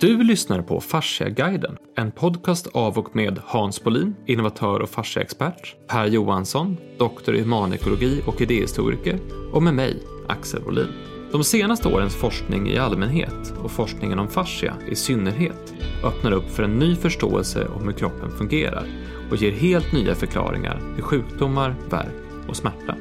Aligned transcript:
Du 0.00 0.22
lyssnar 0.22 0.62
på 0.62 0.80
Fasciaguiden, 0.80 1.76
en 1.96 2.10
podcast 2.10 2.66
av 2.66 2.98
och 2.98 3.16
med 3.16 3.38
Hans 3.44 3.84
Bolin, 3.84 4.14
innovatör 4.26 4.80
och 4.80 4.88
fasciaexpert, 4.88 5.76
Per 5.86 6.06
Johansson, 6.06 6.76
doktor 6.98 7.34
i 7.34 7.40
humanekologi 7.40 8.22
och 8.26 8.40
idéhistoriker 8.40 9.18
och 9.52 9.62
med 9.62 9.74
mig, 9.74 10.02
Axel 10.28 10.62
Bolin. 10.62 10.88
De 11.32 11.44
senaste 11.44 11.88
årens 11.88 12.14
forskning 12.14 12.68
i 12.68 12.78
allmänhet 12.78 13.54
och 13.62 13.70
forskningen 13.70 14.18
om 14.18 14.28
fascia 14.28 14.74
i 14.88 14.94
synnerhet 14.94 15.74
öppnar 16.04 16.32
upp 16.32 16.50
för 16.50 16.62
en 16.62 16.78
ny 16.78 16.96
förståelse 16.96 17.66
om 17.66 17.84
hur 17.84 17.92
kroppen 17.92 18.30
fungerar 18.30 18.86
och 19.30 19.36
ger 19.36 19.52
helt 19.52 19.92
nya 19.92 20.14
förklaringar 20.14 20.80
till 20.94 21.04
sjukdomar, 21.04 21.74
värk 21.90 22.48
och 22.48 22.56
smärta. 22.56 22.96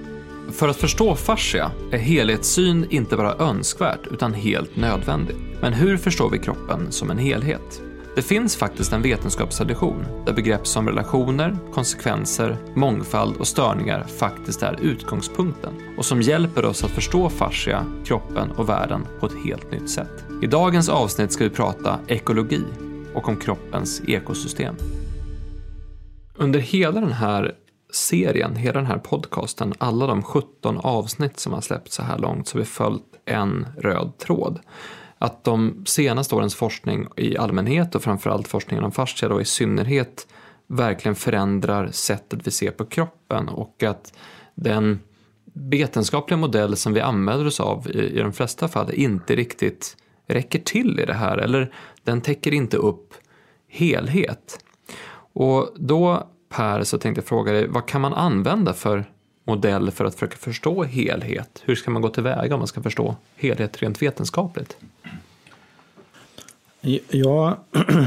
För 0.54 0.68
att 0.68 0.78
förstå 0.78 1.16
fascia 1.16 1.72
är 1.92 1.98
helhetssyn 1.98 2.88
inte 2.90 3.18
bara 3.18 3.36
önskvärt 3.36 4.08
utan 4.12 4.34
helt 4.34 4.76
nödvändigt. 4.76 5.38
Men 5.62 5.74
hur 5.74 5.98
förstår 5.98 6.30
vi 6.30 6.40
kroppen 6.40 6.92
som 6.92 7.12
en 7.12 7.18
helhet? 7.18 7.82
Det 8.16 8.22
finns 8.22 8.56
faktiskt 8.56 8.94
en 8.94 9.02
vetenskapstradition 9.02 10.06
där 10.26 10.34
begrepp 10.34 10.68
som 10.68 10.88
relationer, 10.88 11.58
konsekvenser, 11.74 12.58
mångfald 12.76 13.38
och 13.38 13.48
störningar 13.48 14.04
faktiskt 14.04 14.64
är 14.64 14.80
utgångspunkten 14.82 15.74
och 15.98 16.06
som 16.06 16.22
hjälper 16.22 16.66
oss 16.66 16.84
att 16.84 16.92
förstå 16.92 17.30
fascia, 17.30 17.86
kroppen 18.06 18.52
och 18.52 18.70
världen 18.70 19.08
på 19.20 19.26
ett 19.26 19.46
helt 19.46 19.72
nytt 19.72 19.90
sätt. 19.90 20.26
I 20.42 20.48
dagens 20.48 20.90
avsnitt 20.90 21.32
ska 21.32 21.44
vi 21.44 21.50
prata 21.50 22.00
ekologi 22.08 22.64
och 23.14 23.30
om 23.30 23.36
kroppens 23.36 24.02
ekosystem. 24.08 24.76
Under 26.36 26.60
hela 26.60 27.02
den 27.02 27.12
här 27.12 27.56
serien, 27.92 28.56
hela 28.56 28.74
den 28.74 28.86
här 28.86 28.98
podcasten, 28.98 29.74
alla 29.78 30.08
de 30.08 30.24
17 30.24 30.78
avsnitt 30.78 31.40
som 31.40 31.54
har 31.54 31.62
släppts 31.62 31.96
så 31.96 32.04
här 32.04 32.18
långt 32.18 32.48
så 32.48 32.58
har 32.58 32.60
vi 32.60 32.66
följt 32.66 33.04
en 33.26 33.68
röd 33.78 34.18
tråd. 34.18 34.60
Att 35.18 35.44
de 35.44 35.84
senaste 35.86 36.36
årens 36.36 36.56
forskning 36.56 37.08
i 37.18 37.38
allmänhet 37.38 37.96
och 37.96 38.04
framförallt 38.04 38.48
forskningen 38.48 38.84
om 38.84 38.92
fascia 38.92 39.30
då 39.30 39.42
i 39.42 39.46
synnerhet 39.46 40.28
verkligen 40.68 41.16
förändrar 41.16 41.90
sättet 41.92 42.48
vi 42.48 42.52
ser 42.52 42.72
på 42.72 42.86
kroppen 42.86 43.50
och 43.50 43.84
att 43.84 44.14
den 44.56 45.00
vetenskapliga 45.54 46.38
modell 46.38 46.78
som 46.78 46.94
vi 46.94 47.02
använder 47.02 47.48
oss 47.48 47.60
av 47.60 47.90
i, 47.90 48.00
i 48.00 48.20
de 48.20 48.34
flesta 48.34 48.68
fall 48.68 48.94
inte 48.94 49.36
riktigt 49.36 49.98
räcker 50.28 50.60
till 50.60 51.00
i 51.00 51.06
det 51.06 51.14
här 51.14 51.38
eller 51.38 51.74
den 52.04 52.22
täcker 52.22 52.54
inte 52.54 52.78
upp 52.78 53.14
helhet. 53.68 54.66
Och 55.34 55.70
då 55.76 56.28
Per 56.52 56.84
så 56.84 56.98
tänkte 56.98 57.20
jag 57.20 57.28
fråga 57.28 57.52
dig, 57.52 57.68
vad 57.68 57.86
kan 57.86 58.02
man 58.02 58.14
använda 58.14 58.74
för 58.74 59.06
modell 59.44 59.92
för 59.92 60.06
att 60.06 60.14
försöka 60.14 60.38
förstå 60.38 60.84
helhet? 60.84 61.62
Hur 61.66 61.76
ska 61.76 61.92
man 61.92 62.02
gå 62.02 62.10
tillväga 62.10 62.54
om 62.54 62.60
man 62.60 62.68
ska 62.68 62.82
förstå 62.82 63.16
helhet 63.36 63.82
rent 63.82 64.02
vetenskapligt? 64.02 64.78
Ja, 67.10 67.58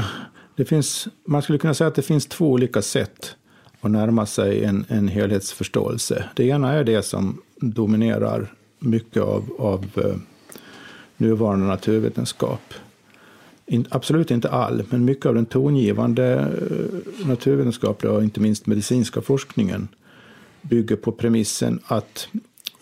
det 0.55 0.65
finns, 0.65 1.07
man 1.25 1.41
skulle 1.41 1.57
kunna 1.57 1.73
säga 1.73 1.87
att 1.87 1.95
det 1.95 2.01
finns 2.01 2.25
två 2.25 2.51
olika 2.51 2.81
sätt 2.81 3.35
att 3.81 3.91
närma 3.91 4.25
sig 4.25 4.63
en, 4.63 4.85
en 4.89 5.07
helhetsförståelse. 5.07 6.29
Det 6.35 6.43
ena 6.43 6.73
är 6.73 6.83
det 6.83 7.03
som 7.03 7.41
dominerar 7.55 8.53
mycket 8.79 9.23
av, 9.23 9.55
av 9.59 9.85
eh, 9.95 10.15
nuvarande 11.17 11.65
naturvetenskap. 11.65 12.73
In, 13.67 13.85
absolut 13.89 14.31
inte 14.31 14.49
all, 14.49 14.83
men 14.89 15.05
mycket 15.05 15.25
av 15.25 15.35
den 15.35 15.45
tongivande 15.45 16.33
eh, 16.33 17.27
naturvetenskapliga 17.27 18.13
och 18.13 18.23
inte 18.23 18.39
minst 18.39 18.65
medicinska 18.65 19.21
forskningen 19.21 19.87
bygger 20.61 20.95
på 20.95 21.11
premissen 21.11 21.79
att 21.85 22.27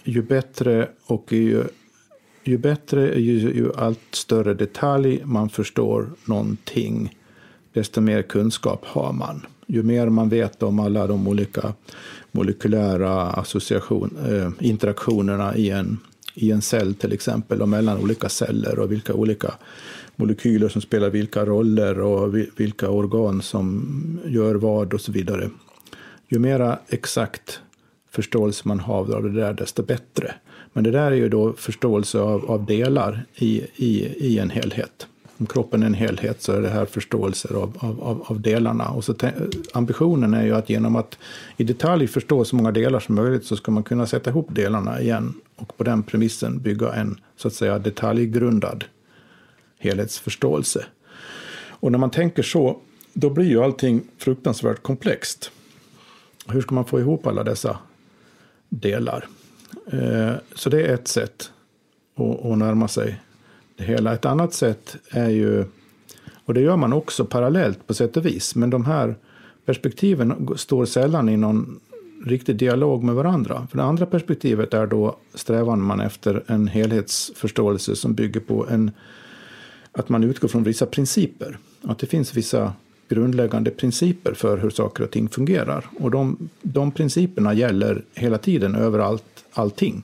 ju 0.03 0.22
bättre 0.22 0.90
och 1.06 1.34
ju 1.34 1.64
ju 2.44 2.58
bättre, 2.58 3.20
ju, 3.20 3.40
ju 3.40 3.72
allt 3.75 4.00
större 4.12 4.53
detalj 4.53 5.22
man 5.23 5.50
förstår 5.50 6.09
någonting, 6.25 7.18
desto 7.73 8.02
mer 8.02 8.22
kunskap 8.22 8.86
har 8.86 9.14
man. 9.14 9.45
Ju 9.68 9.84
mer 9.84 10.09
man 10.09 10.30
vet 10.30 10.64
om 10.64 10.80
alla 10.80 11.08
de 11.08 11.28
olika 11.28 11.73
molekylära 12.31 13.30
association, 13.30 14.18
eh, 14.30 14.68
interaktionerna 14.68 15.56
i 15.56 15.69
en, 15.69 16.00
i 16.36 16.52
en 16.52 16.62
cell 16.62 16.94
till 16.94 17.13
exempel, 17.13 17.62
och 17.62 17.69
mellan 17.69 17.97
olika 17.97 18.30
celler 18.30 18.80
och 18.80 18.91
vilka 18.91 19.13
olika 19.13 19.53
molekyler 20.16 20.69
som 20.69 20.81
spelar 20.81 21.09
vilka 21.09 21.46
roller 21.46 22.00
och 22.00 22.35
vilka 22.56 22.90
organ 22.90 23.41
som 23.41 24.19
gör 24.25 24.56
vad 24.56 24.94
och 24.94 25.01
så 25.01 25.12
vidare. 25.12 25.50
Ju 26.28 26.40
mera 26.40 26.79
exakt 26.88 27.59
förståelse 28.12 28.68
man 28.68 28.79
har 28.79 29.16
av 29.16 29.24
det 29.24 29.41
där, 29.41 29.53
desto 29.53 29.84
bättre. 29.84 30.34
Men 30.74 30.84
det 30.84 30.91
där 30.91 31.12
är 31.12 31.16
ju 31.16 31.29
då 31.29 31.53
förståelse 31.53 32.19
av, 32.19 32.51
av 32.51 32.66
delar 32.66 33.25
i, 33.35 33.62
i, 33.75 34.07
i 34.18 34.40
en 34.40 34.50
helhet. 34.50 35.07
Om 35.38 35.46
kroppen 35.46 35.84
är 35.84 35.88
en 35.88 35.94
helhet 35.94 36.41
så 36.41 36.51
är 36.51 36.62
det 36.62 36.69
här 36.69 36.85
förståelser 36.85 37.56
av, 37.56 37.78
av, 37.80 38.24
av 38.25 38.41
delarna. 38.41 38.90
Och 38.90 39.03
så 39.03 39.16
ambitionen 39.74 40.34
är 40.34 40.45
ju 40.45 40.56
att 40.56 40.69
genom 40.69 40.95
att 40.95 41.18
i 41.57 41.63
detalj 41.63 42.07
förstå 42.07 42.45
så 42.45 42.56
många 42.56 42.72
delar 42.72 43.00
som 43.00 43.16
möjligt 43.16 43.45
så 43.45 43.56
ska 43.56 43.72
man 43.72 43.84
kunna 43.84 44.06
sätta 44.06 44.30
ihop 44.30 44.47
delarna 44.51 45.01
igen 45.01 45.34
och 45.56 45.78
på 45.78 45.84
den 45.84 46.03
premissen 46.03 46.59
bygga 46.59 46.94
en 46.94 47.19
så 47.38 47.47
att 47.47 47.53
säga 47.53 47.80
detaljgrundad 47.80 48.85
helhetsförståelse. 49.83 50.85
Och 51.69 51.91
när 51.91 51.99
man 51.99 52.11
tänker 52.11 52.44
så, 52.44 52.79
då 53.13 53.29
blir 53.29 53.45
ju 53.45 53.63
allting 53.63 54.01
fruktansvärt 54.17 54.83
komplext. 54.83 55.51
Hur 56.47 56.61
ska 56.61 56.75
man 56.75 56.85
få 56.85 56.99
ihop 56.99 57.27
alla 57.27 57.44
dessa 57.44 57.77
delar? 58.69 59.27
Eh, 59.91 60.33
så 60.55 60.69
det 60.69 60.81
är 60.81 60.94
ett 60.94 61.07
sätt 61.07 61.51
att, 62.16 62.57
närma 62.57 62.88
sig 62.88 63.21
det 63.77 63.83
hela. 63.83 64.13
Ett 64.13 64.25
annat 64.25 64.53
sätt 64.53 64.95
är 65.09 65.29
ju, 65.29 65.66
och 66.45 66.53
det 66.53 66.61
gör 66.61 66.77
man 66.77 66.94
också 66.94 67.25
parallellt 67.25 67.88
på 67.88 67.94
sätt 67.94 68.17
och 68.17 68.25
vis, 68.25 68.55
men 68.55 68.69
de 68.69 68.85
här 68.85 69.15
perspektiven 69.65 70.50
står 70.55 70.85
sällan 70.85 71.29
i 71.29 71.38
någon 71.38 71.79
riktig 72.25 72.55
dialog 72.55 73.03
med 73.03 73.15
varandra. 73.15 73.67
För 73.71 73.77
det 73.77 73.83
andra 73.83 74.05
perspektivet 74.05 74.73
är 74.73 74.88
då 74.88 75.17
strävan 75.33 75.81
man 75.81 76.00
efter 76.00 76.44
en 76.47 76.67
helhetsförståelse 76.67 77.95
som 77.95 78.13
bygger 78.13 78.39
på 78.39 78.67
en, 78.69 78.91
att 79.94 80.09
man 80.09 80.24
utgår 80.24 80.48
från 80.48 80.64
vissa 80.64 80.86
principer. 80.86 81.58
Att 81.81 82.00
det 82.00 82.08
finns 82.08 82.34
vissa 82.34 82.74
grundläggande 83.09 83.72
principer 83.72 84.34
för 84.34 84.58
hur 84.58 84.70
saker 84.70 85.04
och 85.04 85.12
ting 85.12 85.30
fungerar. 85.30 85.86
Och 86.00 86.12
de, 86.12 86.50
de 86.62 86.92
principerna 86.92 87.54
gäller 87.54 88.04
hela 88.14 88.38
tiden 88.38 88.76
överallt 88.76 89.46
allting. 89.54 90.04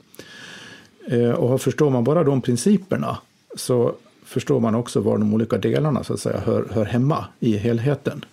Eh, 1.07 1.31
och 1.31 1.61
förstår 1.61 1.89
man 1.89 2.03
bara 2.03 2.23
de 2.23 2.41
principerna 2.41 3.17
så 3.55 3.95
förstår 4.23 4.59
man 4.59 4.75
också 4.75 4.99
var 4.99 5.17
de 5.17 5.33
olika 5.33 5.57
delarna 5.57 6.03
så 6.03 6.13
att 6.13 6.19
säga 6.19 6.39
hör, 6.39 6.67
hör 6.71 6.85
hemma 6.85 7.25
i 7.39 7.57
helheten. 7.57 8.25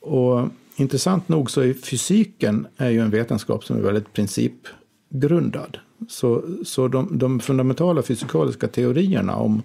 Och 0.00 0.48
intressant 0.76 1.28
nog 1.28 1.50
så 1.50 1.60
är 1.60 1.74
fysiken 1.74 2.66
är 2.76 2.90
ju 2.90 3.00
en 3.00 3.10
vetenskap 3.10 3.64
som 3.64 3.76
är 3.76 3.80
väldigt 3.80 4.12
principgrundad. 4.12 5.78
Så, 6.08 6.42
så 6.64 6.88
de, 6.88 7.18
de 7.18 7.40
fundamentala 7.40 8.02
fysikaliska 8.02 8.68
teorierna 8.68 9.36
om, 9.36 9.62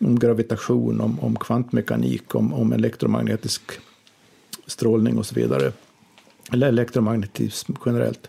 om 0.00 0.18
gravitation, 0.18 1.00
om, 1.00 1.20
om 1.20 1.36
kvantmekanik, 1.36 2.34
om, 2.34 2.52
om 2.52 2.72
elektromagnetisk 2.72 3.62
strålning 4.66 5.18
och 5.18 5.26
så 5.26 5.34
vidare, 5.34 5.72
eller 6.52 6.68
elektromagnetism 6.68 7.72
generellt, 7.86 8.28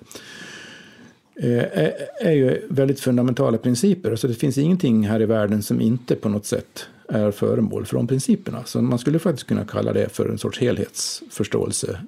eh, 1.36 1.58
Är, 1.58 1.94
är 2.22 2.32
ju 2.32 2.68
väldigt 2.70 3.00
fundamentala 3.00 3.58
principer. 3.58 4.12
Alltså 4.12 4.28
det 4.28 4.34
finns 4.34 4.58
ingenting 4.58 5.08
här 5.08 5.22
i 5.22 5.26
världen 5.26 5.64
som 5.64 5.82
inte 5.82 6.16
på 6.16 6.30
något 6.30 6.46
sätt 6.46 6.88
är 7.10 7.32
föremål 7.32 7.86
för 7.86 7.98
de 7.98 8.08
principerna. 8.08 8.64
Så 8.66 8.82
man 8.82 9.00
skulle 9.00 9.20
faktiskt 9.20 9.48
kunna 9.48 9.66
kalla 9.66 9.94
det 9.94 10.10
för 10.10 10.30
en 10.30 10.38
sorts 10.38 10.60
helhetsförståelse. 10.60 12.00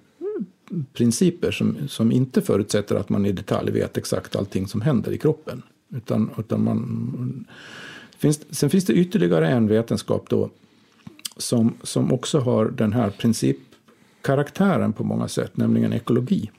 Principer 0.94 1.52
som, 1.52 1.78
som 1.88 2.12
inte 2.12 2.42
förutsätter 2.42 2.96
att 2.96 3.10
man 3.10 3.26
i 3.26 3.32
detalj 3.32 3.72
vet 3.72 3.98
exakt 3.98 4.36
allting 4.36 4.68
som 4.68 4.82
händer 4.82 5.12
i 5.12 5.18
kroppen. 5.18 5.64
Utan, 5.96 6.30
utan 6.38 6.64
man, 6.64 7.46
finns, 8.18 8.40
sen 8.50 8.70
finns 8.70 8.86
det 8.86 8.94
ytterligare 8.94 9.50
en 9.50 9.68
vetenskap 9.68 10.30
då 10.30 10.50
som, 11.38 11.74
som 11.84 12.14
också 12.14 12.40
har 12.40 12.66
den 12.66 12.94
här 12.94 13.10
principkaraktären 13.10 14.94
på 14.94 15.04
många 15.04 15.28
sätt, 15.28 15.58
nämligen 15.58 15.94
ekologi. 15.94 16.52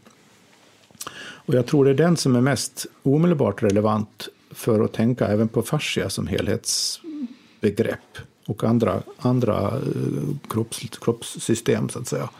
Och 1.48 1.54
jag 1.54 1.66
tror 1.66 1.84
det 1.84 1.90
är 1.90 1.94
den 1.94 2.16
som 2.16 2.36
är 2.36 2.40
mest 2.40 2.86
omedelbart 3.02 3.62
relevant 3.62 4.28
för 4.50 4.84
att 4.84 4.92
tänka 4.92 5.26
även 5.26 5.48
på 5.48 5.62
fascia 5.62 6.10
som 6.10 6.26
helhetsbegrepp 6.26 8.18
och 8.46 8.64
andra, 8.64 9.02
andra 9.18 9.66
eh, 9.66 10.36
kropps, 10.48 10.80
kroppssystem, 11.00 11.88
så 11.88 11.98
att 11.98 12.08
säga. 12.08 12.30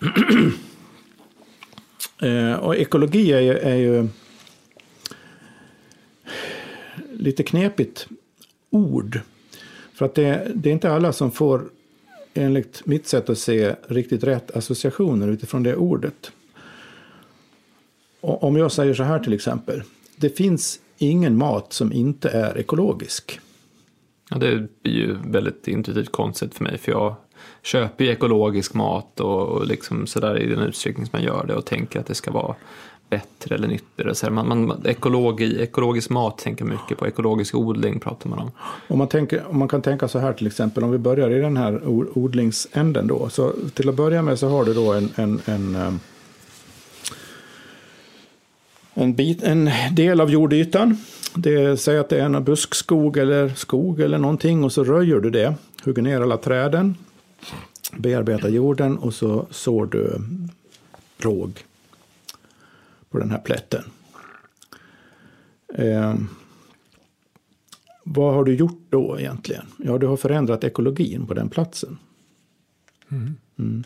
Eh, 2.22 2.54
och 2.54 2.76
ekologi 2.76 3.32
är 3.32 3.40
ju, 3.40 3.58
är 3.58 3.74
ju 3.74 4.08
lite 7.18 7.42
knepigt 7.42 8.08
ord. 8.70 9.20
För 9.92 10.04
att 10.04 10.14
det, 10.14 10.52
det, 10.54 10.68
är 10.68 10.72
inte 10.72 10.92
alla 10.92 11.12
som 11.12 11.30
får, 11.30 11.64
enligt 12.34 12.86
mitt 12.86 13.06
sätt 13.06 13.30
att 13.30 13.38
se, 13.38 13.74
riktigt 13.88 14.24
rätt 14.24 14.56
associationer 14.56 15.28
utifrån 15.28 15.62
det 15.62 15.76
ordet. 15.76 16.32
Om 18.20 18.56
jag 18.56 18.72
säger 18.72 18.94
så 18.94 19.02
här 19.02 19.18
till 19.18 19.32
exempel. 19.32 19.82
Det 20.16 20.30
finns 20.30 20.80
ingen 20.98 21.36
mat 21.36 21.72
som 21.72 21.92
inte 21.92 22.28
är 22.28 22.58
ekologisk. 22.58 23.40
Ja, 24.30 24.38
det 24.38 24.48
är 24.48 24.68
ju 24.82 25.16
väldigt 25.24 25.68
intuitivt 25.68 26.12
konstigt 26.12 26.54
för 26.54 26.64
mig 26.64 26.78
för 26.78 26.92
jag 26.92 27.14
köper 27.62 28.04
ju 28.04 28.10
ekologisk 28.10 28.74
mat 28.74 29.20
och, 29.20 29.48
och 29.48 29.66
liksom 29.66 30.06
sådär 30.06 30.38
i 30.38 30.46
den 30.46 30.60
utsträckning 30.60 31.06
som 31.06 31.10
man 31.12 31.22
gör 31.22 31.44
det 31.46 31.54
och 31.54 31.66
tänker 31.66 32.00
att 32.00 32.06
det 32.06 32.14
ska 32.14 32.30
vara 32.30 32.56
bättre 33.10 33.54
eller 33.54 33.68
nyttigare. 33.68 34.14
Så 34.14 34.30
man, 34.30 34.48
man, 34.48 34.82
ekologi, 34.84 35.62
ekologisk 35.62 36.10
mat 36.10 36.38
tänker 36.38 36.64
mycket 36.64 36.98
på, 36.98 37.06
ekologisk 37.06 37.54
odling 37.54 38.00
pratar 38.00 38.30
man 38.30 38.38
om. 38.38 38.50
Om 38.88 38.98
man, 38.98 39.08
tänker, 39.08 39.44
om 39.50 39.58
man 39.58 39.68
kan 39.68 39.82
tänka 39.82 40.08
så 40.08 40.18
här 40.18 40.32
till 40.32 40.46
exempel, 40.46 40.84
om 40.84 40.90
vi 40.90 40.98
börjar 40.98 41.30
i 41.30 41.38
den 41.38 41.56
här 41.56 41.88
odlingsänden 42.18 43.06
då. 43.06 43.28
Så 43.28 43.52
till 43.74 43.88
att 43.88 43.94
börja 43.94 44.22
med 44.22 44.38
så 44.38 44.48
har 44.48 44.64
du 44.64 44.74
då 44.74 44.92
en, 44.92 45.10
en, 45.16 45.40
en 45.44 45.76
ehm, 45.76 46.00
en, 48.94 49.14
bit, 49.14 49.42
en 49.42 49.70
del 49.92 50.20
av 50.20 50.30
jordytan. 50.30 50.96
Det 51.34 51.80
säg 51.80 51.98
att 51.98 52.08
det 52.08 52.20
är 52.20 52.24
en 52.24 52.44
buskskog 52.44 53.16
eller 53.16 53.48
skog 53.48 54.00
eller 54.00 54.18
någonting 54.18 54.64
och 54.64 54.72
så 54.72 54.84
röjer 54.84 55.20
du 55.20 55.30
det. 55.30 55.54
Hugger 55.84 56.02
ner 56.02 56.20
alla 56.20 56.36
träden, 56.36 56.96
bearbetar 57.96 58.48
jorden 58.48 58.98
och 58.98 59.14
så 59.14 59.46
sår 59.50 59.86
du 59.86 60.20
råg 61.18 61.64
på 63.10 63.18
den 63.18 63.30
här 63.30 63.38
plätten. 63.38 63.82
Eh, 65.74 66.14
vad 68.04 68.34
har 68.34 68.44
du 68.44 68.54
gjort 68.54 68.82
då 68.90 69.18
egentligen? 69.18 69.64
Ja, 69.76 69.98
du 69.98 70.06
har 70.06 70.16
förändrat 70.16 70.64
ekologin 70.64 71.26
på 71.26 71.34
den 71.34 71.48
platsen. 71.48 71.98
Mm. 73.08 73.36
Mm. 73.58 73.84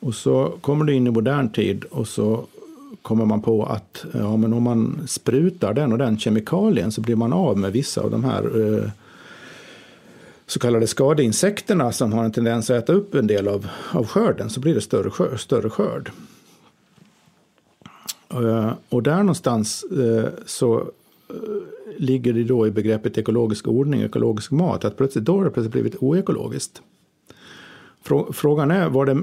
Och 0.00 0.14
så 0.14 0.58
kommer 0.60 0.84
du 0.84 0.94
in 0.94 1.06
i 1.06 1.10
modern 1.10 1.52
tid 1.52 1.84
och 1.84 2.08
så 2.08 2.46
kommer 3.02 3.24
man 3.24 3.42
på 3.42 3.64
att 3.64 4.04
ja, 4.12 4.36
men 4.36 4.52
om 4.52 4.62
man 4.62 5.02
sprutar 5.06 5.74
den 5.74 5.92
och 5.92 5.98
den 5.98 6.18
kemikalien 6.18 6.92
så 6.92 7.00
blir 7.00 7.16
man 7.16 7.32
av 7.32 7.58
med 7.58 7.72
vissa 7.72 8.00
av 8.00 8.10
de 8.10 8.24
här 8.24 8.74
eh, 8.74 8.90
så 10.46 10.58
kallade 10.58 10.86
skadeinsekterna 10.86 11.92
som 11.92 12.12
har 12.12 12.24
en 12.24 12.32
tendens 12.32 12.70
att 12.70 12.82
äta 12.82 12.92
upp 12.92 13.14
en 13.14 13.26
del 13.26 13.48
av, 13.48 13.68
av 13.92 14.06
skörden 14.06 14.50
så 14.50 14.60
blir 14.60 14.74
det 14.74 14.80
större, 14.80 15.10
skörd, 15.10 15.40
större 15.40 15.70
skörd. 15.70 16.10
Eh, 18.32 18.72
och 18.88 19.02
där 19.02 19.16
någonstans 19.16 19.84
eh, 19.84 20.28
så 20.46 20.78
eh, 20.78 20.84
ligger 21.96 22.32
det 22.32 22.44
då 22.44 22.66
i 22.66 22.70
begreppet 22.70 23.18
ekologisk 23.18 23.68
odling, 23.68 24.00
ekologisk 24.00 24.50
mat, 24.50 24.84
att 24.84 24.96
plötsligt 24.96 25.24
då 25.24 25.36
har 25.36 25.44
det 25.44 25.50
plötsligt 25.50 25.72
blivit 25.72 25.96
oekologiskt. 25.96 26.82
Frågan 28.32 28.70
är, 28.70 28.88
var 28.88 29.06
det, 29.06 29.22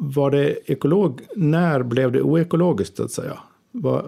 var 0.00 0.30
det 0.30 0.70
ekolog, 0.70 1.20
när 1.36 1.82
blev 1.82 2.12
det 2.12 2.22
oekologiskt 2.22 2.96
så 2.96 3.04
att 3.04 3.12
säga? 3.12 3.38
Var, 3.72 4.04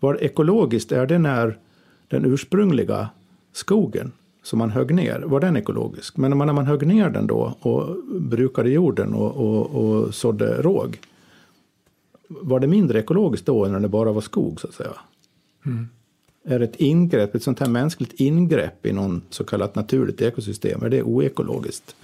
var 0.00 0.22
ekologiskt, 0.22 0.92
är 0.92 1.06
det 1.06 1.18
när 1.18 1.58
den 2.08 2.24
ursprungliga 2.24 3.08
skogen 3.52 4.12
som 4.42 4.58
man 4.58 4.70
högg 4.70 4.94
ner, 4.94 5.20
var 5.20 5.40
den 5.40 5.56
ekologisk? 5.56 6.16
Men 6.16 6.38
när 6.38 6.52
man 6.52 6.66
högg 6.66 6.86
ner 6.86 7.10
den 7.10 7.26
då 7.26 7.54
och 7.60 7.96
brukade 8.20 8.70
jorden 8.70 9.14
och, 9.14 9.36
och, 9.36 9.84
och 9.84 10.14
sådde 10.14 10.62
råg, 10.62 10.98
var 12.28 12.60
det 12.60 12.66
mindre 12.66 12.98
ekologiskt 12.98 13.46
då 13.46 13.64
än 13.64 13.72
när 13.72 13.80
det 13.80 13.88
bara 13.88 14.12
var 14.12 14.20
skog 14.20 14.60
så 14.60 14.68
att 14.68 14.74
säga? 14.74 14.90
Mm. 15.66 15.88
Är 16.46 16.60
ett 16.60 16.76
ingrepp, 16.76 17.34
ett 17.34 17.42
sånt 17.42 17.60
här 17.60 17.68
mänskligt 17.68 18.12
ingrepp 18.20 18.86
i 18.86 18.92
någon 18.92 19.22
så 19.30 19.44
kallat 19.44 19.74
naturligt 19.74 20.22
ekosystem, 20.22 20.82
är 20.82 20.88
det 20.88 21.02
oekologiskt? 21.02 21.96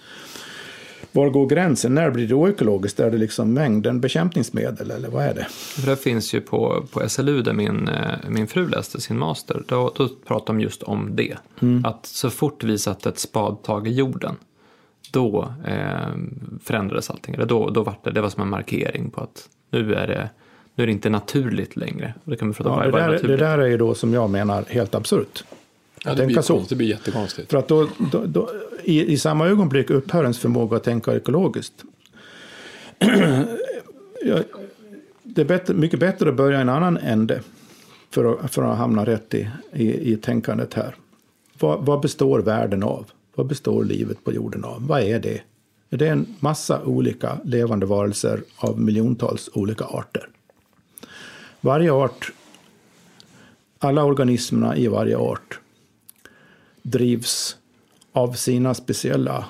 Var 1.12 1.30
går 1.30 1.46
gränsen? 1.46 1.94
När 1.94 2.10
blir 2.10 2.28
det 2.28 2.34
oekologiskt? 2.34 3.00
Är 3.00 3.10
det 3.10 3.18
liksom 3.18 3.54
mängden 3.54 4.00
bekämpningsmedel 4.00 4.90
eller 4.90 5.08
vad 5.08 5.24
är 5.24 5.34
det? 5.34 5.46
det 5.86 5.96
finns 5.96 6.34
ju 6.34 6.40
på, 6.40 6.86
på 6.92 7.08
SLU 7.08 7.42
där 7.42 7.52
min, 7.52 7.88
eh, 7.88 8.18
min 8.28 8.46
fru 8.46 8.68
läste 8.68 9.00
sin 9.00 9.18
master. 9.18 9.62
Då, 9.66 9.92
då 9.96 10.08
pratade 10.08 10.58
de 10.58 10.62
just 10.62 10.82
om 10.82 11.16
det. 11.16 11.36
Mm. 11.60 11.84
Att 11.84 12.06
så 12.06 12.30
fort 12.30 12.64
vi 12.64 12.78
satte 12.78 13.08
ett 13.08 13.18
spadtag 13.18 13.88
i 13.88 13.92
jorden 13.92 14.36
då 15.12 15.54
eh, 15.66 16.14
förändrades 16.62 17.10
allting. 17.10 17.34
Eller 17.34 17.46
då, 17.46 17.70
då 17.70 17.82
var 17.82 17.94
det, 18.04 18.10
det 18.10 18.20
var 18.20 18.28
som 18.28 18.42
en 18.42 18.48
markering 18.48 19.10
på 19.10 19.20
att 19.20 19.48
nu 19.70 19.94
är 19.94 20.06
det, 20.06 20.30
nu 20.74 20.84
är 20.84 20.86
det 20.86 20.92
inte 20.92 21.10
naturligt 21.10 21.76
längre. 21.76 22.14
Det, 22.24 22.36
kan 22.36 22.48
vi 22.48 22.54
prata 22.54 22.70
ja, 22.70 22.90
det, 22.90 22.98
där, 22.98 23.28
det 23.28 23.36
där 23.36 23.58
är 23.58 23.66
ju 23.66 23.76
då 23.76 23.94
som 23.94 24.14
jag 24.14 24.30
menar 24.30 24.64
helt 24.68 24.94
absurt. 24.94 25.44
Ja, 26.04 26.14
det, 26.14 26.26
blir 26.26 26.40
så. 26.40 26.64
det 26.68 26.74
blir 26.74 26.88
jättekonstigt. 26.88 27.50
För 27.50 27.58
att 27.58 27.68
då, 27.68 27.88
då, 28.12 28.24
då 28.26 28.50
i, 28.84 29.12
i, 29.12 29.18
samma 29.18 29.48
ögonblick 29.48 29.90
upphör 29.90 30.22
ens 30.22 30.38
förmåga 30.38 30.76
att 30.76 30.84
tänka 30.84 31.16
ekologiskt. 31.16 31.84
det 35.22 35.40
är 35.40 35.44
bättre, 35.44 35.74
mycket 35.74 36.00
bättre 36.00 36.28
att 36.28 36.34
börja 36.34 36.58
i 36.58 36.60
en 36.60 36.68
annan 36.68 36.96
ände 36.96 37.40
för 38.10 38.44
att, 38.44 38.54
för 38.54 38.62
att 38.62 38.78
hamna 38.78 39.06
rätt 39.06 39.34
i, 39.34 39.48
i, 39.72 40.12
i 40.12 40.16
tänkandet 40.16 40.74
här. 40.74 40.94
Vad, 41.58 41.86
vad, 41.86 42.00
består 42.00 42.40
världen 42.40 42.82
av? 42.82 43.10
Vad 43.34 43.46
består 43.46 43.84
livet 43.84 44.24
på 44.24 44.32
jorden 44.32 44.64
av? 44.64 44.86
Vad 44.86 45.00
är 45.00 45.20
det? 45.20 45.40
Det 45.90 46.08
är 46.08 46.12
en 46.12 46.36
massa 46.40 46.84
olika 46.84 47.38
levande 47.44 47.86
varelser 47.86 48.42
av 48.56 48.80
miljontals 48.80 49.50
olika 49.52 49.84
arter. 49.84 50.28
Varje 51.60 51.92
art, 51.92 52.32
alla 53.78 54.04
organismerna 54.04 54.76
i 54.76 54.88
varje 54.88 55.16
art 55.16 55.60
drivs 56.82 57.56
av 58.12 58.32
sina 58.32 58.74
speciella 58.74 59.44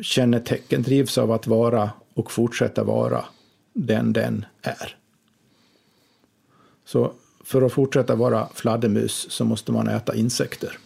kännetecken, 0.00 0.82
drivs 0.82 1.18
av 1.18 1.32
att 1.32 1.46
vara 1.46 1.90
och 2.14 2.32
fortsätta 2.32 2.84
vara 2.84 3.24
den 3.72 4.12
den 4.12 4.44
är. 4.62 4.96
Så 6.84 7.12
för 7.44 7.62
att 7.62 7.72
fortsätta 7.72 8.14
vara 8.14 8.48
fladdermus 8.54 9.26
så 9.30 9.44
måste 9.44 9.72
man 9.72 9.88
äta 9.88 10.14
insekter. 10.14 10.78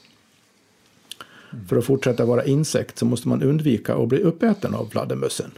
Mm. 1.55 1.67
För 1.67 1.77
att 1.77 1.85
fortsätta 1.85 2.25
vara 2.25 2.45
insekt 2.45 2.99
så 2.99 3.07
måste 3.07 3.29
man 3.29 3.43
undvika 3.43 3.95
att 3.95 4.09
bli 4.09 4.21
uppäten 4.21 4.75
av 4.75 4.87
fladdermössen. 4.87 5.51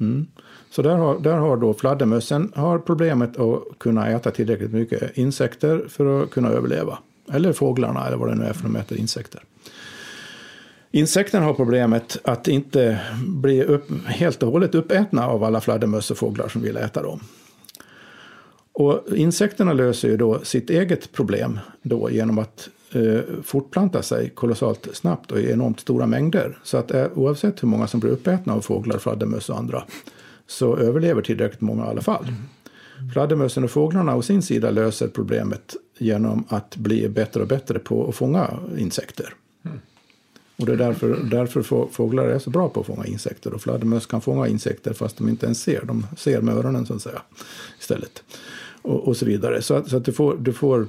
Mm. 0.00 0.26
Så 0.70 0.82
där 0.82 0.96
har, 0.96 1.18
där 1.18 1.36
har 1.36 1.56
då 1.56 1.74
fladdermössen 1.74 2.52
har 2.54 2.78
problemet 2.78 3.38
att 3.38 3.78
kunna 3.78 4.08
äta 4.08 4.30
tillräckligt 4.30 4.72
mycket 4.72 5.18
insekter 5.18 5.84
för 5.88 6.22
att 6.22 6.30
kunna 6.30 6.48
överleva. 6.48 6.98
Eller 7.32 7.52
fåglarna 7.52 8.06
eller 8.06 8.16
vad 8.16 8.28
det 8.28 8.34
nu 8.34 8.44
är 8.44 8.52
för 8.52 8.62
de 8.62 8.76
äter 8.76 8.98
insekter. 8.98 9.42
Insekterna 10.90 11.46
har 11.46 11.54
problemet 11.54 12.18
att 12.24 12.48
inte 12.48 13.00
bli 13.26 13.62
upp, 13.62 13.90
helt 14.06 14.42
och 14.42 14.52
hållet 14.52 14.74
uppätna 14.74 15.26
av 15.26 15.44
alla 15.44 15.60
fladdermöss 15.60 16.10
och 16.10 16.18
fåglar 16.18 16.48
som 16.48 16.62
vill 16.62 16.76
äta 16.76 17.02
dem. 17.02 17.20
Och 18.72 19.04
insekterna 19.16 19.72
löser 19.72 20.08
ju 20.08 20.16
då 20.16 20.40
sitt 20.44 20.70
eget 20.70 21.12
problem 21.12 21.58
då 21.82 22.10
genom 22.10 22.38
att 22.38 22.68
eh, 22.92 23.20
fortplanta 23.42 24.02
sig 24.02 24.30
kolossalt 24.30 24.88
snabbt 24.92 25.32
och 25.32 25.40
i 25.40 25.50
enormt 25.50 25.80
stora 25.80 26.06
mängder. 26.06 26.58
Så 26.62 26.76
att 26.76 26.90
eh, 26.90 27.06
oavsett 27.14 27.62
hur 27.62 27.68
många 27.68 27.86
som 27.86 28.00
blir 28.00 28.10
uppätna 28.10 28.54
av 28.54 28.60
fåglar, 28.60 28.98
fladdermöss 28.98 29.48
och 29.48 29.58
andra 29.58 29.84
så 30.46 30.76
överlever 30.76 31.22
tillräckligt 31.22 31.60
många 31.60 31.86
i 31.86 31.88
alla 31.88 32.02
fall. 32.02 32.24
Mm. 32.24 33.12
Fladdermössen 33.12 33.64
och 33.64 33.70
fåglarna 33.70 34.16
å 34.16 34.22
sin 34.22 34.42
sida 34.42 34.70
löser 34.70 35.08
problemet 35.08 35.76
genom 35.98 36.44
att 36.48 36.76
bli 36.76 37.08
bättre 37.08 37.42
och 37.42 37.48
bättre 37.48 37.78
på 37.78 38.08
att 38.08 38.14
fånga 38.14 38.50
insekter. 38.78 39.34
Mm. 39.64 39.78
Och 40.56 40.66
det 40.66 40.72
är 40.72 40.76
därför, 40.76 41.16
därför 41.30 41.62
fåglar 41.90 42.24
är 42.24 42.38
så 42.38 42.50
bra 42.50 42.68
på 42.68 42.80
att 42.80 42.86
fånga 42.86 43.06
insekter. 43.06 43.54
Och 43.54 43.60
fladdermöss 43.60 44.06
kan 44.06 44.20
fånga 44.20 44.48
insekter 44.48 44.92
fast 44.92 45.18
de 45.18 45.28
inte 45.28 45.46
ens 45.46 45.62
ser. 45.62 45.84
De 45.84 46.06
ser 46.16 46.40
med 46.40 46.54
öronen 46.54 46.86
så 46.86 46.94
att 46.94 47.02
säga 47.02 47.22
istället. 47.80 48.22
Och, 48.82 49.08
och 49.08 49.16
så 49.16 49.26
vidare. 49.26 49.62
Så, 49.62 49.84
så 49.84 49.96
att 49.96 50.04
du 50.04 50.12
får, 50.12 50.36
du 50.36 50.52
får 50.52 50.86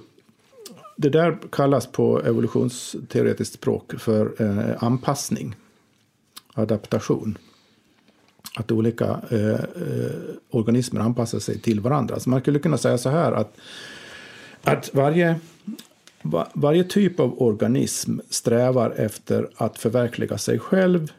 det 1.01 1.09
där 1.09 1.37
kallas 1.51 1.87
på 1.87 2.21
evolutionsteoretiskt 2.21 3.53
språk 3.53 3.93
för 3.99 4.33
eh, 4.41 4.83
anpassning, 4.83 5.55
adaptation 6.53 7.37
att 8.55 8.71
olika 8.71 9.21
eh, 9.29 9.49
eh, 9.49 10.11
organismer 10.49 11.01
anpassar 11.01 11.39
sig 11.39 11.59
till 11.59 11.79
varandra. 11.79 12.19
Så 12.19 12.29
man 12.29 12.41
skulle 12.41 12.59
kunna 12.59 12.77
säga 12.77 12.97
så 12.97 13.09
här 13.09 13.31
att, 13.31 13.57
att 14.63 14.93
varje, 14.93 15.39
va, 16.21 16.47
varje 16.53 16.83
typ 16.83 17.19
av 17.19 17.41
organism 17.41 18.19
strävar 18.29 18.91
efter 18.91 19.49
att 19.55 19.77
förverkliga 19.77 20.37
sig 20.37 20.59
själv 20.59 21.11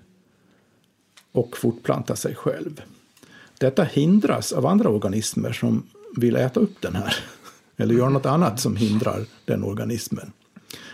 och 1.32 1.56
fortplanta 1.56 2.16
sig 2.16 2.34
själv. 2.34 2.82
Detta 3.58 3.84
hindras 3.84 4.52
av 4.52 4.66
andra 4.66 4.88
organismer 4.88 5.52
som 5.52 5.82
vill 6.16 6.36
äta 6.36 6.60
upp 6.60 6.80
den 6.80 6.96
här. 6.96 7.16
Eller 7.80 7.94
gör 7.94 8.08
något 8.08 8.26
annat 8.26 8.60
som 8.60 8.76
hindrar 8.76 9.24
den 9.44 9.64
organismen. 9.64 10.32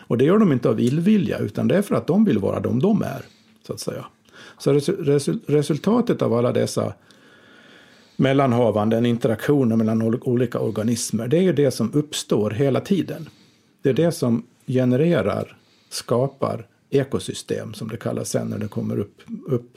Och 0.09 0.19
det 0.19 0.25
gör 0.25 0.39
de 0.39 0.53
inte 0.53 0.69
av 0.69 0.81
illvilja, 0.81 1.39
utan 1.39 1.69
det 1.69 1.77
är 1.77 1.83
för 1.83 1.95
att 1.95 2.07
de 2.07 2.25
vill 2.25 2.39
vara 2.39 2.61
de 2.61 2.79
de 2.79 3.03
är. 3.03 3.25
så 3.67 3.73
att 3.73 3.81
säga. 3.81 4.07
Så 4.59 4.73
resultatet 5.47 6.23
av 6.23 6.35
alla 6.35 6.53
dessa 6.53 6.95
mellanhavanden, 8.17 9.07
interaktioner 9.07 9.77
mellan 9.77 10.03
olika 10.03 10.59
organismer, 10.61 11.29
det 11.29 11.37
är 11.37 11.43
ju 11.43 11.53
det 11.53 11.71
som 11.71 11.91
uppstår 11.95 12.51
hela 12.51 12.81
tiden. 12.81 13.29
Det 13.83 13.89
är 13.89 13.95
det 13.95 14.13
som 14.13 14.43
genererar, 14.67 15.57
skapar 15.91 16.67
ekosystem, 16.91 17.75
som 17.75 17.89
det 17.89 17.97
kallas 17.97 18.29
sen 18.29 18.49
när 18.49 18.59
det 18.59 18.69
kommer 18.69 18.99
upp, 18.99 19.23
upp 19.47 19.77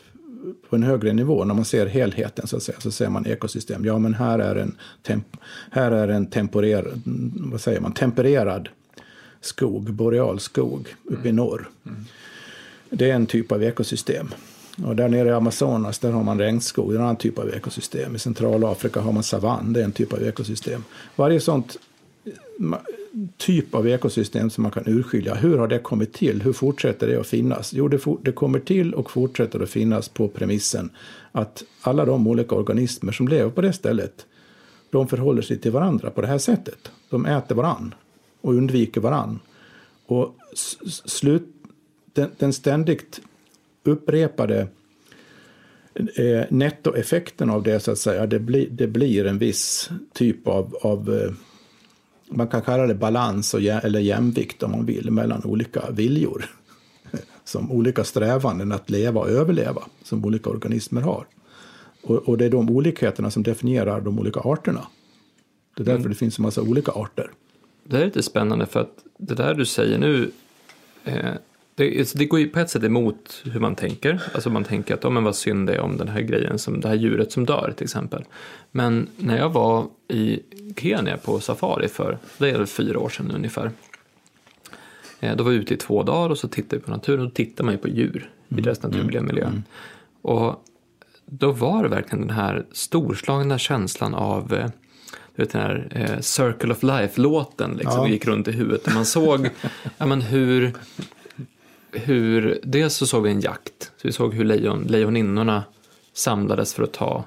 på 0.70 0.76
en 0.76 0.84
högre 0.84 1.14
nivå, 1.14 1.46
när 1.46 1.54
man 1.54 1.66
ser 1.66 1.86
helheten 1.86 2.48
så 2.48 2.58
att 2.58 2.64
säga, 2.64 2.80
så 2.80 2.92
ser 2.92 3.10
man 3.10 3.26
ekosystem. 3.26 3.86
Ja, 3.86 4.00
men 4.00 4.14
här 4.14 4.40
är 4.40 4.56
en, 4.56 4.76
temp 5.04 5.38
här 5.72 5.92
är 5.92 6.08
en 6.08 6.26
temporer, 6.26 6.94
vad 7.52 7.62
säger 7.62 7.80
man, 7.80 7.94
tempererad 7.94 8.70
skog, 9.42 9.94
boreal 9.94 10.40
skog 10.40 10.96
uppe 11.04 11.30
i 11.30 11.32
norr. 11.32 11.70
Det 12.90 13.10
är 13.10 13.16
en 13.16 13.26
typ 13.26 13.52
av 13.52 13.64
ekosystem. 13.64 14.34
Och 14.86 14.96
där 14.96 15.10
nere 15.10 15.30
i 15.30 15.32
Amazonas 15.32 16.00
där 16.00 16.12
har 16.12 16.24
man 16.24 16.40
regnskog, 16.40 16.90
det 16.90 16.96
är 16.96 17.00
en 17.00 17.04
annan 17.04 17.16
typ 17.16 17.40
av 17.40 17.50
ekosystem. 17.50 18.16
I 18.16 18.20
Centralafrika 18.20 19.00
har 19.00 19.12
man 19.12 19.24
savann, 19.24 19.74
det 19.74 19.80
är 19.80 19.84
en 19.84 19.92
typ 19.92 20.14
av 20.14 20.24
ekosystem. 20.24 20.84
Varje 21.16 21.40
sånt 21.40 21.78
typ 23.38 23.76
av 23.76 23.88
ekosystem 23.88 24.50
som 24.50 24.62
man 24.62 24.72
kan 24.72 24.84
urskilja. 24.88 25.36
Hur 25.36 25.58
har 25.58 25.68
det 25.68 25.80
kommit 25.80 26.14
till? 26.14 26.42
Hur 26.42 26.54
fortsätter 26.54 27.08
det 27.08 27.20
att 27.20 27.28
finnas? 27.28 27.74
Jo, 27.74 27.88
det, 27.88 28.00
det 28.22 28.32
kommer 28.32 28.60
till 28.60 28.94
och 28.94 29.12
fortsätter 29.12 29.60
att 29.60 29.70
finnas 29.70 30.10
på 30.10 30.28
premissen 30.28 30.90
att 31.32 31.64
alla 31.82 32.06
de 32.06 32.28
olika 32.28 32.56
organismer 32.56 33.12
som 33.12 33.28
lever 33.28 33.52
på 33.52 33.62
det 33.62 33.74
stället, 33.74 34.26
de 34.90 35.08
förhåller 35.08 35.42
sig 35.42 35.58
till 35.58 35.72
varandra 35.72 36.10
på 36.10 36.22
det 36.22 36.28
här 36.28 36.38
sättet. 36.38 36.92
De 37.10 37.26
äter 37.26 37.56
varann 37.56 37.96
och 38.42 38.54
undviker 38.54 39.02
varann. 39.02 39.40
Och 40.06 40.36
slut, 41.06 41.48
den, 42.14 42.30
den 42.38 42.54
ständigt 42.54 43.22
upprepade 43.84 44.68
eh, 46.16 46.44
nettoeffekten 46.50 47.50
av 47.50 47.64
det, 47.64 47.80
så 47.80 47.92
att 47.92 47.98
säga, 47.98 48.28
det, 48.28 48.40
bli, 48.40 48.68
det 48.72 48.88
blir 48.88 49.26
en 49.26 49.38
viss 49.38 49.90
typ 50.14 50.48
av, 50.48 50.76
av 50.82 51.14
eh, 51.14 51.32
man 52.30 52.48
kan 52.48 52.62
kalla 52.62 52.88
det 52.88 52.96
balans 52.96 53.54
och, 53.54 53.62
eller 53.62 54.00
jämvikt 54.00 54.64
om 54.64 54.72
man 54.72 54.86
vill 54.86 55.12
mellan 55.12 55.44
olika 55.44 55.92
viljor. 55.92 56.46
Som 57.44 57.72
olika 57.72 58.04
strävanden 58.04 58.72
att 58.72 58.90
leva 58.90 59.20
och 59.20 59.30
överleva 59.30 59.82
som 60.04 60.26
olika 60.26 60.50
organismer 60.50 61.02
har. 61.02 61.26
Och, 62.04 62.16
och 62.16 62.38
det 62.38 62.46
är 62.46 62.50
de 62.50 62.70
olikheterna 62.70 63.32
som 63.32 63.44
definierar 63.44 64.02
de 64.02 64.20
olika 64.20 64.40
arterna. 64.40 64.88
Det 65.76 65.84
är 65.84 65.86
därför 65.86 66.00
mm. 66.00 66.10
det 66.10 66.16
finns 66.16 66.40
en 66.40 66.44
massa 66.44 66.62
olika 66.62 66.92
arter. 66.92 67.32
Det 67.84 67.98
är 67.98 68.06
lite 68.06 68.24
spännande 68.24 68.66
för 68.66 68.80
att 68.80 69.04
det 69.18 69.36
där 69.36 69.54
du 69.54 69.66
säger 69.66 69.98
nu 69.98 70.32
eh, 71.04 71.34
det, 71.80 72.14
det, 72.16 72.26
går 72.26 72.40
ju 72.40 72.50
på 72.50 72.60
ett 72.60 72.70
sätt 72.70 72.84
emot 72.84 73.42
hur 73.44 73.60
man 73.60 73.76
tänker. 73.76 74.22
Alltså 74.34 74.50
man 74.50 74.64
tänker 74.64 74.94
att 74.94 75.06
oh, 75.06 75.12
men 75.12 75.24
vad 75.24 75.36
synd 75.36 75.68
det 75.68 75.76
är 75.76 75.80
om 75.80 75.98
den 75.98 76.08
här 76.08 76.22
grejen, 76.22 76.60
som 76.60 76.82
det 76.82 76.88
här 76.88 76.96
djuret 76.96 77.32
som 77.32 77.46
dör 77.46 77.74
till 77.78 77.84
exempel. 77.84 78.24
Men 78.72 79.08
när 79.18 79.38
jag 79.38 79.50
var 79.50 79.88
i 80.08 80.40
Kenya 80.78 81.18
på 81.18 81.40
safari 81.40 81.88
för, 81.88 82.18
det 82.38 82.50
är 82.50 82.66
fyra 82.66 83.00
år 83.00 83.10
sedan 83.10 83.32
ungefär. 83.36 83.72
Eh, 85.20 85.36
då 85.36 85.44
var 85.44 85.52
jag 85.52 85.62
ute 85.62 85.74
i 85.74 85.78
två 85.78 86.04
dagar 86.04 86.30
och 86.30 86.38
så 86.38 86.48
tittade 86.48 86.76
vi 86.76 86.82
på 86.82 86.92
naturen 86.92 87.20
och 87.20 87.26
då 87.26 87.34
tittar 87.34 87.64
man 87.64 87.74
ju 87.74 87.78
på 87.78 87.88
djur 87.88 88.30
mm. 88.50 88.60
i 88.60 88.62
deras 88.62 88.84
naturliga 88.84 89.22
miljö. 89.22 89.46
Mm. 89.46 89.64
Och 90.22 90.66
då 91.26 91.52
var 91.52 91.84
det 91.84 91.90
verkligen 91.90 92.28
den 92.28 92.36
här 92.36 92.66
storslagna 92.72 93.58
känslan 93.58 94.16
av 94.16 94.54
eh, 94.54 94.70
du 95.36 95.44
vet 95.44 95.52
den 95.52 95.62
här 95.62 95.88
eh, 95.92 96.20
Circle 96.20 96.72
of 96.72 96.84
Life-låten 96.84 97.72
liksom, 97.78 98.00
ja. 98.00 98.08
gick 98.08 98.26
runt 98.26 98.48
i 98.48 98.52
huvudet. 98.52 98.88
Och 98.88 98.94
man 98.94 99.06
såg 99.06 99.50
ja, 99.98 100.06
men 100.06 100.22
hur 100.22 100.74
hur, 101.92 102.60
dels 102.64 102.96
så 102.96 103.08
såg 103.08 103.24
vi 103.24 103.32
en 103.32 103.42
jakt, 103.42 103.92
så 103.98 104.08
vi 104.08 104.12
såg 104.12 104.34
hur 104.34 104.46
lejon, 104.46 104.84
lejoninnorna 104.84 105.64
samlades 106.14 106.74
för 106.74 106.84
att 106.84 106.94
ta 106.94 107.24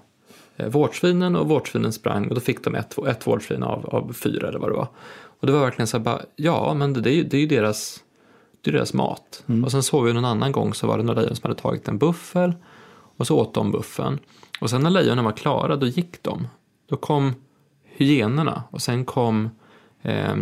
eh, 0.57 0.69
vårtsvinen 0.69 1.37
och 1.37 1.49
vårtsvinen 1.49 1.93
sprang 1.93 2.29
och 2.29 2.35
då 2.35 2.41
fick 2.41 2.65
de 2.65 2.75
ett, 2.75 2.99
ett 2.99 3.27
vårtsvin 3.27 3.63
av, 3.63 3.87
av 3.87 4.13
fyra 4.13 4.49
eller 4.49 4.59
vad 4.59 4.71
det 4.71 4.77
var. 4.77 4.89
Och 5.41 5.47
det 5.47 5.53
var 5.53 5.61
verkligen 5.61 5.87
så 5.87 5.97
här 5.97 6.05
bara, 6.05 6.23
ja 6.37 6.75
men 6.75 6.93
det, 6.93 7.01
det, 7.01 7.11
är, 7.11 7.15
ju, 7.15 7.25
det 7.25 7.37
är 7.37 7.41
ju 7.41 7.47
deras, 7.47 8.01
det 8.61 8.71
är 8.71 8.73
deras 8.73 8.95
mat. 8.95 9.45
Mm. 9.47 9.65
Och 9.65 9.71
sen 9.71 9.83
såg 9.83 10.05
vi 10.05 10.13
någon 10.13 10.25
annan 10.25 10.53
gång 10.53 10.75
så 10.75 10.87
var 10.87 10.99
det 10.99 11.05
några 11.05 11.21
lejon 11.21 11.37
som 11.37 11.49
hade 11.49 11.61
tagit 11.61 11.89
en 11.89 11.99
buffel 11.99 12.53
och 13.17 13.27
så 13.27 13.39
åt 13.39 13.55
de 13.55 13.73
buffeln. 13.73 14.19
Och 14.61 14.71
sen 14.71 14.83
när 14.83 14.91
lejonen 14.91 15.25
var 15.25 15.33
klara 15.33 15.77
då 15.77 15.87
gick 15.87 16.23
de. 16.23 16.49
Då 16.89 16.97
kom 16.97 17.35
hyenorna 17.85 18.63
och 18.71 18.83
sen 18.83 19.05
kom 19.05 19.51
eh, 20.03 20.37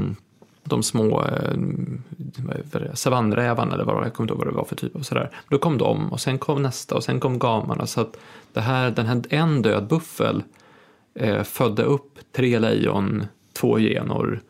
de 0.71 0.83
små 0.83 1.23
eh, 1.23 1.55
savannrävarna 2.95 3.75
eller 3.75 3.85
vad 3.85 4.05
jag 4.05 4.15
kommer 4.15 4.25
inte 4.25 4.33
ihåg 4.33 4.45
vad 4.45 4.55
det 4.55 4.57
var 4.57 4.65
för 4.65 4.77
typ 4.77 4.97
av 4.97 5.01
sådär. 5.01 5.31
Då 5.49 5.59
kom 5.59 5.79
de 5.79 6.13
och 6.13 6.21
sen 6.21 6.39
kom 6.39 6.63
nästa 6.63 6.95
och 6.95 7.05
sen 7.05 7.21
kom 7.21 7.39
gamarna 7.39 7.87
så 7.87 8.01
att 8.01 8.17
det 8.53 8.61
här, 8.61 8.91
den 8.91 9.07
här 9.07 9.23
en 9.31 9.63
död 9.63 9.87
buffel 9.87 10.43
eh, 11.15 11.43
födde 11.43 11.83
upp 11.83 12.19
tre 12.33 12.59
lejon, 12.59 13.27
två 13.53 13.79
genor, 13.79 14.41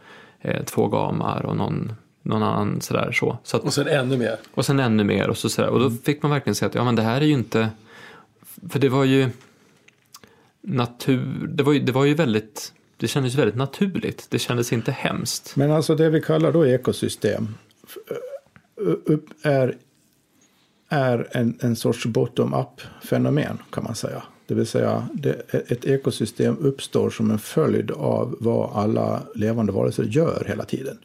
eh, 0.41 0.65
två 0.65 0.89
gamar 0.89 1.47
och 1.47 1.57
någon, 1.57 1.93
någon 2.23 2.43
annan 2.43 2.81
sådär 2.81 3.13
så. 3.13 3.39
så 3.43 3.57
att, 3.57 3.65
och 3.65 3.73
sen 3.73 3.89
ännu 3.89 4.17
mer. 4.17 4.37
Och 4.55 4.67
sen 4.67 4.81
ännu 4.81 5.05
mer 5.05 5.31
och 5.31 5.37
så 5.37 5.49
sådär. 5.49 5.69
Och 5.69 5.81
då 5.81 5.91
fick 5.91 6.23
man 6.23 6.31
verkligen 6.31 6.55
säga 6.55 6.69
att 6.69 6.75
ja 6.75 6.85
men 6.85 6.97
det 6.97 7.03
här 7.03 7.21
är 7.21 7.27
ju 7.27 7.33
inte, 7.33 7.69
för 8.69 8.79
det 8.79 8.89
var 8.89 9.05
ju 9.05 9.31
natur, 10.61 11.47
det 11.49 11.63
var 11.63 11.73
ju, 11.73 11.81
det 11.81 11.93
var 11.93 12.05
ju 12.05 12.15
väldigt 12.15 12.73
det 13.01 13.09
kändes 13.09 13.35
väldigt 13.35 13.57
naturligt. 13.57 14.27
Det 14.31 14.39
kändes 14.39 14.73
inte 14.73 14.93
hemskt. 14.93 15.57
Men 15.57 15.71
alltså 15.71 15.95
det 15.95 16.11
vi 16.11 16.21
kallar 16.21 16.53
då 16.53 16.67
ekosystem 16.67 17.49
är, 19.43 19.77
är 20.89 21.29
en, 21.31 21.59
en 21.61 21.77
sorts 21.77 22.07
bottom-up 22.07 22.81
fenomen 23.03 23.59
kan 23.71 23.85
man 23.85 23.95
säga. 23.95 24.23
Det 24.47 24.55
vill 24.55 24.67
säga 24.67 25.09
det, 25.15 25.55
ett 25.69 25.85
ekosystem 25.85 26.57
uppstår 26.61 27.11
som 27.11 27.31
en 27.31 27.39
följd 27.39 27.91
av 27.91 28.37
vad 28.41 28.71
alla 28.77 29.23
levande 29.35 29.73
varelser 29.73 30.05
gör 30.05 30.45
hela 30.49 30.65
tiden. 30.65 30.99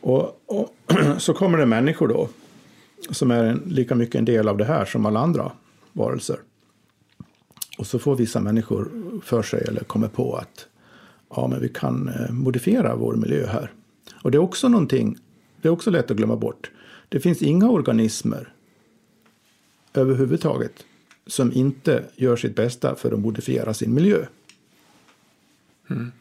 Och, 0.00 0.42
och 0.46 0.74
så 1.18 1.34
kommer 1.34 1.58
det 1.58 1.66
människor 1.66 2.08
då 2.08 2.28
som 3.10 3.30
är 3.30 3.44
en, 3.44 3.62
lika 3.66 3.94
mycket 3.94 4.18
en 4.18 4.24
del 4.24 4.48
av 4.48 4.56
det 4.56 4.64
här 4.64 4.84
som 4.84 5.06
alla 5.06 5.20
andra 5.20 5.52
varelser. 5.92 6.36
Och 7.76 7.86
så 7.86 7.98
får 7.98 8.16
vissa 8.16 8.40
människor 8.40 8.90
för 9.24 9.42
sig 9.42 9.64
eller 9.68 9.80
kommer 9.80 10.08
på 10.08 10.36
att 10.36 10.66
ja, 11.30 11.46
men 11.46 11.60
vi 11.60 11.68
kan 11.68 12.08
eh, 12.08 12.32
modifiera 12.32 12.96
vår 12.96 13.14
miljö 13.14 13.46
här. 13.46 13.72
Och 14.22 14.30
det 14.30 14.38
är 14.38 14.42
också 14.42 14.68
någonting, 14.68 15.18
det 15.62 15.68
är 15.68 15.72
också 15.72 15.90
lätt 15.90 16.10
att 16.10 16.16
glömma 16.16 16.36
bort. 16.36 16.70
Det 17.08 17.20
finns 17.20 17.42
inga 17.42 17.70
organismer 17.70 18.52
överhuvudtaget 19.94 20.84
som 21.26 21.52
inte 21.52 22.04
gör 22.16 22.36
sitt 22.36 22.56
bästa 22.56 22.94
för 22.94 23.12
att 23.12 23.20
modifiera 23.20 23.74
sin 23.74 23.94
miljö. 23.94 24.26
Mm. 25.90 26.12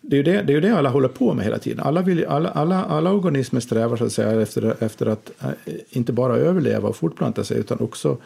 Det 0.00 0.16
är 0.16 0.18
ju 0.18 0.22
det, 0.22 0.42
det, 0.42 0.54
är 0.54 0.60
det 0.60 0.78
alla 0.78 0.88
håller 0.88 1.08
på 1.08 1.34
med 1.34 1.44
hela 1.44 1.58
tiden. 1.58 1.80
Alla, 1.80 2.02
vill, 2.02 2.26
alla, 2.26 2.48
alla, 2.48 2.84
alla 2.84 3.12
organismer 3.12 3.60
strävar 3.60 3.96
så 3.96 4.04
att 4.04 4.12
säga 4.12 4.42
efter, 4.42 4.76
efter 4.82 5.06
att 5.06 5.32
äh, 5.42 5.50
inte 5.90 6.12
bara 6.12 6.36
överleva 6.36 6.88
och 6.88 6.96
fortplanta 6.96 7.44
sig 7.44 7.58
utan 7.58 7.80
också 7.80 8.18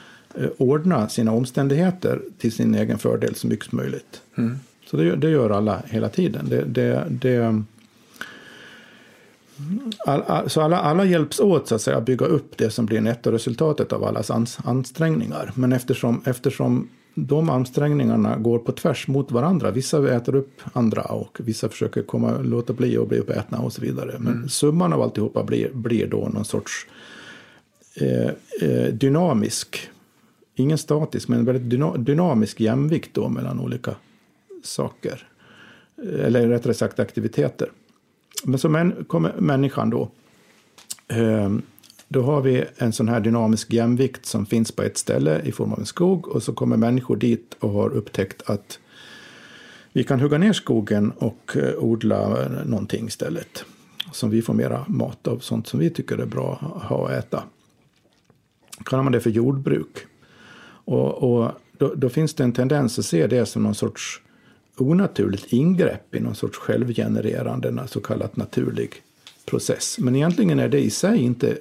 ordna 0.59 1.09
sina 1.09 1.33
omständigheter 1.33 2.23
till 2.39 2.53
sin 2.53 2.75
egen 2.75 2.99
fördel 2.99 3.35
så 3.35 3.47
mycket 3.47 3.67
som 3.67 3.79
möjligt. 3.79 4.23
Mm. 4.39 4.59
Så 4.87 4.97
det, 4.97 5.17
det, 5.17 5.31
gör 5.31 5.51
alla 5.51 5.83
hela 5.87 6.09
tiden. 6.09 6.49
Det, 6.49 6.65
det, 6.65 7.07
det 7.09 7.63
all, 10.07 10.23
all, 10.23 10.51
så 10.51 10.61
alla, 10.61 10.79
alla 10.79 11.05
hjälps 11.05 11.41
åt 11.41 11.69
så 11.69 11.75
att 11.75 11.83
säga, 11.83 11.97
att 11.97 12.05
bygga 12.05 12.27
upp 12.27 12.57
det 12.57 12.71
som 12.71 12.87
blir 12.87 13.01
nettoresultatet 13.01 13.93
av 13.93 14.05
allas 14.05 14.31
ansträngningar. 14.65 15.53
Men 15.55 15.73
eftersom, 15.73 16.23
eftersom 16.25 16.89
de 17.15 17.51
ansträngningarna 17.51 18.37
går 18.37 18.59
på 18.59 18.73
tvärs 18.73 19.09
mot 19.09 19.33
varandra. 19.33 19.71
Vissa 19.71 20.17
äter 20.17 20.35
upp 20.35 20.61
andra 20.73 21.03
och 21.03 21.39
vissa 21.41 21.69
försöker 21.69 22.03
komma, 22.03 22.39
låta 22.39 22.73
bli 22.73 22.99
att 22.99 23.09
bli 23.09 23.19
uppätna 23.19 23.59
och 23.59 23.73
så 23.73 23.81
vidare. 23.81 24.17
Men 24.19 24.33
mm. 24.33 24.49
summan 24.49 24.93
av 24.93 25.03
alltihopa 25.03 25.45
blir, 25.45 25.71
blir 25.73 26.07
då 26.07 26.29
någon 26.35 26.45
sorts 26.45 26.87
eh, 28.01 28.31
eh, 28.69 28.93
dynamisk, 28.93 29.91
ingen 30.55 30.79
statisk, 30.79 31.29
men 31.29 31.45
väldigt 31.45 31.81
dynamisk 32.07 32.61
jämvikt 32.61 33.15
då 33.15 33.29
mellan 33.29 33.61
olika 33.61 33.95
saker. 34.63 35.29
Eller 36.03 36.49
rättare 36.49 36.75
sagt 36.75 37.01
aktiviteter. 37.01 37.71
Men 38.45 38.59
så 38.59 38.69
män, 38.69 39.05
kommer 39.09 39.33
människan 39.39 39.91
då 39.91 40.09
ehm, 41.09 41.63
då 42.09 42.23
har 42.23 42.41
vi 42.41 42.65
en 42.77 42.93
sån 42.93 43.09
här 43.09 43.21
dynamisk 43.21 43.73
jämvikt 43.73 44.27
som 44.27 44.47
finns 44.47 44.73
på 44.73 44.83
ett 44.83 44.99
ställe 44.99 45.41
i 45.45 45.53
form 45.53 45.73
av 45.73 45.79
en 45.79 45.87
skog 45.87 46.29
och 46.29 46.43
så 46.43 46.53
kommer 46.53 46.77
människor 46.77 47.17
dit 47.17 47.57
och 47.59 47.71
har 47.71 47.91
upptäckt 47.91 48.51
att 48.51 48.79
vi 49.93 50.05
kan 50.05 50.21
hugga 50.21 50.39
ner 50.39 50.53
skogen 50.53 51.11
och 51.11 51.57
eh, 51.57 51.75
odla 51.79 52.49
någonting 52.65 53.07
istället. 53.07 53.65
Som 54.13 54.31
vi 54.31 54.43
får 54.43 54.55
mera 54.55 54.85
mat 54.89 55.29
av, 55.29 55.39
sånt 55.39 55.67
som 55.67 55.81
vi 55.81 55.91
tycker 55.91 56.19
är 56.19 56.27
bra 56.27 56.75
att 56.77 56.83
ha 56.83 56.97
och 56.97 57.13
äta. 57.13 57.43
Kallar 58.85 59.03
man 59.03 59.13
det 59.13 59.21
för 59.21 59.31
jordbruk. 59.31 60.07
Och, 60.85 61.23
och 61.23 61.51
då, 61.79 61.95
då, 61.95 62.09
finns 62.09 62.35
det 62.35 62.45
en 62.45 62.53
tendens 62.53 62.99
att 62.99 63.05
se 63.05 63.27
det 63.27 63.47
som 63.47 63.63
någon 63.63 63.75
sorts 63.75 64.21
onaturligt 64.79 65.53
ingrepp 65.53 66.15
i 66.15 66.21
någon 66.21 66.35
sorts 66.35 66.59
självgenererande, 66.59 67.87
så 67.87 68.01
kallat 68.01 68.37
naturlig 68.37 68.91
process. 69.45 69.99
Men 69.99 70.17
egentligen 70.17 70.59
är 70.59 70.69
det 70.69 70.81
i 70.81 70.91
sig 70.91 71.19
inte 71.19 71.59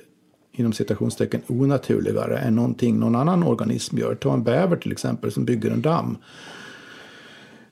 inom 0.52 0.74
citationstecken 0.74 1.42
onaturligare 1.48 2.38
än 2.38 2.56
någonting 2.56 3.00
någon 3.00 3.16
annan 3.16 3.44
organism 3.44 3.98
gör. 3.98 4.16
Ta 4.16 4.34
en 4.34 4.44
bäver 4.44 4.76
till 4.76 4.92
exempel 4.92 5.32
som 5.32 5.46
bygger 5.46 5.72
en 5.72 5.82
damm 5.82 6.18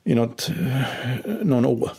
i 0.04 0.16
något, 0.16 0.52
någon 1.42 1.66
å 1.66 1.90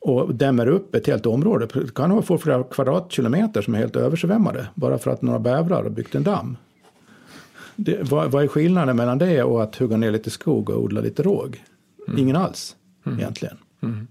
och 0.00 0.34
dämmer 0.34 0.66
upp 0.66 0.94
ett 0.94 1.06
helt 1.06 1.26
område. 1.26 1.68
Det 1.74 1.94
kan 1.94 2.22
få 2.22 2.38
flera 2.38 2.64
kvadratkilometer 2.64 3.62
som 3.62 3.74
är 3.74 3.78
helt 3.78 3.96
översvämmade 3.96 4.66
bara 4.74 4.98
för 4.98 5.10
att 5.10 5.22
några 5.22 5.38
bävrar 5.38 5.82
har 5.82 5.90
byggt 5.90 6.14
en 6.14 6.22
damm. 6.22 6.56
Det, 7.80 8.10
vad, 8.10 8.30
vad, 8.30 8.44
är 8.44 8.48
skillnaden 8.48 8.96
mellan 8.96 9.18
det 9.18 9.42
och 9.42 9.62
att 9.62 9.76
hugga 9.76 9.96
ner 9.96 10.10
lite 10.10 10.30
skog 10.30 10.70
och 10.70 10.82
odla 10.82 11.00
lite 11.00 11.22
råg? 11.22 11.64
Mm. 12.08 12.20
Ingen 12.20 12.36
alls 12.36 12.76
mm. 13.06 13.18
egentligen. 13.18 13.56
Mm. 13.82 14.06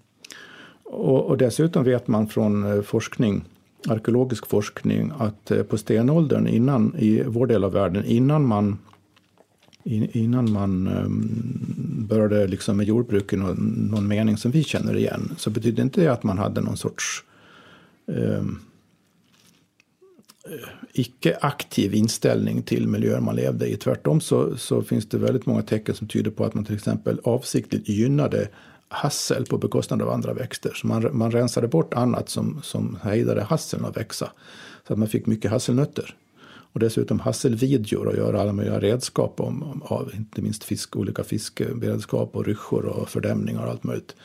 Och, 0.83 1.25
och 1.25 1.37
dessutom 1.37 1.83
vet 1.83 2.07
man 2.07 2.27
från 2.27 2.63
eh, 2.63 2.81
forskning, 2.81 3.43
arkeologisk 3.87 4.47
forskning, 4.47 5.11
att 5.17 5.51
eh, 5.51 5.63
på 5.63 5.77
stenåldern, 5.77 6.47
innan, 6.47 6.95
i 6.97 7.23
vår 7.25 7.47
del 7.47 7.63
av 7.63 7.71
världen, 7.71 8.05
innan 8.05 8.45
man 8.45 8.77
innan 9.89 10.51
man 10.51 10.87
um, 10.87 12.05
började 12.09 12.47
liksom 12.47 12.77
med 12.77 12.85
jordbruk 12.85 13.33
i 13.33 13.37
någon, 13.37 13.87
någon, 13.91 14.07
mening 14.07 14.37
som 14.37 14.51
vi 14.51 14.63
känner 14.63 14.97
igen, 14.97 15.35
så 15.37 15.49
betydde 15.49 15.81
inte 15.81 16.01
det 16.01 16.07
att 16.07 16.23
man 16.23 16.37
hade 16.37 16.61
någon 16.61 16.77
sorts 16.77 17.23
um, 18.05 18.59
icke-aktiv 20.93 21.93
inställning 21.93 22.61
till 22.61 22.87
miljöer 22.87 23.19
man 23.19 23.35
levde 23.35 23.67
i. 23.67 23.77
Tvärtom 23.77 24.21
så, 24.21 24.57
så 24.57 24.81
finns 24.81 25.09
det 25.09 25.17
väldigt 25.17 25.45
många 25.45 25.61
tecken 25.61 25.95
som 25.95 26.07
tyder 26.07 26.31
på 26.31 26.45
att 26.45 26.53
man 26.53 26.65
till 26.65 26.75
exempel 26.75 27.19
avsiktligt 27.23 27.89
gynnade 27.89 28.49
hassel 28.89 29.45
på 29.45 29.57
bekostnad 29.57 30.01
av 30.01 30.09
andra 30.09 30.33
växter. 30.33 30.71
Så 30.75 30.87
man, 30.87 31.17
man 31.17 31.31
rensade 31.31 31.67
bort 31.67 31.93
annat 31.93 32.29
som, 32.29 32.61
som 32.63 32.97
hejdade 33.03 33.43
hasseln 33.43 33.85
att 33.85 33.97
växa. 33.97 34.31
Så 34.87 34.93
att 34.93 34.99
man 34.99 35.07
fick 35.07 35.25
mycket 35.25 35.51
hasselnötter. 35.51 36.15
Och 36.73 36.79
dessutom 36.79 37.19
hasselvidjor 37.19 38.07
och 38.07 38.17
göra 38.17 38.41
alla 38.41 38.53
möjliga 38.53 38.79
redskap 38.79 39.39
om, 39.39 39.81
av 39.85 40.11
inte 40.15 40.41
minst 40.41 40.63
fisk, 40.63 40.95
olika 40.95 41.23
fiskeredskap 41.23 42.35
och 42.35 42.45
ryssjor 42.45 42.85
och 42.85 43.09
fördämningar 43.09 43.65
och 43.65 43.71
allt 43.71 43.83
möjligt. 43.83 44.15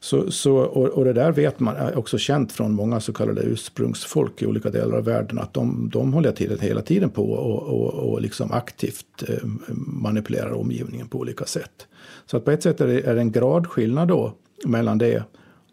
Så, 0.00 0.30
så, 0.30 0.56
och, 0.56 0.88
och, 0.88 1.04
det 1.04 1.12
där 1.12 1.32
vet 1.32 1.60
man, 1.60 1.76
är 1.76 1.98
också 1.98 2.18
känt 2.18 2.52
från 2.52 2.72
många 2.72 3.00
så 3.00 3.12
kallade 3.12 3.42
ursprungsfolk 3.42 4.42
i 4.42 4.46
olika 4.46 4.70
delar 4.70 4.96
av 4.96 5.04
världen, 5.04 5.38
att 5.38 5.54
de, 5.54 5.90
de 5.92 6.12
håller 6.12 6.32
tiden, 6.32 6.58
hela 6.60 6.82
tiden 6.82 7.10
på 7.10 7.30
och, 7.30 7.62
och, 7.62 7.94
och 7.94 8.20
liksom 8.20 8.52
aktivt 8.52 9.22
eh, 9.28 9.48
manipulerar 9.86 10.52
omgivningen 10.52 11.08
på 11.08 11.18
olika 11.18 11.44
sätt. 11.44 11.86
Så 12.26 12.36
att 12.36 12.44
på 12.44 12.50
ett 12.50 12.62
sätt 12.62 12.80
är 12.80 12.86
det, 12.86 13.00
är 13.00 13.14
det 13.14 13.20
en 13.20 13.32
gradskillnad 13.32 14.08
då 14.08 14.32
mellan 14.66 14.98
det 14.98 15.22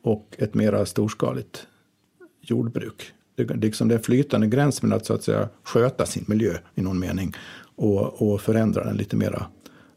och 0.04 0.36
ett 0.38 0.54
mera 0.54 0.86
storskaligt 0.86 1.68
jordbruk. 2.42 3.12
Det, 3.36 3.44
det, 3.44 3.56
liksom 3.56 3.88
det 3.88 3.94
är 3.94 3.98
en 3.98 4.04
flytande 4.04 4.48
gräns 4.48 4.82
mellan 4.82 4.98
att, 4.98 5.06
så 5.06 5.14
att 5.14 5.24
säga, 5.24 5.50
sköta 5.64 6.06
sin 6.06 6.26
miljö 6.28 6.54
i 6.76 6.82
någon 6.82 7.00
mening 7.00 7.34
och, 7.76 8.22
och 8.22 8.42
förändra 8.42 8.84
den 8.84 8.98
lite 8.98 9.16
mera 9.16 9.46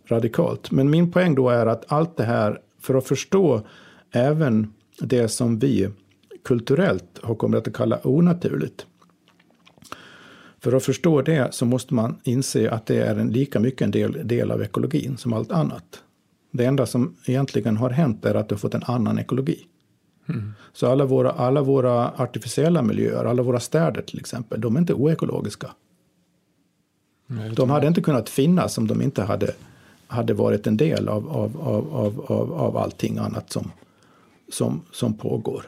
radikalt. 0.06 0.70
Men 0.70 0.90
min 0.90 1.12
poäng 1.12 1.35
då 1.35 1.49
är 1.49 1.66
att 1.66 1.92
allt 1.92 2.16
det 2.16 2.25
här, 2.25 2.61
för 2.80 2.94
att 2.94 3.06
förstå 3.06 3.62
även 4.12 4.73
det 5.00 5.29
som 5.29 5.59
vi 5.59 5.88
kulturellt 6.45 7.19
har 7.23 7.35
kommit 7.35 7.69
att 7.69 7.75
kalla 7.75 8.00
onaturligt. 8.05 8.87
För 10.61 10.73
att 10.73 10.85
förstå 10.85 11.23
det 11.23 11.55
så 11.55 11.67
måste 11.67 11.95
man 11.95 12.17
inse 12.25 12.71
att 12.71 12.87
det 12.87 13.03
är 13.03 13.17
en 13.17 13.33
lika 13.33 13.61
mycket 13.61 13.83
en 13.83 13.91
del, 13.91 14.29
del 14.29 14.50
av 14.50 14.62
ekologin 14.62 15.17
som 15.17 15.33
allt 15.33 15.53
annat. 15.53 16.03
Det 16.50 16.65
enda 16.65 16.87
som 16.87 17.17
egentligen 17.27 17.77
har 17.77 17.91
hänt 17.91 18.25
är 18.25 18.35
att 18.35 18.49
du 18.49 18.55
har 18.55 18.59
fått 18.59 18.75
en 18.75 18.83
annan 18.83 19.19
ekologi. 19.19 19.67
Mm. 20.29 20.53
Så 20.73 20.87
alla 20.87 21.05
våra, 21.05 21.31
alla 21.31 21.62
våra 21.62 22.11
artificiella 22.11 22.83
miljöer, 22.83 23.25
alla 23.25 23.43
våra 23.43 23.61
städer 23.61 24.03
till 24.03 24.19
exempel, 24.19 24.61
de 24.61 24.77
är 24.77 24.81
inte 24.81 24.95
oekologiska. 24.95 25.71
De 27.57 27.71
hade 27.71 27.87
inte 27.87 28.00
kunnat 28.00 28.29
finnas 28.29 28.79
om 28.79 28.87
de 28.87 29.03
inte 29.03 29.23
hade, 29.23 29.55
hade 30.07 30.35
varit 30.35 30.67
en 30.67 30.77
del 30.77 31.09
av, 31.09 31.29
av, 31.29 31.61
av, 31.61 31.95
av, 31.95 32.21
av, 32.27 32.53
av 32.53 32.77
allting 32.77 33.19
annat 33.19 33.53
som, 33.53 33.71
som, 34.52 34.83
som 34.93 35.14
pågår. 35.14 35.62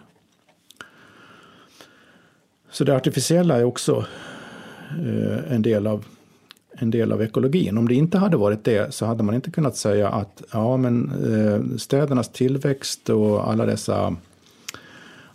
Så 2.71 2.85
det 2.85 2.97
artificiella 2.97 3.59
är 3.59 3.65
också 3.65 4.07
eh, 4.91 5.53
en, 5.53 5.63
del 5.63 5.87
av, 5.87 6.05
en 6.73 6.91
del 6.91 7.13
av 7.13 7.23
ekologin. 7.23 7.79
Om 7.79 7.89
det 7.89 7.95
inte 7.95 8.19
hade 8.19 8.37
varit 8.37 8.65
det 8.65 8.95
så 8.95 9.07
hade 9.07 9.23
man 9.23 9.35
inte 9.35 9.51
kunnat 9.51 9.77
säga 9.77 10.09
att 10.09 10.43
ja, 10.53 10.77
men, 10.77 11.11
eh, 11.11 11.77
städernas 11.77 12.33
tillväxt 12.33 13.09
och 13.09 13.51
alla 13.51 13.67
dessa 13.67 14.17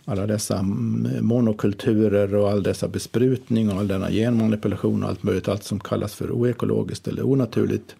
alla 0.08 0.26
dessa 0.26 0.58
mm, 0.58 1.26
monokulturer 1.26 2.34
och 2.34 2.50
all 2.50 2.62
dessa 2.62 2.88
besprutning 2.88 3.70
och 3.70 3.78
all 3.78 3.88
denna 3.88 4.10
genmanipulation 4.10 5.02
och 5.02 5.08
allt 5.08 5.22
möjligt, 5.22 5.48
allt 5.48 5.64
som 5.64 5.80
kallas 5.80 6.14
för 6.14 6.30
oekologiskt 6.30 7.08
eller 7.08 7.26
onaturligt. 7.26 7.96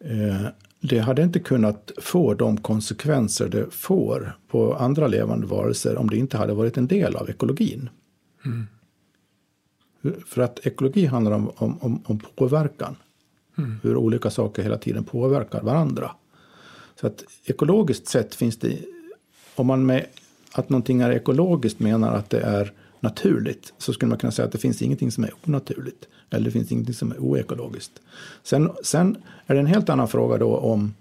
Eh, 0.00 0.46
det 0.88 0.98
hade 0.98 1.22
inte 1.22 1.40
kunnat 1.40 1.92
få 1.96 2.34
de 2.34 2.56
konsekvenser 2.56 3.48
det 3.48 3.70
får 3.70 4.38
på 4.48 4.74
andra 4.74 5.06
levande 5.06 5.46
varelser 5.46 5.96
om 5.96 6.10
det 6.10 6.16
inte 6.16 6.36
hade 6.36 6.54
varit 6.54 6.76
en 6.76 6.86
del 6.86 7.16
av 7.16 7.30
ekologin. 7.30 7.90
Mm. 8.44 8.66
För 10.26 10.42
att 10.42 10.66
ekologi 10.66 11.06
handlar 11.06 11.32
om, 11.32 11.50
om, 11.56 12.02
om 12.04 12.20
påverkan. 12.34 12.96
Mm. 13.58 13.76
Hur 13.82 13.96
olika 13.96 14.30
saker 14.30 14.62
hela 14.62 14.78
tiden 14.78 15.04
påverkar 15.04 15.62
varandra. 15.62 16.10
Så 17.00 17.06
att 17.06 17.24
ekologiskt 17.44 18.06
sett 18.06 18.34
finns 18.34 18.56
det, 18.56 18.78
om 19.54 19.66
man 19.66 19.86
med 19.86 20.06
att 20.52 20.70
någonting 20.70 21.00
är 21.00 21.10
ekologiskt 21.10 21.80
menar 21.80 22.14
att 22.14 22.30
det 22.30 22.40
är 22.40 22.72
naturligt 23.04 23.72
så 23.78 23.92
skulle 23.92 24.08
man 24.08 24.18
kunna 24.18 24.32
säga 24.32 24.46
att 24.46 24.52
det 24.52 24.58
finns 24.58 24.82
ingenting 24.82 25.10
som 25.10 25.24
är 25.24 25.30
onaturligt. 25.46 26.08
Eller 26.30 26.44
det 26.44 26.50
finns 26.50 26.72
ingenting 26.72 26.94
som 26.94 27.12
är 27.12 27.18
oekologiskt. 27.18 27.92
Sen, 28.42 28.70
sen 28.82 29.16
är 29.46 29.54
det 29.54 29.60
en 29.60 29.66
helt 29.66 29.88
annan 29.88 30.08
fråga 30.08 30.38
då 30.38 30.56
om, 30.56 30.94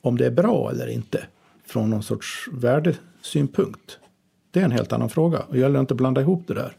om 0.00 0.18
det 0.18 0.26
är 0.26 0.30
bra 0.30 0.70
eller 0.70 0.86
inte 0.86 1.26
från 1.66 1.90
någon 1.90 2.02
sorts 2.02 2.48
värdesynpunkt. 2.52 3.98
Det 4.50 4.60
är 4.60 4.64
en 4.64 4.72
helt 4.72 4.92
annan 4.92 5.10
fråga 5.10 5.38
och 5.40 5.54
det 5.54 5.60
gäller 5.60 5.80
inte 5.80 5.94
att 5.94 5.98
blanda 5.98 6.20
ihop 6.20 6.44
det 6.46 6.54
där. 6.54 6.76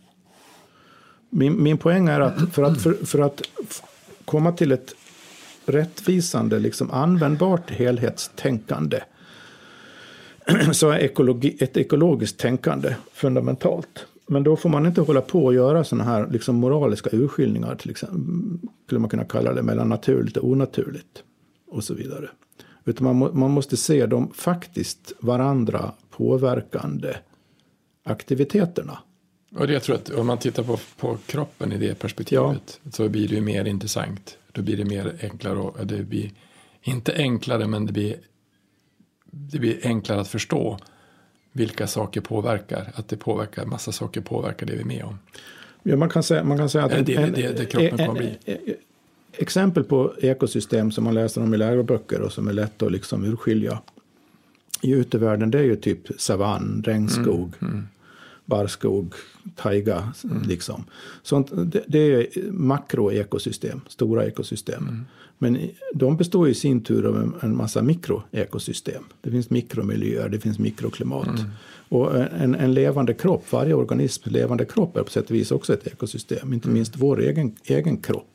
Min, 1.29 1.63
min 1.63 1.77
poäng 1.77 2.07
är 2.07 2.19
att 2.19 2.53
för 2.53 2.63
att, 2.63 2.81
för, 2.81 2.93
för 2.93 3.19
att 3.19 3.41
komma 4.25 4.51
till 4.51 4.71
ett 4.71 4.95
rättvisande, 5.65 6.59
liksom 6.59 6.91
användbart 6.91 7.71
helhetstänkande 7.71 9.01
så 10.71 10.89
är 10.89 10.99
ekologi, 10.99 11.57
ett 11.59 11.77
ekologiskt 11.77 12.39
tänkande 12.39 12.95
fundamentalt. 13.13 14.05
Men 14.27 14.43
då 14.43 14.55
får 14.55 14.69
man 14.69 14.85
inte 14.85 15.01
hålla 15.01 15.21
på 15.21 15.45
och 15.45 15.53
göra 15.53 15.83
sådana 15.83 16.03
här 16.03 16.27
liksom 16.31 16.55
moraliska 16.55 17.09
urskiljningar, 17.13 17.75
till 17.75 17.91
exempel, 17.91 18.69
skulle 18.85 18.99
man 18.99 19.09
kunna 19.09 19.25
kalla 19.25 19.53
det, 19.53 19.61
mellan 19.61 19.89
naturligt 19.89 20.37
och 20.37 20.49
onaturligt. 20.49 21.23
Och 21.67 21.83
så 21.83 21.93
vidare. 21.93 22.29
Utan 22.85 23.03
man, 23.03 23.15
må, 23.15 23.33
man 23.33 23.51
måste 23.51 23.77
se 23.77 24.05
de 24.05 24.33
faktiskt 24.33 25.13
varandra 25.19 25.91
påverkande 26.09 27.15
aktiviteterna. 28.03 28.99
Och 29.55 29.67
det 29.67 29.73
jag 29.73 29.83
tror 29.83 29.95
att 29.95 30.09
om 30.09 30.27
man 30.27 30.37
tittar 30.37 30.63
på, 30.63 30.79
på 30.97 31.17
kroppen 31.25 31.71
i 31.71 31.77
det 31.77 31.99
perspektivet 31.99 32.79
ja. 32.83 32.91
så 32.91 33.09
blir 33.09 33.27
det 33.27 33.35
ju 33.35 33.41
mer 33.41 33.65
intressant. 33.65 34.37
Då 34.51 34.61
blir 34.61 34.77
det 34.77 34.85
mer 34.85 35.15
enklare 35.21 35.59
och 35.59 35.87
det 35.87 36.03
blir 36.03 36.31
inte 36.81 37.13
enklare 37.15 37.67
men 37.67 37.85
det 37.85 37.93
blir, 37.93 38.15
det 39.25 39.59
blir 39.59 39.87
enklare 39.87 40.21
att 40.21 40.27
förstå 40.27 40.79
vilka 41.53 41.87
saker 41.87 42.21
påverkar. 42.21 42.91
Att 42.95 43.07
det 43.07 43.17
påverkar, 43.17 43.65
massa 43.65 43.91
saker 43.91 44.21
påverkar 44.21 44.65
det 44.65 44.73
vi 44.73 44.81
är 44.81 44.85
med 44.85 45.03
om. 45.03 45.19
Ja, 45.83 45.97
man, 45.97 46.09
kan 46.09 46.23
säga, 46.23 46.43
man 46.43 46.57
kan 46.57 46.69
säga 46.69 46.85
att... 46.85 46.91
En, 46.91 47.05
det, 47.05 47.15
en, 47.15 47.33
det, 47.33 47.57
det 47.57 47.65
kroppen 47.65 47.97
kommer 47.97 48.19
bli. 48.19 48.37
Exempel 49.37 49.83
på 49.83 50.13
ekosystem 50.21 50.91
som 50.91 51.03
man 51.03 51.13
läser 51.13 51.43
om 51.43 51.53
i 51.53 51.57
läroböcker 51.57 52.21
och 52.21 52.31
som 52.31 52.47
är 52.47 52.53
lätt 52.53 52.81
att 52.81 52.91
liksom 52.91 53.25
urskilja 53.25 53.79
i 54.83 54.91
utevärlden 54.91 55.51
det 55.51 55.59
är 55.59 55.63
ju 55.63 55.75
typ 55.75 56.07
savann, 56.17 56.83
regnskog, 56.85 57.53
mm, 57.61 57.73
mm. 57.73 57.87
barskog, 58.45 59.13
taiga. 59.55 60.13
Mm. 60.23 60.41
Liksom. 60.41 60.83
Sånt, 61.23 61.51
det, 61.53 61.83
det 61.87 61.99
är 61.99 62.51
makroekosystem, 62.51 63.81
stora 63.87 64.25
ekosystem. 64.25 65.05
Men 65.37 65.69
de 65.93 66.17
består 66.17 66.49
i 66.49 66.53
sin 66.53 66.83
tur 66.83 67.05
av 67.05 67.33
en 67.41 67.57
massa 67.57 67.81
mikroekosystem. 67.81 69.03
Det 69.21 69.31
finns 69.31 69.49
mikromiljöer, 69.49 70.29
det 70.29 70.39
finns 70.39 70.59
mikroklimat. 70.59 71.27
Mm. 71.27 71.51
Och 71.89 72.15
en, 72.15 72.55
en, 72.55 72.73
levande 72.73 73.13
kropp, 73.13 73.45
varje 73.51 73.73
organisms 73.73 74.31
levande 74.31 74.65
kropp 74.65 74.97
är 74.97 75.03
på 75.03 75.11
sätt 75.11 75.25
och 75.29 75.35
vis 75.35 75.51
också 75.51 75.73
ett 75.73 75.87
ekosystem. 75.87 76.53
Inte 76.53 76.67
mm. 76.67 76.73
minst 76.73 76.95
vår 76.97 77.21
egen, 77.21 77.55
egen 77.63 77.97
kropp. 77.97 78.29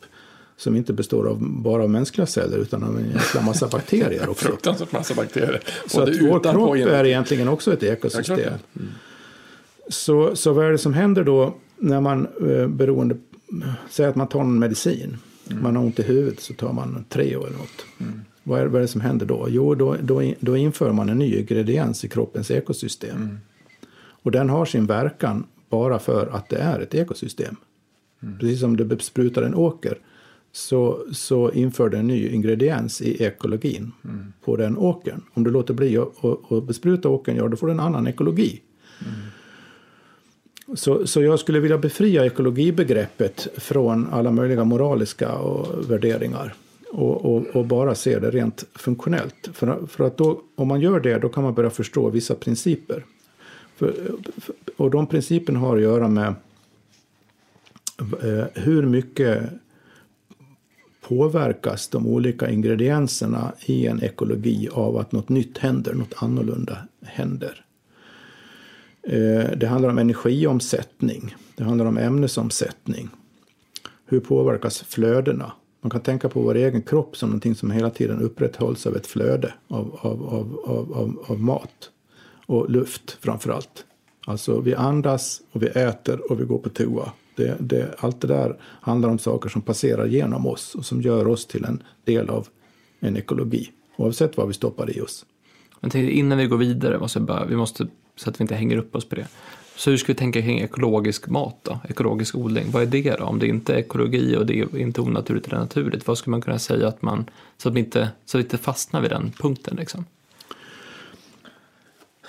Som 0.57 0.77
inte 0.77 0.93
består 0.93 1.29
av 1.29 1.39
bara 1.41 1.83
av 1.83 1.91
mänskliga 1.91 2.27
celler 2.27 2.59
utan 2.59 2.85
av 2.85 2.99
en 2.99 3.11
jäkla 3.11 3.43
massa 3.43 3.69
bakterier 3.73 4.29
också. 4.29 4.47
Fruktansvärt 4.47 4.93
massa 4.93 5.15
bakterier. 5.15 5.63
Så 5.87 6.03
att 6.03 6.09
vår 6.09 6.53
kropp 6.53 6.77
är 6.77 7.05
egentligen 7.05 7.49
också 7.49 7.73
ett 7.73 7.83
ekosystem. 7.83 8.39
Mm. 8.77 8.89
Så, 9.89 10.37
så 10.37 10.53
vad 10.53 10.67
är 10.67 10.71
det 10.71 10.79
som 10.79 10.95
händer 10.95 11.25
då 11.25 11.55
när 11.77 12.01
man 12.01 12.29
eh, 12.49 12.67
beroende, 12.69 13.17
säger 13.91 14.11
att 14.11 14.17
man 14.17 14.29
tar 14.29 14.41
en 14.41 14.59
medicin. 14.59 15.17
Mm. 15.51 15.63
Man 15.63 15.77
har 15.77 15.83
ont 15.85 15.99
i 15.99 16.03
huvudet 16.03 16.41
så 16.41 16.55
tar 16.55 16.73
man 16.73 17.05
Treo 17.09 17.47
eller 17.47 17.57
något. 17.57 17.87
Mm. 18.01 18.21
Vad, 18.43 18.61
är, 18.61 18.67
vad 18.67 18.77
är 18.77 18.83
det 18.83 18.89
som 18.89 19.01
händer 19.01 19.27
då? 19.27 19.47
Jo, 19.51 19.75
då, 19.75 19.97
då, 20.03 20.33
då 20.41 20.57
inför 20.57 20.93
man 20.93 21.09
en 21.09 21.19
ny 21.19 21.37
ingrediens 21.37 22.05
i 22.05 22.09
kroppens 22.09 22.51
ekosystem. 22.51 23.17
Mm. 23.17 23.39
Och 24.23 24.31
den 24.31 24.49
har 24.49 24.65
sin 24.65 24.87
verkan 24.87 25.47
bara 25.69 25.99
för 25.99 26.27
att 26.27 26.49
det 26.49 26.57
är 26.57 26.81
ett 26.81 26.95
ekosystem. 26.95 27.57
Mm. 28.23 28.39
Precis 28.39 28.61
som 28.61 28.77
du 28.77 28.85
besprutar 28.85 29.43
en 29.43 29.55
åker 29.55 29.99
så, 30.53 31.05
så 31.13 31.53
inför 31.53 31.89
det 31.89 31.99
en 31.99 32.07
ny 32.07 32.29
ingrediens 32.29 33.03
i 33.03 33.25
ekologin 33.25 33.93
mm. 34.05 34.33
på 34.45 34.57
den 34.57 34.77
åkern. 34.77 35.23
Om 35.35 35.45
du 35.45 35.51
låter 35.51 35.75
bli 35.75 35.99
att 35.99 36.67
bespruta 36.67 37.09
åkern, 37.09 37.37
ja 37.37 37.49
då 37.49 37.57
får 37.57 37.67
du 37.67 37.73
en 37.73 37.81
annan 37.81 38.07
ekologi. 38.07 38.63
Så, 40.75 41.07
så 41.07 41.23
jag 41.23 41.41
skulle 41.41 41.61
vilja 41.61 41.79
befria 41.79 42.27
ekologibegreppet 42.27 43.49
från 43.57 44.09
alla 44.13 44.31
möjliga 44.31 44.65
moraliska 44.65 45.33
och 45.33 45.91
värderingar. 45.91 46.55
och, 46.91 47.25
och, 47.25 47.47
och, 47.47 47.67
bara 47.67 47.95
se 47.95 48.19
det 48.19 48.31
rent 48.31 48.65
funktionellt. 48.75 49.49
För, 49.53 49.87
för 49.87 50.07
att 50.07 50.17
då, 50.17 50.41
om 50.55 50.69
man 50.69 50.81
gör 50.81 51.01
det, 51.01 51.19
då 51.19 51.29
kan 51.29 51.45
man 51.45 51.55
börja 51.55 51.71
förstå 51.71 52.11
vissa 52.11 52.35
principer. 52.35 53.05
För, 53.77 53.95
och 54.77 54.91
de 54.91 55.07
principerna 55.07 55.59
har 55.59 55.77
att 55.77 55.83
göra 55.83 56.09
med 56.09 56.35
eh, 58.23 58.45
hur 58.55 58.87
mycket 58.87 59.43
påverkas 61.01 61.89
de 61.89 62.07
olika 62.07 62.51
ingredienserna 62.51 63.53
i 63.67 63.87
en 63.87 64.03
ekologi 64.03 64.69
av 64.73 64.97
att 64.97 65.13
något 65.13 65.29
nytt 65.29 65.59
händer, 65.59 65.95
något 65.95 66.15
annorlunda 66.17 66.79
händer. 67.03 67.65
Eh, 69.09 69.51
det 69.57 69.67
handlar 69.67 69.89
om 69.89 69.99
energiomsättning, 69.99 71.35
det 71.57 71.65
handlar 71.65 71.87
om 71.87 71.99
ämnesomsättning. 71.99 73.09
Hur 74.07 74.21
påverkas 74.21 74.79
flödena? 74.83 75.53
Man 75.81 75.91
kan 75.91 76.01
tänka 76.01 76.29
på 76.29 76.41
vår 76.41 76.55
egen 76.55 76.83
kropp 76.83 77.17
som 77.17 77.29
någonting 77.29 77.55
som 77.55 77.71
hela 77.71 77.91
tiden 77.91 78.21
upprätthålls 78.21 78.87
av 78.87 78.97
ett 78.97 79.07
flöde 79.07 79.55
av, 79.69 79.99
av, 80.01 80.27
av, 80.27 80.93
av, 80.95 81.25
av 81.27 81.41
mat 81.41 81.91
och 82.47 82.71
luft 82.71 83.19
framför 83.21 83.51
allt. 83.51 83.85
Alltså 84.27 84.61
vi 84.61 84.75
andas 84.75 85.41
och 85.53 85.63
vi 85.63 85.67
äter 85.67 86.33
och 86.33 86.41
vi 86.41 86.45
går 86.45 86.59
på 86.59 86.69
toa. 86.69 87.13
Det, 87.37 87.57
det, 87.61 87.95
allt 87.99 88.21
det 88.21 88.29
där 88.29 88.57
handlar 88.63 89.09
om 89.09 89.19
saker 89.19 89.49
som 89.49 89.63
passerar 89.63 90.07
genom 90.07 90.47
oss 90.47 90.75
och 90.75 90.85
som 90.85 91.03
gör 91.03 91.29
oss 91.29 91.47
till 91.47 91.65
en 91.65 91.83
del 92.05 92.31
av 92.31 92.49
en 93.01 93.17
ekologi. 93.17 93.71
Oavsett 93.97 94.37
vad 94.37 94.49
vi 94.49 94.55
stoppar 94.55 94.97
i 94.97 95.01
oss. 95.01 95.27
Men 95.81 95.97
innan 95.97 96.39
vi 96.39 96.47
går 96.47 96.59
vidare, 96.59 96.99
måste 96.99 97.21
bara, 97.21 97.45
vi 97.45 97.57
måste, 97.57 97.87
så 98.19 98.31
att 98.31 98.41
vi 98.41 98.43
inte 98.43 98.55
hänger 98.55 98.77
upp 98.77 98.97
oss 98.97 99.09
på 99.09 99.15
det. 99.15 99.27
Så 99.77 99.91
hur 99.91 99.97
ska 99.97 100.13
vi 100.13 100.17
tänka 100.17 100.43
kring 100.43 100.61
ekologisk 100.61 101.29
mat 101.29 101.57
då? 101.63 101.81
Ekologisk 101.89 102.35
odling, 102.35 102.71
vad 102.71 102.83
är 102.83 102.87
det 102.87 103.17
då? 103.19 103.25
Om 103.25 103.39
det 103.39 103.47
inte 103.47 103.75
är 103.75 103.79
ekologi 103.79 104.37
och 104.37 104.47
det 104.47 104.61
är 104.61 104.79
inte 104.79 105.01
onaturligt 105.01 105.47
eller 105.47 105.59
naturligt, 105.59 106.07
vad 106.07 106.19
skulle 106.19 106.31
man 106.31 106.43
kunna 106.43 106.59
säga 106.59 106.89
att 106.89 107.03
man, 107.03 107.31
så 107.57 107.69
att 107.69 107.75
vi 107.75 107.81
inte, 107.81 108.09
så 108.25 108.39
att 108.39 108.41
vi 108.41 108.45
inte 108.45 108.59
fastnar 108.59 109.01
vid 109.01 109.11
den 109.11 109.33
punkten 109.39 109.77
liksom? 109.77 110.05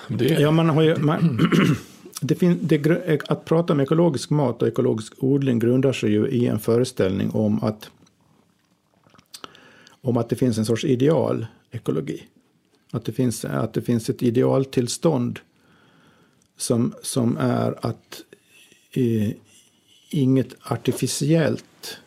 Det... 0.08 0.26
Ja, 0.26 0.52
man 0.52 0.70
har 0.70 0.82
ju, 0.82 0.96
man, 0.96 1.40
det 2.22 2.36
fin, 2.36 2.60
det, 2.62 3.22
att 3.30 3.46
prata 3.46 3.74
om 3.74 3.80
ekologisk 3.80 4.30
mat 4.30 4.62
och 4.62 4.68
ekologisk 4.68 5.14
odling 5.18 5.60
grundar 5.60 5.94
sig 5.94 6.12
ju 6.12 6.28
i 6.28 6.48
en 6.48 6.60
föreställning 6.60 7.32
om 7.32 7.64
att, 7.64 7.92
om 10.02 10.18
att 10.18 10.30
det 10.30 10.36
finns 10.36 10.58
en 10.58 10.66
sorts 10.66 10.86
ideal 10.86 11.48
ekologi. 11.72 12.24
Att 12.92 13.06
det 13.06 13.12
finns, 13.12 13.46
att 13.46 13.74
det 13.74 13.82
finns 13.82 14.10
ett 14.10 14.24
idealtillstånd 14.24 15.40
som, 16.60 16.94
som 17.02 17.38
är 17.38 17.86
att 17.86 18.22
eh, 18.92 19.32
inget 20.10 20.56
artificiellt, 20.62 21.98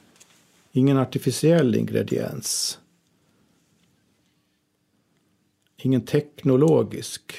ingen 0.73 0.97
artificiell 0.99 1.75
ingrediens, 1.75 2.79
ingen 5.77 6.01
teknologisk 6.01 7.35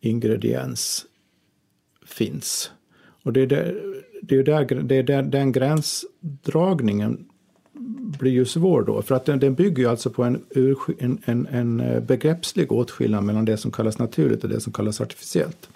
ingrediens 0.00 1.06
finns. 2.06 2.70
Och 3.22 3.32
det 3.32 3.40
är, 3.40 3.46
där, 3.46 3.82
det 4.22 4.36
är, 4.36 4.42
där, 4.42 4.64
det 4.82 4.96
är 4.96 5.02
där, 5.02 5.22
den 5.22 5.52
gränsdragningen 5.52 7.28
blir 8.18 8.32
ju 8.32 8.44
svår 8.44 8.82
då. 8.82 9.02
För 9.02 9.14
att 9.14 9.24
den, 9.24 9.38
den 9.38 9.54
bygger 9.54 9.82
ju 9.82 9.88
alltså 9.88 10.10
på 10.10 10.24
en, 10.24 10.44
en, 10.98 11.18
en, 11.24 11.46
en 11.46 11.80
eh, 11.80 12.00
begreppslig 12.00 12.72
åtskillnad 12.72 13.24
mellan 13.24 13.44
det 13.44 13.56
som 13.56 13.70
kallas 13.70 13.98
naturligt 13.98 14.44
och 14.44 14.50
det 14.50 14.60
som 14.60 14.72
kallas 14.72 15.00
artificiellt. 15.00 15.68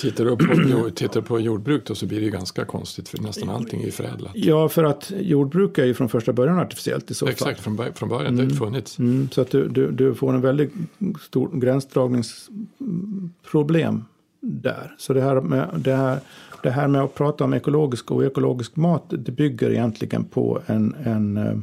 Tittar 0.00 0.24
du 0.24 0.36
på, 0.36 0.90
tittar 0.94 1.20
på 1.20 1.40
jordbruk 1.40 1.86
då 1.86 1.94
så 1.94 2.06
blir 2.06 2.18
det 2.18 2.24
ju 2.24 2.30
ganska 2.30 2.64
konstigt 2.64 3.08
för 3.08 3.18
nästan 3.18 3.50
allting 3.50 3.80
är 3.80 3.84
ju 3.84 3.90
förädlat. 3.90 4.32
Ja, 4.34 4.68
för 4.68 4.84
att 4.84 5.12
jordbruk 5.20 5.78
är 5.78 5.84
ju 5.84 5.94
från 5.94 6.08
första 6.08 6.32
början 6.32 6.58
artificiellt 6.58 7.10
i 7.10 7.14
så 7.14 7.26
Exakt, 7.26 7.42
fall. 7.42 7.50
Exakt, 7.50 7.64
från, 7.64 7.78
från 7.94 8.08
början, 8.08 8.26
mm. 8.26 8.36
det 8.36 8.42
har 8.42 8.50
mm. 8.50 8.58
funnits. 8.58 8.98
Mm, 8.98 9.28
så 9.32 9.40
att 9.40 9.50
du, 9.50 9.68
du, 9.68 9.90
du, 9.90 10.14
får 10.14 10.34
en 10.34 10.40
väldigt 10.40 10.72
stor 11.20 11.60
gränsdragningsproblem 11.60 14.04
där. 14.40 14.94
Så 14.98 15.12
det 15.12 15.22
här, 15.22 15.40
med, 15.40 15.68
det, 15.76 15.94
här, 15.94 16.18
det 16.62 16.70
här 16.70 16.88
med 16.88 17.02
att 17.02 17.14
prata 17.14 17.44
om 17.44 17.54
ekologisk 17.54 18.10
och 18.10 18.24
ekologisk 18.24 18.76
mat, 18.76 19.04
det 19.08 19.32
bygger 19.32 19.70
egentligen 19.70 20.24
på 20.24 20.60
en, 20.66 20.94
en 21.04 21.36
eh, 21.36 21.58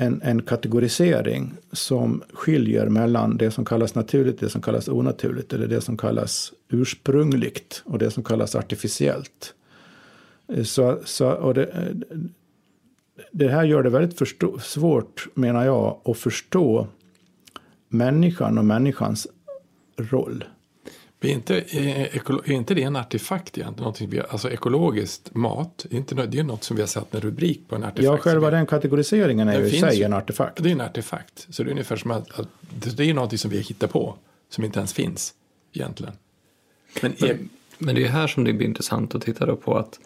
en, 0.00 0.22
en 0.22 0.42
kategorisering 0.42 1.54
som 1.72 2.22
skiljer 2.32 2.88
mellan 2.88 3.36
det 3.36 3.50
som 3.50 3.64
kallas 3.64 3.94
naturligt, 3.94 4.40
det 4.40 4.50
som 4.50 4.62
kallas 4.62 4.88
onaturligt 4.88 5.52
eller 5.52 5.66
det 5.66 5.80
som 5.80 5.96
kallas 5.96 6.52
ursprungligt 6.68 7.82
och 7.84 7.98
det 7.98 8.10
som 8.10 8.24
kallas 8.24 8.54
artificiellt. 8.54 9.54
Eh, 10.48 10.64
så, 10.64 10.98
så, 11.04 11.30
och 11.30 11.54
det, 11.54 11.64
eh, 11.64 12.18
det 13.32 13.48
här 13.48 13.64
gör 13.64 13.82
det 13.82 13.90
väldigt 13.90 14.18
förstå, 14.18 14.58
svårt, 14.58 15.26
menar 15.34 15.64
jag, 15.64 16.00
att 16.04 16.18
förstå 16.18 16.86
människan 17.88 18.58
och 18.58 18.64
människans 18.64 19.26
roll. 19.96 20.44
Är 21.20 21.28
inte, 21.28 21.54
är 21.76 22.50
inte 22.50 22.74
det 22.74 22.82
en 22.82 22.96
artefakt 22.96 23.58
egentligen? 23.58 24.10
vi, 24.10 24.20
alltså 24.20 24.50
ekologiskt 24.50 25.34
mat, 25.34 25.86
är 25.90 25.96
inte, 25.96 26.14
det 26.14 26.38
är 26.38 26.42
något 26.42 26.64
som 26.64 26.76
vi 26.76 26.82
har 26.82 26.86
satt 26.86 27.14
en 27.14 27.20
rubrik 27.20 27.68
på 27.68 27.76
en 27.76 27.84
artefakt. 27.84 28.04
Ja, 28.04 28.18
själva 28.18 28.50
den 28.50 28.66
kategoriseringen 28.66 29.48
är 29.48 29.60
ju 29.60 29.66
i 29.66 29.80
sig 29.80 30.02
en 30.02 30.12
artefakt. 30.12 30.62
Det 30.62 30.68
är 30.68 30.72
en 30.72 30.80
artefakt. 30.80 31.46
Så 31.50 31.62
det 31.62 31.68
är 31.68 31.70
ungefär 31.70 31.96
som 31.96 32.10
att, 32.10 32.40
att 32.40 32.48
det 32.60 33.10
är 33.10 33.14
något 33.14 33.40
som 33.40 33.50
vi 33.50 33.60
hittar 33.60 33.86
på, 33.86 34.14
som 34.50 34.64
inte 34.64 34.78
ens 34.78 34.92
finns 34.92 35.34
egentligen. 35.72 36.14
Men, 37.02 37.14
men, 37.20 37.48
men 37.78 37.94
det 37.94 38.04
är 38.04 38.08
här 38.08 38.26
som 38.26 38.44
det 38.44 38.52
blir 38.52 38.66
intressant 38.66 39.14
att 39.14 39.22
titta 39.22 39.56
på 39.56 39.76
att, 39.76 40.00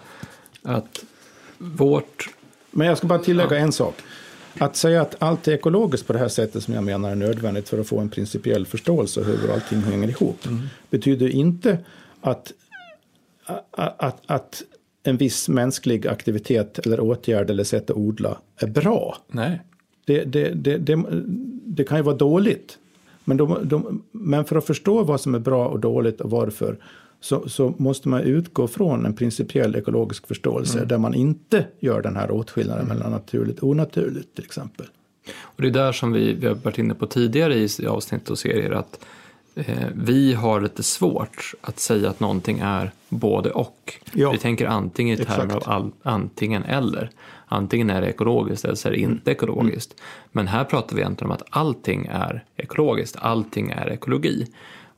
att 0.62 1.04
vårt... 1.58 2.28
Men 2.70 2.86
jag 2.86 2.98
ska 2.98 3.06
bara 3.06 3.18
tillägga 3.18 3.56
ja. 3.56 3.56
en 3.56 3.72
sak. 3.72 3.94
Att 4.58 4.76
säga 4.76 5.02
att 5.02 5.16
allt 5.18 5.48
är 5.48 5.52
ekologiskt 5.52 6.06
på 6.06 6.12
det 6.12 6.18
här 6.18 6.28
sättet 6.28 6.62
som 6.62 6.74
jag 6.74 6.84
menar 6.84 7.10
är 7.10 7.14
nödvändigt 7.14 7.68
för 7.68 7.78
att 7.78 7.86
få 7.86 7.98
en 7.98 8.08
principiell 8.08 8.66
förståelse 8.66 9.22
hur 9.22 9.52
allting 9.52 9.82
hänger 9.82 10.08
ihop 10.08 10.46
mm. 10.46 10.68
betyder 10.90 11.28
inte 11.28 11.78
att, 12.20 12.52
att, 13.70 14.20
att 14.26 14.62
en 15.02 15.16
viss 15.16 15.48
mänsklig 15.48 16.06
aktivitet 16.06 16.78
eller 16.78 17.00
åtgärd 17.00 17.50
eller 17.50 17.64
sätt 17.64 17.90
att 17.90 17.96
odla 17.96 18.38
är 18.56 18.66
bra. 18.66 19.16
Nej. 19.28 19.60
Det, 20.04 20.24
det, 20.24 20.50
det, 20.54 20.78
det, 20.78 21.04
det 21.66 21.84
kan 21.84 21.96
ju 21.96 22.02
vara 22.02 22.16
dåligt. 22.16 22.78
Men, 23.24 23.36
de, 23.36 23.58
de, 23.68 24.02
men 24.12 24.44
för 24.44 24.56
att 24.56 24.66
förstå 24.66 25.02
vad 25.02 25.20
som 25.20 25.34
är 25.34 25.38
bra 25.38 25.68
och 25.68 25.80
dåligt 25.80 26.20
och 26.20 26.30
varför 26.30 26.76
så, 27.20 27.48
så 27.48 27.74
måste 27.78 28.08
man 28.08 28.20
utgå 28.20 28.68
från 28.68 29.06
en 29.06 29.14
principiell 29.14 29.76
ekologisk 29.76 30.26
förståelse 30.26 30.78
mm. 30.78 30.88
där 30.88 30.98
man 30.98 31.14
inte 31.14 31.66
gör 31.80 32.02
den 32.02 32.16
här 32.16 32.30
åtskillnaden 32.30 32.84
mm. 32.84 32.96
mellan 32.96 33.12
naturligt 33.12 33.58
och 33.58 33.68
onaturligt 33.68 34.34
till 34.34 34.44
exempel. 34.44 34.86
Och 35.40 35.62
det 35.62 35.68
är 35.68 35.72
där 35.72 35.92
som 35.92 36.12
vi, 36.12 36.32
vi 36.32 36.46
har 36.46 36.54
varit 36.54 36.78
inne 36.78 36.94
på 36.94 37.06
tidigare 37.06 37.54
i 37.54 37.86
avsnitt 37.88 38.30
och 38.30 38.38
serier 38.38 38.70
att 38.70 39.04
eh, 39.54 39.88
vi 39.94 40.34
har 40.34 40.60
lite 40.60 40.82
svårt 40.82 41.54
att 41.60 41.78
säga 41.78 42.10
att 42.10 42.20
någonting 42.20 42.58
är 42.58 42.90
både 43.08 43.50
och. 43.50 44.00
Ja. 44.12 44.30
Vi 44.30 44.38
tänker 44.38 44.66
antingen 44.66 45.20
i 45.20 45.24
termer 45.24 45.54
av 45.54 45.62
all, 45.66 45.92
antingen 46.02 46.64
eller. 46.64 47.10
Antingen 47.46 47.90
är 47.90 48.00
det 48.00 48.08
ekologiskt 48.08 48.64
eller 48.64 48.74
så 48.74 48.88
är 48.88 48.92
det 48.92 48.98
inte 48.98 49.30
mm. 49.30 49.36
ekologiskt. 49.36 50.00
Men 50.32 50.48
här 50.48 50.64
pratar 50.64 50.96
vi 50.96 51.02
egentligen 51.02 51.30
om 51.30 51.36
att 51.36 51.46
allting 51.50 52.06
är 52.12 52.44
ekologiskt, 52.56 53.16
allting 53.20 53.70
är 53.70 53.92
ekologi. 53.92 54.46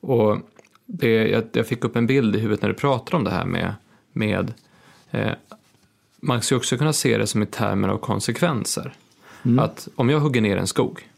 Och 0.01 0.39
det, 0.87 1.29
jag, 1.29 1.45
jag, 1.53 1.67
fick 1.67 1.85
upp 1.85 1.97
en 1.97 2.07
bild 2.07 2.37
i 2.37 2.39
huvudet 2.39 2.63
när 2.63 2.69
du 2.69 2.75
pratade 2.75 3.17
om 3.17 3.25
det 3.25 3.31
här 3.31 3.45
med, 3.45 3.75
med 4.13 4.53
eh, 5.11 5.33
man 6.21 6.43
skulle 6.43 6.59
också 6.59 6.77
kunna 6.77 6.93
se 6.93 7.19
det 7.19 7.27
som 7.27 7.43
i 7.43 7.47
termer 7.47 7.89
av 7.89 7.99
konsekvenser. 7.99 8.95
Mm. 9.45 9.59
Att 9.59 9.89
om 9.95 10.11
jag 10.11 10.21
hugger 10.21 10.41
ner 10.41 10.57
en 10.57 10.67
skog, 10.67 11.09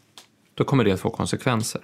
då 0.53 0.63
kommer 0.63 0.83
det 0.83 0.91
att 0.91 0.99
få 0.99 1.09
konsekvenser. 1.09 1.81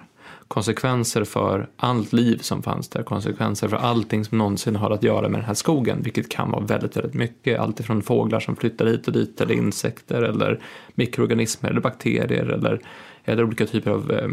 Konsekvenser 0.48 1.24
för 1.24 1.68
allt 1.76 2.12
liv 2.12 2.38
som 2.38 2.62
fanns 2.62 2.88
där, 2.88 3.02
konsekvenser 3.02 3.68
för 3.68 3.76
allting 3.76 4.24
som 4.24 4.38
någonsin 4.38 4.76
har 4.76 4.90
att 4.90 5.02
göra 5.02 5.28
med 5.28 5.40
den 5.40 5.46
här 5.46 5.54
skogen, 5.54 6.02
vilket 6.02 6.28
kan 6.30 6.50
vara 6.50 6.64
väldigt, 6.64 6.96
väldigt 6.96 7.14
mycket. 7.14 7.60
Alltifrån 7.60 8.02
fåglar 8.02 8.40
som 8.40 8.56
flyttar 8.56 8.86
hit 8.86 9.06
och 9.06 9.12
dit, 9.12 9.40
eller 9.40 9.54
insekter, 9.54 10.22
eller 10.22 10.60
mikroorganismer, 10.94 11.70
eller 11.70 11.80
bakterier, 11.80 12.44
eller, 12.44 12.80
eller 13.24 13.44
olika 13.44 13.66
typer 13.66 13.90
av 13.90 14.12
eh, 14.12 14.28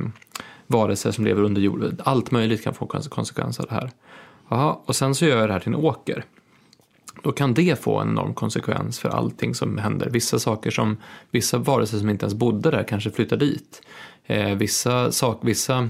varelser 0.68 1.12
som 1.12 1.26
lever 1.26 1.44
under 1.44 1.62
jorden. 1.62 1.98
Allt 2.04 2.32
möjligt 2.32 2.64
kan 2.64 2.74
få 2.74 2.86
konsekvenser 2.86 3.64
av 3.64 3.70
det 3.70 3.76
här. 3.76 3.92
Aha, 4.50 4.84
och 4.86 4.96
sen 4.96 5.16
så 5.16 5.26
gör 5.26 5.38
jag 5.38 5.50
det 5.50 5.54
här 5.54 5.60
till 5.60 5.74
en 5.74 5.76
åker. 5.76 6.26
Då 7.24 7.32
kan 7.32 7.54
det 7.54 7.84
få 7.84 8.00
en 8.00 8.10
enorm 8.10 8.34
konsekvens 8.34 9.00
för 9.00 9.10
allting 9.10 9.56
som 9.56 9.78
händer. 9.78 10.10
Vissa 10.10 10.40
saker 10.40 10.72
som, 10.72 10.98
vissa 11.32 11.58
varelser 11.58 11.98
som 11.98 12.10
inte 12.10 12.26
ens 12.26 12.34
bodde 12.34 12.72
där 12.72 12.84
kanske 12.84 13.12
flyttar 13.12 13.38
dit. 13.38 13.82
Eh, 14.26 14.56
vissa, 14.56 15.12
sak, 15.12 15.40
vissa 15.42 15.90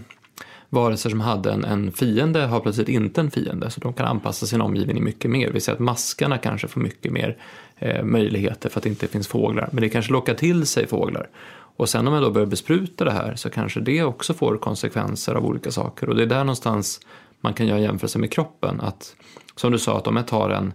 varelser 0.69 1.09
som 1.09 1.21
hade 1.21 1.51
en, 1.51 1.65
en 1.65 1.91
fiende 1.91 2.39
har 2.39 2.59
plötsligt 2.59 2.89
inte 2.89 3.21
en 3.21 3.31
fiende 3.31 3.69
så 3.69 3.79
de 3.79 3.93
kan 3.93 4.05
anpassa 4.05 4.45
sin 4.45 4.61
omgivning 4.61 5.03
mycket 5.03 5.31
mer. 5.31 5.51
Vi 5.51 5.59
ser 5.59 5.73
att 5.73 5.79
maskarna 5.79 6.37
kanske 6.37 6.67
får 6.67 6.81
mycket 6.81 7.11
mer 7.11 7.37
eh, 7.77 8.03
möjligheter 8.03 8.69
för 8.69 8.79
att 8.79 8.83
det 8.83 8.89
inte 8.89 9.07
finns 9.07 9.27
fåglar. 9.27 9.69
Men 9.71 9.81
det 9.81 9.89
kanske 9.89 10.11
lockar 10.11 10.33
till 10.33 10.65
sig 10.65 10.87
fåglar. 10.87 11.29
Och 11.75 11.89
sen 11.89 12.07
om 12.07 12.13
jag 12.13 12.23
då 12.23 12.31
börjar 12.31 12.47
bespruta 12.47 13.05
det 13.05 13.11
här 13.11 13.35
så 13.35 13.49
kanske 13.49 13.79
det 13.79 14.03
också 14.03 14.33
får 14.33 14.57
konsekvenser 14.57 15.35
av 15.35 15.45
olika 15.45 15.71
saker. 15.71 16.09
Och 16.09 16.15
det 16.15 16.23
är 16.23 16.27
där 16.27 16.43
någonstans 16.43 16.99
man 17.41 17.53
kan 17.53 17.67
göra 17.67 17.79
jämförelse 17.79 18.19
med 18.19 18.31
kroppen. 18.31 18.81
Att, 18.81 19.15
som 19.55 19.71
du 19.71 19.79
sa, 19.79 19.97
att 19.97 20.07
om 20.07 20.15
jag 20.15 20.27
tar 20.27 20.49
en, 20.49 20.73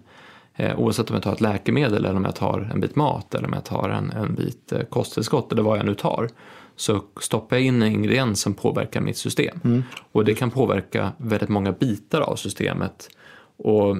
Eh, 0.59 0.79
oavsett 0.79 1.11
om 1.11 1.15
jag 1.15 1.23
tar 1.23 1.33
ett 1.33 1.41
läkemedel 1.41 2.05
eller 2.05 2.17
om 2.17 2.25
jag 2.25 2.35
tar 2.35 2.71
en 2.73 2.81
bit 2.81 2.97
mat 2.97 3.35
eller 3.35 3.49
om 3.49 3.53
jag 3.53 3.65
tar 3.65 3.89
en, 3.89 4.11
en 4.11 4.35
bit 4.35 4.73
eh, 4.73 4.81
kosttillskott 4.81 5.53
eller 5.53 5.63
vad 5.63 5.79
jag 5.79 5.87
nu 5.87 5.95
tar 5.95 6.29
så 6.77 7.03
stoppar 7.21 7.57
jag 7.57 7.65
in 7.65 7.83
en 7.83 7.93
ingrediens 7.93 8.41
som 8.41 8.55
påverkar 8.55 9.01
mitt 9.01 9.17
system. 9.17 9.61
Mm. 9.65 9.83
Och 10.13 10.25
det 10.25 10.35
kan 10.35 10.51
påverka 10.51 11.13
väldigt 11.17 11.49
många 11.49 11.73
bitar 11.73 12.21
av 12.21 12.37
systemet. 12.37 13.09
Och 13.57 13.97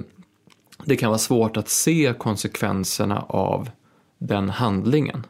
det 0.85 0.95
kan 0.95 1.09
vara 1.09 1.19
svårt 1.19 1.57
att 1.57 1.69
se 1.69 2.13
konsekvenserna 2.17 3.21
av 3.21 3.69
den 4.17 4.49
handlingen. 4.49 5.25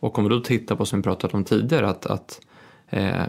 Och 0.00 0.18
om 0.18 0.24
vi 0.24 0.30
då 0.30 0.40
tittar 0.40 0.76
på 0.76 0.86
som 0.86 0.98
vi 0.98 1.02
pratat 1.02 1.34
om 1.34 1.44
tidigare 1.44 1.88
att, 1.88 2.06
att 2.06 2.40
eh, 2.88 3.26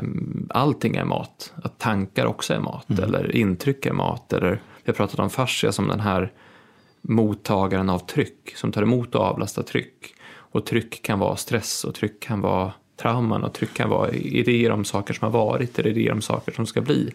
allting 0.50 0.96
är 0.96 1.06
mat, 1.06 1.54
att 1.56 1.80
tankar 1.80 2.26
också 2.26 2.54
är 2.54 2.60
mat 2.60 2.90
mm. 2.90 3.04
eller 3.04 3.36
intryck 3.36 3.86
är 3.86 3.94
mat 3.94 4.34
eller 4.34 4.62
vi 4.84 4.92
har 4.92 4.94
pratat 4.94 5.20
om 5.20 5.30
fascia 5.30 5.72
som 5.72 5.88
den 5.88 6.00
här 6.00 6.32
mottagaren 7.02 7.90
av 7.90 8.00
tryck 8.00 8.54
som 8.56 8.72
tar 8.72 8.82
emot 8.82 9.16
och 9.16 9.22
avlastar 9.22 9.64
tryck. 9.64 10.16
Och 10.28 10.66
tryck 10.66 11.02
kan 11.02 11.20
vara 11.20 11.36
stress 11.36 11.84
och 11.84 11.96
tryck 11.96 12.20
kan 12.20 12.42
vara 12.42 12.74
trauman 12.96 13.44
och 13.44 13.54
tryck 13.54 13.74
kan 13.74 13.90
vara 13.90 14.12
idéer 14.12 14.72
om 14.72 14.86
saker 14.86 15.14
som 15.14 15.32
har 15.32 15.40
varit 15.40 15.80
eller 15.80 15.90
idéer 15.90 16.12
om 16.12 16.22
saker 16.22 16.52
som 16.52 16.66
ska 16.66 16.82
bli. 16.82 17.12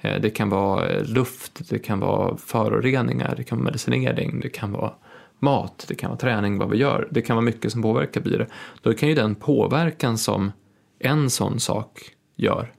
Eh, 0.00 0.20
det 0.20 0.30
kan 0.30 0.48
vara 0.48 1.02
luft, 1.02 1.68
det 1.68 1.78
kan 1.78 2.00
vara 2.00 2.36
föroreningar, 2.36 3.34
det 3.36 3.44
kan 3.44 3.58
vara 3.58 3.64
medicinering, 3.64 4.40
det 4.40 4.48
kan 4.48 4.72
vara 4.72 4.92
mat, 5.38 5.84
det 5.88 5.94
kan 5.94 6.10
vara 6.10 6.18
träning, 6.18 6.58
vad 6.58 6.70
vi 6.70 6.78
gör. 6.78 7.08
Det 7.10 7.22
kan 7.22 7.36
vara 7.36 7.44
mycket 7.44 7.72
som 7.72 7.82
påverkar 7.82 8.20
blir 8.20 8.38
det. 8.38 8.46
Då 8.82 8.94
kan 8.94 9.08
ju 9.08 9.14
den 9.14 9.34
påverkan 9.34 10.18
som 10.18 10.52
en 10.98 11.30
sån 11.30 11.60
sak 11.60 12.00
gör 12.36 12.72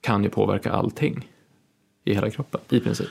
kan 0.00 0.24
ju 0.24 0.30
påverka 0.30 0.70
allting 0.70 1.28
i 2.04 2.14
hela 2.14 2.30
kroppen 2.30 2.60
i 2.68 2.80
princip. 2.80 3.08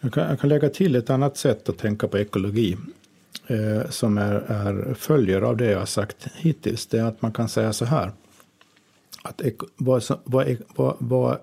Jag 0.00 0.12
kan, 0.12 0.28
jag 0.28 0.40
kan 0.40 0.48
lägga 0.48 0.68
till 0.68 0.96
ett 0.96 1.10
annat 1.10 1.36
sätt 1.36 1.68
att 1.68 1.78
tänka 1.78 2.08
på 2.08 2.18
ekologi 2.18 2.76
eh, 3.46 3.90
som 3.90 4.18
är, 4.18 4.34
är 4.34 4.94
följer 4.94 5.40
av 5.40 5.56
det 5.56 5.70
jag 5.70 5.78
har 5.78 5.86
sagt 5.86 6.26
hittills. 6.34 6.86
Det 6.86 6.98
är 6.98 7.04
att 7.04 7.22
man 7.22 7.32
kan 7.32 7.48
säga 7.48 7.72
så 7.72 7.84
här. 7.84 8.12
Att 9.22 9.40
ek, 9.40 9.56
vad, 9.76 10.02
vad, 10.24 10.56
vad, 10.76 10.96
vad 10.98 11.38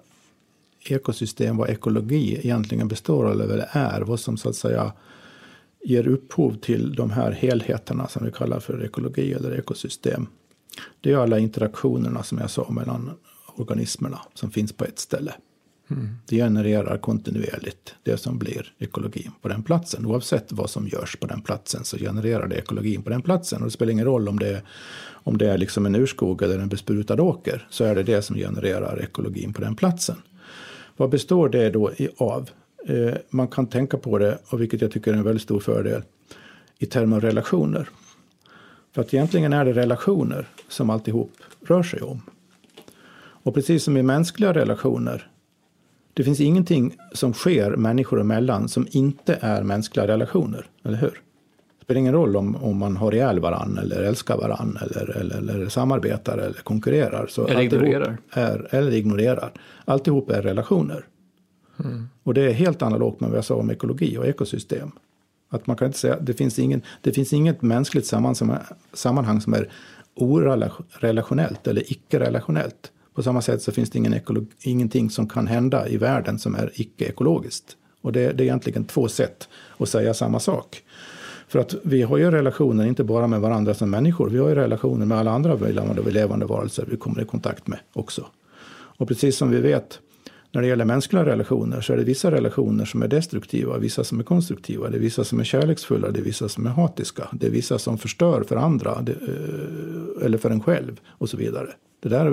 ekosystem, 0.90 1.58
vad 1.58 1.70
ekologi 1.70 2.40
egentligen 2.44 2.88
består 2.88 3.26
av 3.26 3.42
eller 3.42 3.70
är, 3.72 4.02
vad 4.02 4.20
som 4.20 4.38
så 4.38 4.50
att 4.50 4.56
säga 4.56 4.94
ger 5.84 6.08
upphov 6.08 6.58
till 6.62 6.96
de 6.96 7.12
här 7.12 7.32
helheterna 7.32 8.08
som 8.08 8.26
vi 8.26 8.32
kallar 8.32 8.60
för 8.60 8.86
ekologi 8.86 9.34
eller 9.34 9.60
ekosystem. 9.60 10.28
Det 11.02 11.12
är 11.12 11.18
alla 11.18 11.40
interaktionerna 11.40 12.24
som 12.24 12.38
jag 12.38 12.50
sa 12.50 12.70
mellan 12.70 13.12
organismerna 13.56 14.20
som 14.34 14.52
finns 14.52 14.74
på 14.74 14.86
ett 14.86 15.00
ställe. 15.00 15.34
Mm. 15.90 16.10
Det 16.26 16.36
genererar 16.36 16.98
kontinuerligt 16.98 17.96
det 18.04 18.18
som 18.18 18.38
blir 18.38 18.74
ekologin 18.78 19.32
på 19.42 19.48
den 19.48 19.64
platsen. 19.64 20.06
Oavsett 20.06 20.52
vad 20.52 20.70
som 20.70 20.88
görs 20.88 21.16
på 21.16 21.28
den 21.28 21.42
platsen 21.42 21.84
så 21.84 21.98
genererar 21.98 22.48
det 22.48 22.56
ekologin 22.56 23.02
på 23.02 23.10
den 23.10 23.22
platsen. 23.22 23.60
Och 23.60 23.66
det 23.66 23.72
spelar 23.72 23.92
ingen 23.92 24.06
roll 24.06 24.30
om 24.30 24.40
det 24.40 24.48
är, 24.48 24.62
om 25.10 25.38
det 25.38 25.50
är 25.50 25.58
liksom 25.58 25.86
en 25.86 25.96
urskog 25.96 26.42
eller 26.42 26.60
en 26.60 26.70
besprutad 26.70 27.22
åker. 27.22 27.68
Så 27.70 27.84
är 27.84 27.96
det 27.96 28.04
det 28.04 28.22
som 28.22 28.36
genererar 28.36 29.02
ekologin 29.02 29.54
på 29.54 29.62
den 29.62 29.76
platsen. 29.76 30.16
Vad 30.98 31.10
består 31.10 31.50
det 31.50 31.70
då 31.70 31.92
av? 32.18 32.50
Eh, 32.88 33.14
man 33.30 33.48
kan 33.48 33.68
tänka 33.68 33.98
på 33.98 34.18
det, 34.18 34.38
och 34.50 34.62
vilket 34.62 34.82
jag 34.82 34.92
tycker 34.92 35.14
är 35.14 35.18
en 35.18 35.24
väldigt 35.24 35.44
stor 35.44 35.60
fördel, 35.60 36.02
i 36.80 36.86
termer 36.86 37.16
av 37.16 37.22
relationer. 37.22 37.90
För 38.96 39.02
att 39.02 39.14
egentligen 39.14 39.54
är 39.54 39.66
det 39.66 39.74
relationer 39.74 40.48
som 40.70 40.90
alltihop 40.90 41.32
rör 41.68 41.84
sig 41.84 42.02
om. 42.02 42.22
Och 43.18 43.54
precis 43.54 43.84
som 43.84 43.98
i 43.98 44.04
mänskliga 44.04 44.54
relationer, 44.54 45.32
det 46.18 46.24
finns 46.24 46.40
ingenting 46.40 46.98
som 47.14 47.34
sker 47.34 47.76
människor 47.76 48.22
emellan 48.22 48.68
som 48.68 48.88
inte 48.92 49.38
är 49.42 49.64
mänskliga 49.64 50.08
relationer, 50.08 50.66
eller 50.84 50.98
hur? 50.98 51.22
Det 51.80 51.84
spelar 51.84 52.00
ingen 52.00 52.14
roll 52.14 52.36
om, 52.36 52.56
om 52.56 52.78
man 52.78 52.98
har 52.98 53.14
ihjäl 53.14 53.40
varann 53.40 53.78
eller 53.78 54.04
älskar 54.04 54.38
varann 54.38 54.78
eller, 54.82 55.18
eller, 55.18 55.38
eller 55.38 55.70
samarbetar 55.70 56.38
eller 56.38 56.62
konkurrerar. 56.64 57.28
Så 57.28 57.48
eller 57.48 57.62
ignorerar. 57.62 58.18
Är, 58.32 58.68
eller 58.72 58.94
ignorerar. 58.94 59.52
Alltihop 59.86 60.30
är 60.30 60.42
relationer. 60.42 61.06
Mm. 61.84 62.10
Och 62.24 62.34
det 62.34 62.42
är 62.42 62.54
helt 62.54 62.82
analogt 62.82 63.20
med 63.20 63.30
vad 63.30 63.38
jag 63.38 63.46
sa 63.46 63.56
om 63.56 63.72
ekologi 63.72 64.18
och 64.18 64.26
ekosystem. 64.26 64.92
Att 65.50 65.68
man 65.68 65.78
kan 65.78 65.88
inte 65.88 66.00
säga, 66.00 66.20
det 66.20 66.34
finns, 66.34 66.60
ingen, 66.60 66.82
det 67.02 67.12
finns 67.12 67.34
inget 67.34 67.62
mänskligt 67.62 68.08
sammanhang 68.94 69.42
som 69.42 69.54
är 69.54 69.70
orelationellt 70.16 71.68
eller 71.68 71.92
icke-relationellt. 71.92 72.92
På 73.18 73.24
samma 73.24 73.42
sätt 73.42 73.62
så 73.62 73.72
finns 73.72 73.90
det 73.90 74.00
ingen 74.00 74.22
ingenting 74.62 75.10
som 75.10 75.28
kan 75.28 75.48
hända 75.48 75.88
i 75.88 75.98
världen 75.98 76.40
som 76.40 76.56
är 76.56 76.72
icke-ekologiskt. 76.74 77.78
Och 78.02 78.12
det, 78.12 78.32
det, 78.32 78.44
är 78.44 78.46
egentligen 78.46 78.86
två 78.86 79.08
sätt 79.08 79.48
att 79.78 79.90
säga 79.90 80.14
samma 80.14 80.40
sak. 80.40 80.84
För 81.48 81.60
att 81.60 81.76
vi 81.84 82.02
har 82.02 82.18
ju 82.18 82.32
relationer 82.32 82.86
inte 82.86 83.04
bara 83.04 83.28
med 83.28 83.42
varandra 83.42 83.74
som 83.74 83.90
människor. 83.90 84.30
Vi 84.30 84.38
har 84.38 84.50
ju 84.50 84.56
relationer 84.56 85.06
med 85.06 85.18
alla 85.18 85.32
andra 85.32 85.56
levande 86.10 86.46
varelser 86.46 86.86
vi 86.88 86.98
kommer 86.98 87.22
i 87.22 87.26
kontakt 87.26 87.68
med 87.68 87.80
också. 87.94 88.26
Och 88.70 89.08
precis 89.08 89.38
som 89.38 89.52
vi 89.52 89.62
vet 89.62 90.00
när 90.52 90.62
det 90.62 90.68
gäller 90.68 90.86
mänskliga 90.86 91.26
relationer 91.26 91.82
så 91.82 91.94
är 91.94 91.98
det 91.98 92.04
vissa 92.04 92.32
relationer 92.32 92.86
som 92.86 93.02
är 93.02 93.08
destruktiva, 93.08 93.78
vissa 93.78 94.04
som 94.04 94.20
är 94.20 94.24
konstruktiva, 94.24 94.90
det 94.90 94.98
är 94.98 95.02
vissa 95.02 95.24
som 95.24 95.40
är 95.40 95.44
kärleksfulla, 95.44 96.12
det 96.12 96.20
är 96.20 96.24
vissa 96.24 96.50
som 96.50 96.66
är 96.66 96.70
hatiska, 96.70 97.28
det 97.32 97.48
är 97.48 97.52
vissa 97.52 97.80
som 97.80 97.98
förstör 97.98 98.44
för 98.44 98.56
andra 98.56 98.92
eh, 98.92 100.26
eller 100.26 100.38
för 100.38 100.50
en 100.50 100.62
själv 100.62 101.00
och 101.08 101.30
så 101.30 101.38
vidare. 101.38 101.70
Det 102.00 102.10
där 102.10 102.26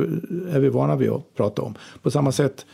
är 0.51 0.61
vi 0.61 0.69
vana 0.69 0.97
vid 0.97 1.11
att 1.11 1.35
prata 1.35 1.63
om. 1.63 1.75
På 2.03 2.11
samma 2.11 2.33
sätt, 2.33 2.67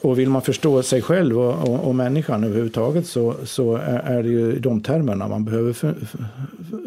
och 0.00 0.18
vill 0.18 0.30
man 0.30 0.42
förstå 0.42 0.82
sig 0.82 1.02
själv 1.02 1.38
och, 1.38 1.68
och, 1.68 1.88
och 1.88 1.94
människan 1.94 2.44
överhuvudtaget 2.44 3.06
så, 3.06 3.34
så 3.44 3.76
är 3.86 4.22
det 4.22 4.28
ju 4.28 4.58
de 4.58 4.82
termerna 4.82 5.28
man 5.28 5.44
behöver 5.44 5.72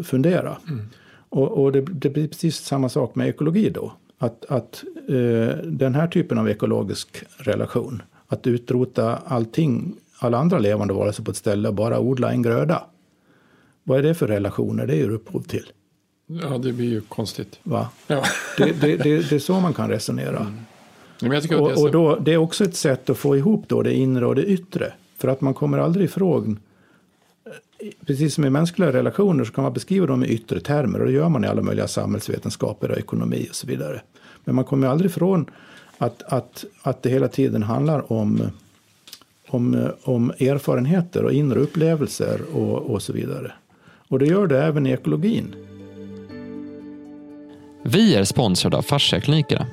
fundera. 0.03 0.57
Mm. 0.67 0.85
Och, 1.29 1.63
och 1.63 1.71
det, 1.71 1.81
det, 1.81 2.09
blir 2.09 2.27
precis 2.27 2.55
samma 2.55 2.89
sak 2.89 3.15
med 3.15 3.27
ekologi 3.27 3.69
då. 3.69 3.93
Att, 4.17 4.45
att 4.45 4.83
eh, 5.07 5.57
den 5.63 5.95
här 5.95 6.07
typen 6.07 6.38
av 6.38 6.49
ekologisk 6.49 7.23
relation, 7.38 8.01
att 8.27 8.47
utrota 8.47 9.19
allting, 9.25 9.95
alla 10.19 10.38
andra 10.38 10.59
levande 10.59 10.93
varelser 10.93 11.23
på 11.23 11.31
ett 11.31 11.38
ställe 11.38 11.69
och 11.69 11.75
bara 11.75 11.99
odla 11.99 12.31
en 12.31 12.41
gröda. 12.41 12.83
Vad 13.83 13.99
är 13.99 14.03
det 14.03 14.15
för 14.15 14.27
relationer 14.27 14.88
det 14.88 14.95
ger 14.95 15.09
upphov 15.09 15.41
till? 15.41 15.65
Ja, 16.27 16.57
det 16.57 16.71
blir 16.71 16.89
ju 16.89 17.01
konstigt. 17.01 17.59
Va? 17.63 17.89
Ja. 18.07 18.23
Det, 18.57 18.81
det, 18.81 18.97
det, 18.97 19.29
det 19.29 19.35
är 19.35 19.39
så 19.39 19.59
man 19.59 19.73
kan 19.73 19.89
resonera. 19.89 20.39
Mm. 20.39 21.61
Och, 21.61 21.83
och 21.83 21.91
då, 21.91 22.15
det 22.15 22.33
är 22.33 22.38
också 22.38 22.63
ett 22.63 22.75
sätt 22.75 23.09
att 23.09 23.17
få 23.17 23.38
ihop 23.38 23.63
då 23.67 23.81
det 23.81 23.93
inre 23.93 24.25
och 24.25 24.35
det 24.35 24.45
yttre. 24.45 24.93
För 25.17 25.27
att 25.27 25.41
man 25.41 25.53
kommer 25.53 25.77
aldrig 25.77 26.05
ifrån, 26.05 26.59
precis 28.05 28.33
som 28.33 28.45
i 28.45 28.49
mänskliga 28.49 28.93
relationer 28.93 29.43
så 29.43 29.53
kan 29.53 29.63
man 29.63 29.73
beskriva 29.73 30.05
dem 30.05 30.23
i 30.23 30.27
yttre 30.27 30.59
termer. 30.59 30.99
Och 30.99 31.05
det 31.05 31.11
gör 31.11 31.29
man 31.29 31.43
i 31.43 31.47
alla 31.47 31.61
möjliga 31.61 31.88
samhällsvetenskaper 31.88 32.91
och 32.91 32.97
ekonomi 32.97 33.47
och 33.49 33.55
så 33.55 33.67
vidare. 33.67 34.01
Men 34.43 34.55
man 34.55 34.65
kommer 34.65 34.88
aldrig 34.88 35.11
ifrån 35.11 35.45
att, 35.97 36.23
att, 36.23 36.65
att 36.81 37.03
det 37.03 37.09
hela 37.09 37.27
tiden 37.27 37.63
handlar 37.63 38.13
om, 38.13 38.41
om, 39.47 39.89
om 40.03 40.31
erfarenheter 40.31 41.23
och 41.23 41.33
inre 41.33 41.59
upplevelser 41.59 42.41
och, 42.53 42.77
och 42.77 43.01
så 43.01 43.13
vidare. 43.13 43.51
Och 44.07 44.19
det 44.19 44.25
gör 44.25 44.47
det 44.47 44.63
även 44.63 44.88
i 44.88 44.91
ekologin. 44.91 45.55
Vi 47.88 48.15
är 48.15 48.24
sponsrade 48.24 48.78
av 48.78 48.82
Fasciaklinikerna. 48.82 49.67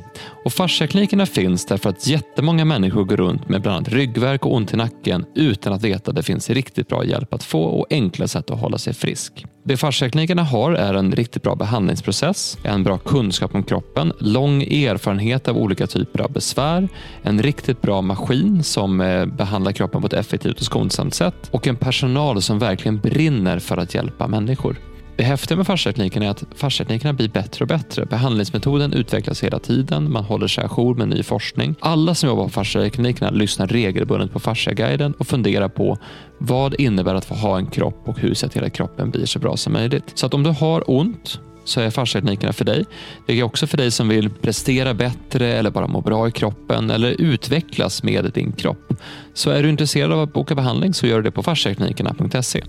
Och 0.44 0.53
Fasciaklinikerna 0.53 1.27
finns 1.27 1.66
därför 1.66 1.90
att 1.90 2.07
jättemånga 2.07 2.64
människor 2.64 3.05
går 3.05 3.16
runt 3.16 3.48
med 3.48 3.62
bland 3.62 3.77
annat 3.77 3.88
ryggvärk 3.88 4.46
och 4.46 4.55
ont 4.55 4.75
i 4.75 4.77
nacken 4.77 5.25
utan 5.35 5.72
att 5.72 5.83
veta 5.83 6.11
att 6.11 6.16
det 6.16 6.22
finns 6.22 6.51
riktigt 6.51 6.88
bra 6.88 7.05
hjälp 7.05 7.35
att 7.35 7.44
få 7.44 7.62
och 7.62 7.87
enkla 7.90 8.29
sätt 8.29 8.51
att 8.51 8.61
hålla 8.61 8.79
sig 8.79 8.94
frisk. 8.94 9.44
Det 9.64 9.77
Fasciaklinikerna 9.77 10.42
har 10.42 10.72
är 10.72 10.94
en 10.94 11.12
riktigt 11.12 11.42
bra 11.42 11.55
behandlingsprocess, 11.55 12.59
en 12.64 12.85
bra 12.85 12.98
kunskap 12.98 13.55
om 13.55 13.62
kroppen, 13.62 14.12
lång 14.18 14.62
erfarenhet 14.62 15.48
av 15.48 15.59
olika 15.59 15.87
typer 15.87 16.20
av 16.20 16.33
besvär, 16.33 16.88
en 17.22 17.42
riktigt 17.42 17.83
bra 17.83 18.03
maskin 18.03 18.62
som 18.62 19.01
eh, 19.01 19.27
behandlar 19.27 19.72
kroppen 19.72 20.01
på 20.01 20.07
ett 20.07 20.12
effektivt 20.12 20.59
och 20.59 20.66
skonsamt 20.66 21.14
sätt 21.14 21.48
och 21.51 21.66
en 21.66 21.77
personal 21.77 22.42
som 22.42 22.59
verkligen 22.59 22.98
brinner 22.98 23.59
för 23.59 23.77
att 23.77 23.94
hjälpa 23.94 24.29
människor. 24.29 24.91
Det 25.16 25.25
häftiga 25.25 25.57
med 25.57 25.66
fasciatekniken 25.66 26.22
är 26.22 26.31
att 26.31 26.44
fasciateknikerna 26.55 27.12
blir 27.12 27.29
bättre 27.29 27.64
och 27.64 27.68
bättre. 27.68 28.07
Behandlingsmetoden 28.07 28.92
utvecklas 28.92 29.42
hela 29.44 29.59
tiden. 29.59 30.12
Man 30.12 30.25
håller 30.25 30.46
sig 30.46 30.64
ajour 30.64 30.94
med 30.94 31.09
ny 31.09 31.22
forskning. 31.22 31.75
Alla 31.81 32.14
som 32.14 32.29
jobbar 32.29 32.44
på 32.44 32.51
fasciateknikerna 32.51 33.31
lyssnar 33.31 33.66
regelbundet 33.66 34.33
på 34.33 34.40
Fasciaguiden 34.40 35.14
och 35.18 35.27
funderar 35.27 35.68
på 35.68 35.98
vad 36.38 36.70
det 36.70 36.83
innebär 36.83 37.14
att 37.14 37.25
få 37.25 37.35
ha 37.35 37.59
en 37.59 37.66
kropp 37.66 38.03
och 38.05 38.18
hur 38.18 38.35
ser 38.35 38.48
till 38.48 38.64
att 38.64 38.72
kroppen 38.72 39.11
blir 39.11 39.27
så 39.27 39.38
bra 39.38 39.57
som 39.57 39.72
möjligt. 39.72 40.05
Så 40.14 40.27
att 40.27 40.35
om 40.35 40.42
du 40.42 40.51
har 40.51 40.90
ont 40.90 41.40
så 41.64 41.81
är 41.81 41.90
fasciateknikerna 41.90 42.53
för 42.53 42.64
dig. 42.64 42.85
Det 43.27 43.40
är 43.40 43.42
också 43.42 43.66
för 43.66 43.77
dig 43.77 43.90
som 43.90 44.09
vill 44.09 44.31
prestera 44.31 44.94
bättre 44.94 45.46
eller 45.46 45.70
bara 45.70 45.87
må 45.87 46.01
bra 46.01 46.29
i 46.29 46.31
kroppen 46.31 46.90
eller 46.90 47.20
utvecklas 47.20 48.03
med 48.03 48.31
din 48.35 48.53
kropp. 48.53 48.92
Så 49.35 49.51
är 49.51 49.62
du 49.62 49.68
intresserad 49.68 50.12
av 50.12 50.20
att 50.20 50.33
boka 50.33 50.55
behandling 50.55 50.94
så 50.94 51.07
gör 51.07 51.16
du 51.16 51.22
det 51.22 51.31
på 51.31 51.42
fasciateknikerna.se. 51.42 52.62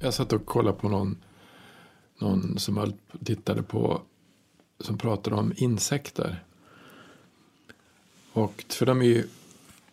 Jag 0.00 0.14
satt 0.14 0.32
och 0.32 0.46
kollade 0.46 0.78
på 0.78 0.88
någon, 0.88 1.16
någon 2.18 2.58
som 2.58 2.92
tittade 3.24 3.62
på 3.62 4.02
som 4.80 4.98
pratade 4.98 5.36
om 5.36 5.52
insekter. 5.56 6.44
Och 8.32 8.64
för 8.68 8.86
de 8.86 9.00
är 9.00 9.06
ju 9.06 9.24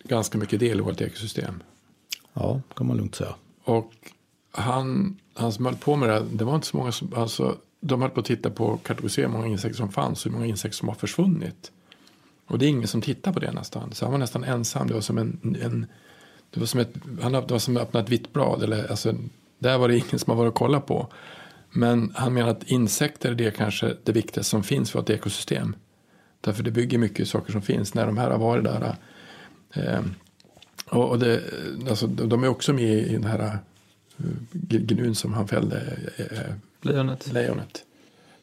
ganska 0.04 0.38
mycket 0.38 0.60
del 0.60 0.78
i 0.78 0.82
vårt 0.82 1.02
ekosystem. 1.02 1.63
Ja, 2.34 2.62
kan 2.76 2.88
man 2.88 2.98
lugnt 2.98 3.15
säga. 3.15 3.36
Och 3.63 3.94
han, 4.52 5.18
han 5.34 5.54
som 5.54 5.65
höll 5.65 5.76
på 5.76 5.96
med 5.96 6.10
det 6.10 6.13
här, 6.13 6.26
det 6.32 6.44
var 6.44 6.56
inte 6.56 6.68
så 6.68 6.78
många 6.78 6.91
som, 6.91 7.13
alltså, 7.13 7.58
de 7.80 8.02
höll 8.02 8.12
på 8.12 8.20
att 8.20 8.26
titta 8.26 8.50
på 8.50 8.78
kategorisera 8.78 9.28
hur 9.28 9.34
många 9.34 9.48
insekter 9.48 9.78
som 9.78 9.91
fanns 9.91 10.26
och 10.26 10.32
hur 10.32 10.38
många 10.38 10.50
insekter 10.50 10.78
som 10.78 10.88
har 10.88 10.96
försvunnit. 10.96 11.72
Och 12.48 12.60
det 12.60 12.65
är 12.65 12.70
ingen 12.70 12.88
som 12.88 13.02
tittar 13.02 13.34
på 13.34 13.39
det 13.39 13.52
nästan. 13.52 13.94
Så 13.94 14.06
han 14.06 14.12
var 14.12 14.20
nästan 14.20 14.44
ensam. 14.44 14.88
Det 14.88 14.94
var 14.94 15.02
som 15.02 15.18
en, 15.18 15.58
en 15.62 15.86
det 16.50 16.60
var 16.60 16.68
som 16.68 16.80
ett, 16.80 16.94
han 17.22 17.32
det 17.32 17.52
var 17.52 17.60
som 17.60 17.78
att 17.78 17.84
öppna 17.84 18.00
ett 18.00 18.10
vitt 18.10 18.34
blad. 18.34 18.63
Eller, 18.63 18.88
alltså, 18.89 19.15
där 19.60 19.78
var 19.78 19.88
det 19.88 19.98
ingen 19.98 20.20
som 20.20 20.32
har 20.32 20.36
varit 20.36 20.50
och 20.50 20.56
kollat 20.56 20.86
på. 20.86 21.08
Men 21.72 22.12
han 22.15 22.34
menar 22.34 22.50
att 22.50 22.63
insekter 22.63 23.32
är 23.32 23.36
det 23.36 23.52
kanske 23.52 23.96
det 24.04 24.12
viktigaste 24.12 24.50
som 24.50 24.63
finns 24.63 24.91
för 24.91 25.00
ett 25.00 25.10
ekosystem. 25.10 25.76
Därför 26.41 26.63
det 26.63 26.72
bygger 26.72 26.98
mycket 26.98 27.28
saker 27.28 27.52
som 27.52 27.62
finns 27.62 27.94
när 27.94 28.06
de 28.06 28.18
här 28.18 28.32
har 28.32 28.38
varit 28.38 28.63
där. 28.63 28.96
Eh, 29.74 30.02
och, 30.86 31.20
det, 31.20 31.41
alltså, 31.89 32.08
de 32.08 32.44
är 32.44 32.48
också 32.48 32.74
med 32.74 32.94
i 32.94 33.13
den 33.13 33.24
här 33.24 33.60
uh, 34.20 34.28
gnun 34.52 35.15
som 35.15 35.34
han 35.34 35.48
fällde. 35.48 35.98
Eh, 36.18 36.54
lejonet. 36.82 37.28
lejonet. 37.34 37.84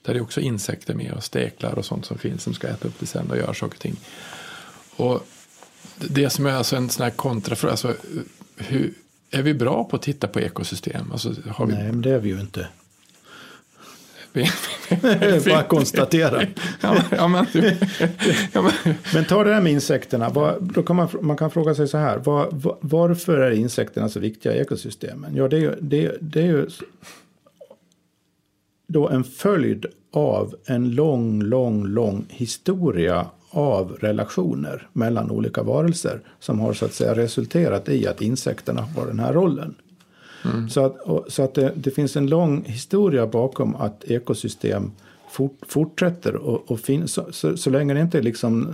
Där 0.03 0.15
är 0.15 0.21
också 0.21 0.41
insekter 0.41 0.95
med 0.95 1.13
och 1.13 1.25
steklar 1.25 1.79
och 1.79 1.85
sånt 1.85 2.07
som 2.07 2.19
finns 2.19 2.43
som 2.43 2.55
ska 2.55 2.69
äta 2.69 2.89
upp 2.89 2.95
det 2.99 3.07
sen 3.07 3.31
och 3.31 3.37
göra 3.37 3.55
saker 3.55 3.77
och 3.77 3.81
ting. 3.81 3.97
Och 4.97 5.27
det 5.97 6.31
som 6.31 6.47
är 6.47 6.53
alltså 6.53 6.77
en 6.77 6.89
sån 6.89 7.05
här 7.05 7.11
kontrafråga, 7.11 7.71
alltså, 7.71 7.95
hur, 8.57 8.95
är 9.33 9.43
vi 9.43 9.55
bra 9.55 9.85
på 9.85 9.97
att 9.97 10.03
titta 10.03 10.27
på 10.29 10.41
ekosystem? 10.41 11.13
Alltså, 11.13 11.35
har 11.49 11.67
vi... 11.67 11.73
Nej, 11.73 11.93
men 11.93 12.03
det 12.03 12.11
är 12.11 12.19
vi 12.19 12.29
ju 12.29 12.41
inte. 12.41 12.69
Vi, 14.35 14.47
Bara 15.47 15.63
konstatera. 15.63 16.43
ja, 16.81 16.95
men, 16.95 17.03
ja, 17.11 17.29
men, 17.29 17.47
ja, 18.53 18.63
men, 18.63 18.95
Men 19.15 19.25
ta 19.25 19.45
det 19.45 19.51
där 19.51 19.61
med 19.61 19.73
insekterna. 19.73 20.29
Vad, 20.29 20.63
då 20.63 20.83
kan 20.83 20.97
man, 20.97 21.09
man 21.21 21.37
kan 21.37 21.51
fråga 21.51 21.75
sig 21.75 21.89
så 21.89 21.99
här. 21.99 22.19
Vad, 22.19 22.49
vad, 22.53 22.79
varför 22.81 23.39
är 23.39 23.51
insekterna 23.51 24.09
så 24.09 24.21
viktiga 24.21 24.55
i 24.55 24.59
ekosystemen? 24.59 25.37
Ja, 25.37 25.49
det 25.49 25.57
är 25.57 25.61
ju, 25.61 25.75
det, 25.81 26.17
det 26.21 26.41
är 26.41 26.47
ju 26.47 26.67
då 28.87 29.09
en 29.09 29.25
följd 29.25 29.87
av 30.13 30.55
en 30.67 30.91
lång, 30.91 31.43
lång, 31.43 31.87
lång 31.87 32.27
historia 32.29 33.27
av 33.53 33.97
relationer 34.01 34.89
mellan 34.93 35.31
olika 35.31 35.63
varelser 35.63 36.21
som 36.41 36.61
har 36.61 36.73
så 36.73 36.85
att 36.85 36.95
säga 36.95 37.17
resulterat 37.17 37.89
i 37.89 38.07
att 38.07 38.23
insekterna 38.23 38.83
har 38.83 39.07
den 39.07 39.19
här 39.19 39.33
rollen. 39.33 39.75
Mm. 40.45 40.69
Så 40.69 40.85
att, 40.85 41.01
och, 41.01 41.25
så 41.29 41.43
att 41.43 41.55
det, 41.55 41.73
det, 41.77 41.91
finns 41.91 42.17
en 42.17 42.27
lång 42.27 42.65
historia 42.65 43.27
bakom 43.27 43.77
att 43.77 44.05
ekosystem 44.05 44.91
fort, 45.31 45.59
fortsätter 45.69 46.35
och, 46.35 46.71
och 46.71 46.81
fin, 46.81 47.09
så, 47.09 47.27
så, 47.31 47.57
så, 47.57 47.71
länge 47.71 47.95
det 47.95 48.01
inte 48.01 48.23
liksom 48.23 48.69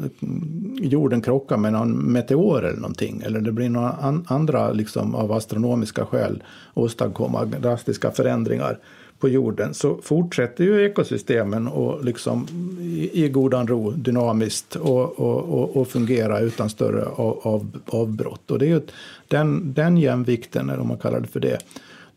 jorden 0.80 1.22
krockar 1.22 1.56
med 1.56 1.72
någon 1.72 2.12
meteor 2.12 2.64
eller 2.64 2.80
någonting 2.80 3.22
eller 3.26 3.40
det 3.40 3.52
blir 3.52 3.68
några 3.68 3.90
an, 3.90 4.24
andra 4.28 4.72
liksom 4.72 5.14
av 5.14 5.32
astronomiska 5.32 6.06
skäl 6.06 6.42
åstadkomma 6.74 7.44
drastiska 7.44 8.10
förändringar 8.10 8.78
på 9.18 9.28
jorden 9.28 9.74
så 9.74 9.98
fortsätter 10.02 10.64
ju 10.64 10.84
ekosystemen 10.84 11.68
och 11.68 12.04
liksom 12.04 12.46
i, 12.80 13.24
i 13.24 13.28
godan 13.28 13.68
ro 13.68 13.90
dynamiskt 13.90 14.76
och, 14.76 15.18
och, 15.18 15.58
och, 15.58 15.76
och 15.76 15.88
fungera 15.88 16.40
utan 16.40 16.70
större 16.70 17.04
av, 17.04 17.40
av, 17.42 17.78
avbrott. 17.86 18.50
Och 18.50 18.58
det 18.58 18.66
är 18.66 18.70
ju 18.70 18.80
den, 19.28 19.72
den 19.72 19.96
jämvikten, 19.96 20.70
eller 20.70 20.80
om 20.80 20.88
man 20.88 20.98
kallar 20.98 21.20
det 21.20 21.28
för 21.28 21.40
det, 21.40 21.58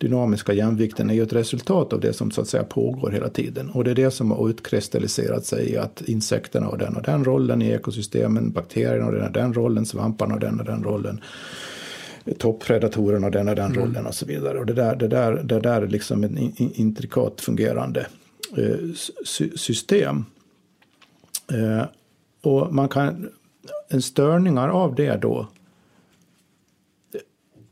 dynamiska 0.02 0.54
jämvikten 0.54 1.10
är 1.10 1.14
ju 1.14 1.24
ett 1.24 1.34
resultat 1.34 1.94
av 1.94 2.00
det 2.00 2.14
som 2.14 2.32
så 2.32 2.42
att 2.42 2.48
säga 2.48 2.64
pågår 2.64 3.12
hela 3.12 3.30
tiden. 3.30 3.70
Och 3.70 3.84
det 3.84 3.92
är 3.92 3.96
det 3.96 4.12
som 4.12 4.32
har 4.32 4.50
utkristalliserat 4.50 5.46
sig 5.46 5.70
i 5.70 5.78
att 5.78 6.02
insekterna 6.02 6.66
har 6.66 6.78
den 6.78 6.96
och 6.96 7.04
den 7.04 7.26
rollen 7.26 7.62
i 7.62 7.70
ekosystemen, 7.70 8.52
bakterierna 8.52 9.06
har 9.06 9.12
den 9.12 9.24
och 9.24 9.32
den 9.32 9.54
rollen, 9.54 9.86
svamparna 9.86 10.34
har 10.34 10.40
den 10.40 10.60
och 10.60 10.66
den 10.66 10.84
rollen 10.84 11.22
topppredatorerna 12.38 13.26
och 13.26 13.32
den 13.32 13.50
och 13.50 13.56
den 13.56 13.72
mm. 13.72 13.84
rollen 13.84 14.06
och 14.06 14.16
så 14.16 14.26
vidare. 14.26 14.60
Och 14.60 14.66
det 14.66 14.74
där, 14.74 14.96
det 14.96 15.08
där, 15.08 15.44
det 15.44 15.60
där 15.60 15.82
är 15.82 15.88
liksom 15.88 16.24
ett 16.24 16.32
intrikat 16.58 17.42
fungerande 17.42 18.08
eh, 18.58 18.94
system. 19.56 20.26
Eh, 21.52 21.86
och 22.42 22.74
man 22.74 22.90
kan, 22.90 23.30
en 23.90 24.02
störningar 24.02 24.70
av 24.70 24.96
det 24.96 25.22
då, 25.22 25.48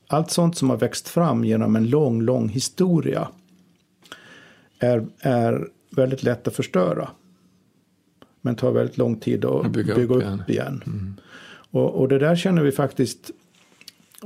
allt 0.08 0.32
sånt 0.32 0.58
som 0.58 0.70
har 0.70 0.78
växt 0.78 1.08
fram 1.08 1.46
genom 1.46 1.76
en 1.76 1.90
lång, 1.90 2.22
lång 2.22 2.50
historia 2.50 3.28
är, 4.80 5.08
är 5.20 5.68
väldigt 5.90 6.24
lätt 6.24 6.48
att 6.48 6.56
förstöra. 6.56 7.10
Men 8.42 8.56
tar 8.56 8.72
väldigt 8.72 8.98
lång 8.98 9.16
tid 9.16 9.46
att 9.46 9.72
bygga, 9.72 9.96
bygga 9.96 10.16
upp, 10.16 10.22
igen. 10.22 10.44
igen. 10.48 10.84
Mm. 10.86 11.14
Och, 11.72 11.90
och, 11.90 12.08
det 12.08 12.20
där 12.20 12.36
känner 12.36 12.64
vi 12.64 12.72
faktiskt 12.72 13.32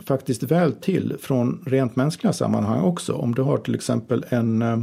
faktiskt 0.01 0.43
väl 0.43 0.73
till 0.73 1.15
från 1.19 1.63
rent 1.65 1.95
mänskliga 1.95 2.33
sammanhang 2.33 2.81
också. 2.81 3.13
Om 3.13 3.35
du 3.35 3.41
har 3.41 3.57
till 3.57 3.75
exempel 3.75 4.25
en, 4.29 4.61
eh, 4.61 4.81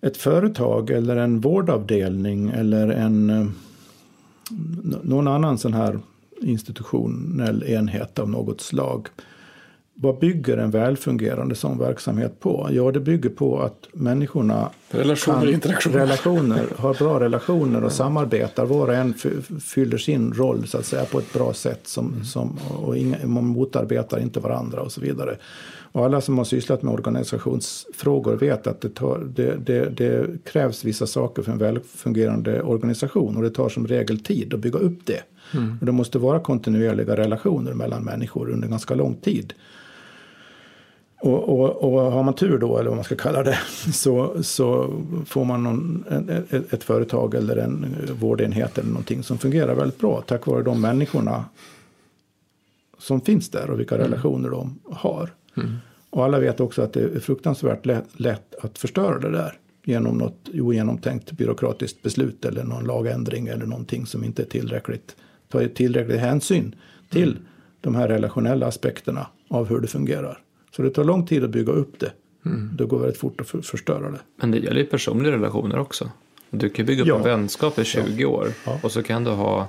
ett 0.00 0.16
företag 0.16 0.90
eller 0.90 1.16
en 1.16 1.40
vårdavdelning 1.40 2.48
eller 2.48 2.88
en, 2.88 3.30
eh, 3.30 3.46
någon 5.02 5.28
annan 5.28 5.58
sån 5.58 5.74
här 5.74 5.98
institutionell 6.40 7.62
enhet 7.62 8.18
av 8.18 8.30
något 8.30 8.60
slag 8.60 9.08
vad 9.98 10.18
bygger 10.18 10.56
en 10.56 10.70
välfungerande 10.70 11.54
sån 11.54 11.78
verksamhet 11.78 12.40
på? 12.40 12.68
Ja, 12.72 12.90
det 12.90 13.00
bygger 13.00 13.30
på 13.30 13.60
att 13.60 13.88
människorna 13.92 14.70
relationer, 14.90 15.40
kan, 15.40 15.54
interaktioner. 15.54 15.98
relationer, 15.98 16.66
har 16.76 16.94
bra 16.94 17.20
relationer 17.20 17.84
och 17.84 17.92
samarbetar. 17.92 18.66
Var 18.66 18.88
och 18.88 18.94
en 18.94 19.14
fyller 19.60 19.98
sin 19.98 20.32
roll 20.32 20.66
så 20.66 20.78
att 20.78 20.86
säga 20.86 21.04
på 21.04 21.18
ett 21.18 21.32
bra 21.32 21.52
sätt 21.52 21.80
som, 21.84 22.12
mm. 22.12 22.24
som, 22.24 22.58
och 22.82 22.96
inga, 22.96 23.26
man 23.26 23.44
motarbetar 23.44 24.18
inte 24.18 24.40
varandra 24.40 24.80
och 24.80 24.92
så 24.92 25.00
vidare. 25.00 25.36
Och 25.92 26.04
alla 26.04 26.20
som 26.20 26.38
har 26.38 26.44
sysslat 26.44 26.82
med 26.82 26.94
organisationsfrågor 26.94 28.36
vet 28.36 28.66
att 28.66 28.80
det, 28.80 28.94
tar, 28.94 29.18
det, 29.34 29.56
det, 29.66 29.88
det 29.88 30.44
krävs 30.44 30.84
vissa 30.84 31.06
saker 31.06 31.42
för 31.42 31.52
en 31.52 31.58
välfungerande 31.58 32.62
organisation 32.62 33.36
och 33.36 33.42
det 33.42 33.50
tar 33.50 33.68
som 33.68 33.86
regel 33.86 34.20
tid 34.20 34.54
att 34.54 34.60
bygga 34.60 34.78
upp 34.78 34.98
det. 35.04 35.20
Mm. 35.54 35.76
Och 35.80 35.86
det 35.86 35.92
måste 35.92 36.18
vara 36.18 36.40
kontinuerliga 36.40 37.16
relationer 37.16 37.72
mellan 37.72 38.04
människor 38.04 38.50
under 38.50 38.68
ganska 38.68 38.94
lång 38.94 39.14
tid. 39.14 39.54
Och, 41.26 41.48
och, 41.48 41.94
och, 41.94 42.12
har 42.12 42.22
man 42.22 42.34
tur 42.34 42.58
då, 42.58 42.78
eller 42.78 42.88
vad 42.88 42.96
man 42.96 43.04
ska 43.04 43.16
kalla 43.16 43.42
det, 43.42 43.58
så, 43.92 44.42
så 44.42 44.94
får 45.26 45.44
man 45.44 45.62
någon, 45.62 46.04
ett, 46.50 46.72
ett, 46.72 46.84
företag 46.84 47.34
eller 47.34 47.56
en 47.56 47.86
vårdenhet 48.20 48.78
eller 48.78 48.88
någonting 48.88 49.22
som 49.22 49.38
fungerar 49.38 49.74
väldigt 49.74 49.98
bra 49.98 50.22
tack 50.26 50.46
vare 50.46 50.62
de 50.62 50.80
människorna 50.80 51.44
som 52.98 53.20
finns 53.20 53.50
där 53.50 53.70
och 53.70 53.80
vilka 53.80 53.94
mm. 53.94 54.06
relationer 54.06 54.50
de 54.50 54.78
har. 54.84 55.30
Mm. 55.56 55.76
Och 56.10 56.24
alla 56.24 56.38
vet 56.38 56.60
också 56.60 56.82
att 56.82 56.92
det 56.92 57.00
är 57.00 57.20
fruktansvärt 57.20 57.86
lätt, 57.86 58.20
lätt 58.20 58.54
att 58.62 58.78
förstöra 58.78 59.18
det 59.18 59.30
där 59.30 59.58
genom 59.84 60.18
något 60.18 60.48
ogenomtänkt 60.54 61.32
byråkratiskt 61.32 62.02
beslut 62.02 62.44
eller 62.44 62.64
någon 62.64 62.84
lagändring 62.84 63.46
eller 63.46 63.66
någonting 63.66 64.06
som 64.06 64.24
inte 64.24 64.42
är 64.42 64.46
tillräckligt, 64.46 65.16
tar 65.48 65.68
tillräcklig 65.68 66.18
hänsyn 66.18 66.74
till 67.10 67.30
mm. 67.30 67.42
de 67.80 67.94
här 67.94 68.08
relationella 68.08 68.66
aspekterna 68.66 69.26
av 69.48 69.68
hur 69.68 69.80
det 69.80 69.86
fungerar. 69.86 70.42
Så 70.76 70.82
det 70.82 70.90
tar 70.90 71.04
lång 71.04 71.26
tid 71.26 71.44
att 71.44 71.50
bygga 71.50 71.72
upp 71.72 71.98
det. 71.98 72.12
Mm. 72.46 72.70
Det 72.78 72.84
går 72.84 72.98
väldigt 72.98 73.18
fort 73.18 73.40
att 73.40 73.66
förstöra 73.66 74.10
det. 74.10 74.20
Men 74.36 74.50
det 74.50 74.58
gäller 74.58 74.80
ju 74.80 74.86
personliga 74.86 75.32
relationer 75.32 75.78
också. 75.78 76.10
Du 76.50 76.68
kan 76.68 76.86
bygga 76.86 77.02
upp 77.02 77.08
ja. 77.08 77.16
en 77.16 77.22
vänskap 77.22 77.78
i 77.78 77.84
20 77.84 78.22
ja. 78.22 78.28
år 78.28 78.48
ja. 78.66 78.78
och 78.82 78.92
så 78.92 79.02
kan 79.02 79.24
du 79.24 79.30
ha 79.30 79.68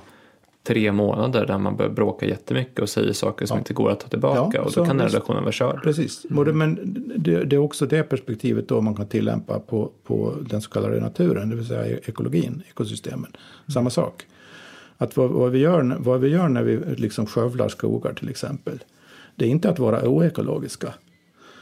tre 0.62 0.92
månader 0.92 1.46
där 1.46 1.58
man 1.58 1.76
börjar 1.76 1.90
bråka 1.90 2.26
jättemycket 2.26 2.78
och 2.78 2.88
säger 2.88 3.12
saker 3.12 3.46
som 3.46 3.58
inte 3.58 3.74
går 3.74 3.90
att 3.90 4.00
ta 4.00 4.08
tillbaka 4.08 4.62
och 4.62 4.72
då 4.72 4.84
kan 4.84 4.96
den 4.96 5.08
relationen 5.08 5.42
vara 5.42 5.52
körd. 5.52 5.82
Precis, 5.82 6.26
mm. 6.30 6.58
men 6.58 6.78
det, 7.16 7.44
det, 7.44 7.56
är 7.56 7.60
också 7.60 7.86
det 7.86 8.02
perspektivet 8.02 8.68
då 8.68 8.80
man 8.80 8.94
kan 8.94 9.06
tillämpa 9.06 9.58
på, 9.58 9.90
på 10.04 10.34
den 10.40 10.62
så 10.62 10.70
kallade 10.70 11.00
naturen, 11.00 11.50
det 11.50 11.56
vill 11.56 11.66
säga 11.66 11.98
ekologin, 12.04 12.62
ekosystemen. 12.70 13.30
Mm. 13.30 13.72
Samma 13.74 13.90
sak. 13.90 14.26
Att 14.96 15.16
vad, 15.16 15.30
vad, 15.30 15.50
vi 15.50 15.58
gör, 15.58 15.96
vad 15.98 16.20
vi 16.20 16.28
gör 16.28 16.48
när 16.48 16.62
vi 16.62 16.80
liksom 16.96 17.26
skövlar 17.26 17.68
skogar 17.68 18.12
till 18.12 18.28
exempel 18.28 18.78
det 19.38 19.44
är 19.44 19.48
inte 19.48 19.70
att 19.70 19.78
vara 19.78 20.08
oekologiska. 20.08 20.94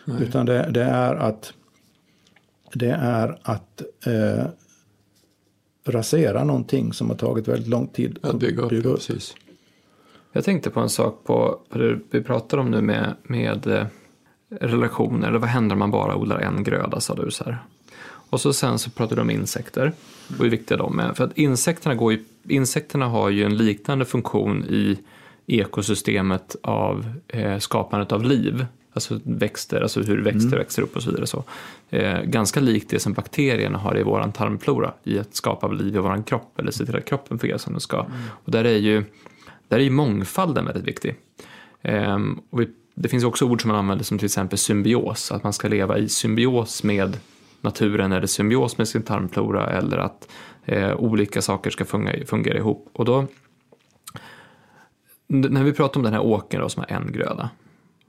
Nej. 0.04 0.22
Utan 0.22 0.46
det, 0.46 0.70
det, 0.70 0.82
är 0.82 1.14
att, 1.14 1.52
det 2.72 2.90
är 2.90 3.38
att 3.42 3.82
eh, 4.06 4.46
rasera 5.84 6.44
någonting 6.44 6.92
som 6.92 7.10
har 7.10 7.16
tagit 7.16 7.48
väldigt 7.48 7.68
lång 7.68 7.86
tid 7.86 8.18
att 8.22 8.38
bygga 8.38 8.62
upp. 8.62 8.70
Bygga 8.70 8.90
upp. 8.90 8.96
Precis. 8.96 9.34
Jag 10.32 10.44
tänkte 10.44 10.70
på 10.70 10.80
en 10.80 10.88
sak 10.88 11.24
på, 11.24 11.60
på 11.68 11.78
det 11.78 11.98
vi 12.10 12.22
pratar 12.22 12.58
om 12.58 12.70
nu 12.70 12.80
med, 12.80 13.14
med 13.22 13.66
eh, 13.66 13.86
relationer. 14.60 15.28
Eller 15.28 15.38
vad 15.38 15.48
händer 15.48 15.74
om 15.74 15.78
man 15.78 15.90
bara 15.90 16.16
odlar 16.16 16.38
en 16.38 16.64
gröda, 16.64 17.00
sa 17.00 17.14
du 17.14 17.30
så 17.30 17.44
här. 17.44 17.58
Och 18.30 18.40
så 18.40 18.52
sen 18.52 18.78
så 18.78 18.90
pratar 18.90 19.16
du 19.16 19.22
om 19.22 19.30
insekter 19.30 19.92
och 20.28 20.44
hur 20.44 20.50
viktiga 20.50 20.78
de 20.78 20.98
är. 20.98 21.12
För 21.12 21.24
att 21.24 21.38
insekterna, 21.38 21.94
går 21.94 22.12
ju, 22.12 22.24
insekterna 22.48 23.06
har 23.06 23.30
ju 23.30 23.44
en 23.44 23.56
liknande 23.56 24.04
funktion 24.04 24.64
i 24.64 24.98
ekosystemet 25.46 26.56
av 26.62 27.12
eh, 27.28 27.58
skapandet 27.58 28.12
av 28.12 28.24
liv, 28.24 28.66
alltså 28.92 29.20
växter, 29.22 29.80
alltså 29.80 30.02
hur 30.02 30.22
växter 30.22 30.46
mm. 30.46 30.58
växer 30.58 30.82
upp 30.82 30.96
och 30.96 31.02
så 31.02 31.10
vidare. 31.10 31.26
Så. 31.26 31.44
Eh, 31.90 32.22
ganska 32.22 32.60
likt 32.60 32.90
det 32.90 32.98
som 32.98 33.12
bakterierna 33.12 33.78
har 33.78 33.98
i 33.98 34.02
vår 34.02 34.32
tarmflora, 34.34 34.92
i 35.04 35.18
att 35.18 35.34
skapa 35.34 35.68
liv 35.68 35.96
i 35.96 35.98
vår 35.98 36.22
kropp 36.26 36.58
eller 36.58 36.70
se 36.70 36.86
till 36.86 36.96
att 36.96 37.04
kroppen 37.04 37.38
fungerar 37.38 37.58
som 37.58 37.72
den 37.72 37.80
ska. 37.80 38.00
Mm. 38.00 38.12
Och 38.28 38.50
där 38.52 38.64
är 38.64 38.78
ju 38.78 39.04
där 39.68 39.78
är 39.78 39.82
ju 39.82 39.90
mångfalden 39.90 40.64
väldigt 40.64 40.84
viktig. 40.84 41.14
Eh, 41.82 42.18
och 42.50 42.60
vi 42.60 42.68
det 42.98 43.08
finns 43.08 43.24
också 43.24 43.44
ord 43.44 43.62
som 43.62 43.68
man 43.68 43.76
använder 43.76 44.04
som 44.04 44.18
till 44.18 44.26
exempel 44.26 44.58
symbios, 44.58 45.32
att 45.32 45.42
man 45.42 45.52
ska 45.52 45.68
leva 45.68 45.98
i 45.98 46.08
symbios 46.08 46.82
med 46.82 47.16
naturen 47.60 48.12
eller 48.12 48.26
symbios 48.26 48.78
med 48.78 48.88
sin 48.88 49.02
tarmflora 49.02 49.70
eller 49.70 49.98
att 49.98 50.28
eh, 50.64 50.96
olika 50.96 51.42
saker 51.42 51.70
ska 51.70 51.84
fungera, 51.84 52.26
fungera 52.26 52.58
ihop. 52.58 52.90
Och 52.92 53.04
då, 53.04 53.26
när 55.26 55.64
vi 55.64 55.72
pratar 55.72 56.00
om 56.00 56.04
den 56.04 56.12
här 56.12 56.22
åkern 56.22 56.60
då, 56.60 56.68
som 56.68 56.84
har 56.88 56.96
en 56.96 57.12
gröda 57.12 57.50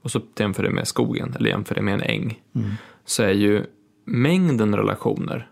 och 0.02 0.10
så 0.10 0.20
jämför 0.36 0.62
det 0.62 0.70
med 0.70 0.88
skogen 0.88 1.34
eller 1.38 1.50
jämför 1.50 1.74
det 1.74 1.82
med 1.82 1.94
en 1.94 2.02
äng 2.02 2.40
mm. 2.54 2.70
så 3.04 3.22
är 3.22 3.32
ju 3.32 3.64
mängden 4.04 4.76
relationer 4.76 5.48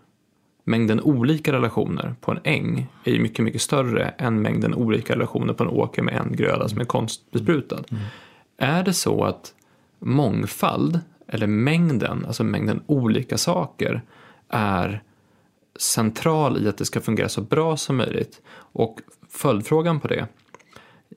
mängden 0.67 1.01
olika 1.01 1.53
relationer 1.53 2.15
på 2.21 2.31
en 2.31 2.39
äng 2.43 2.87
är 3.03 3.11
ju 3.11 3.21
mycket, 3.21 3.45
mycket 3.45 3.61
större 3.61 4.03
än 4.17 4.41
mängden 4.41 4.73
olika 4.73 5.13
relationer 5.15 5.53
på 5.53 5.63
en 5.63 5.69
åker 5.69 6.01
med 6.01 6.15
en 6.15 6.35
gröda 6.35 6.69
som 6.69 6.79
är 6.79 6.85
konstbesprutad. 6.85 7.83
Mm. 7.91 8.03
Är 8.57 8.83
det 8.83 8.93
så 8.93 9.23
att 9.23 9.53
mångfald, 9.99 10.99
eller 11.27 11.47
mängden, 11.47 12.25
alltså 12.25 12.43
mängden 12.43 12.81
olika 12.85 13.37
saker, 13.37 14.01
är 14.49 15.03
central 15.79 16.65
i 16.65 16.69
att 16.69 16.77
det 16.77 16.85
ska 16.85 17.01
fungera 17.01 17.29
så 17.29 17.41
bra 17.41 17.77
som 17.77 17.97
möjligt? 17.97 18.41
Och 18.55 18.99
följdfrågan 19.29 19.99
på 19.99 20.07
det, 20.07 20.27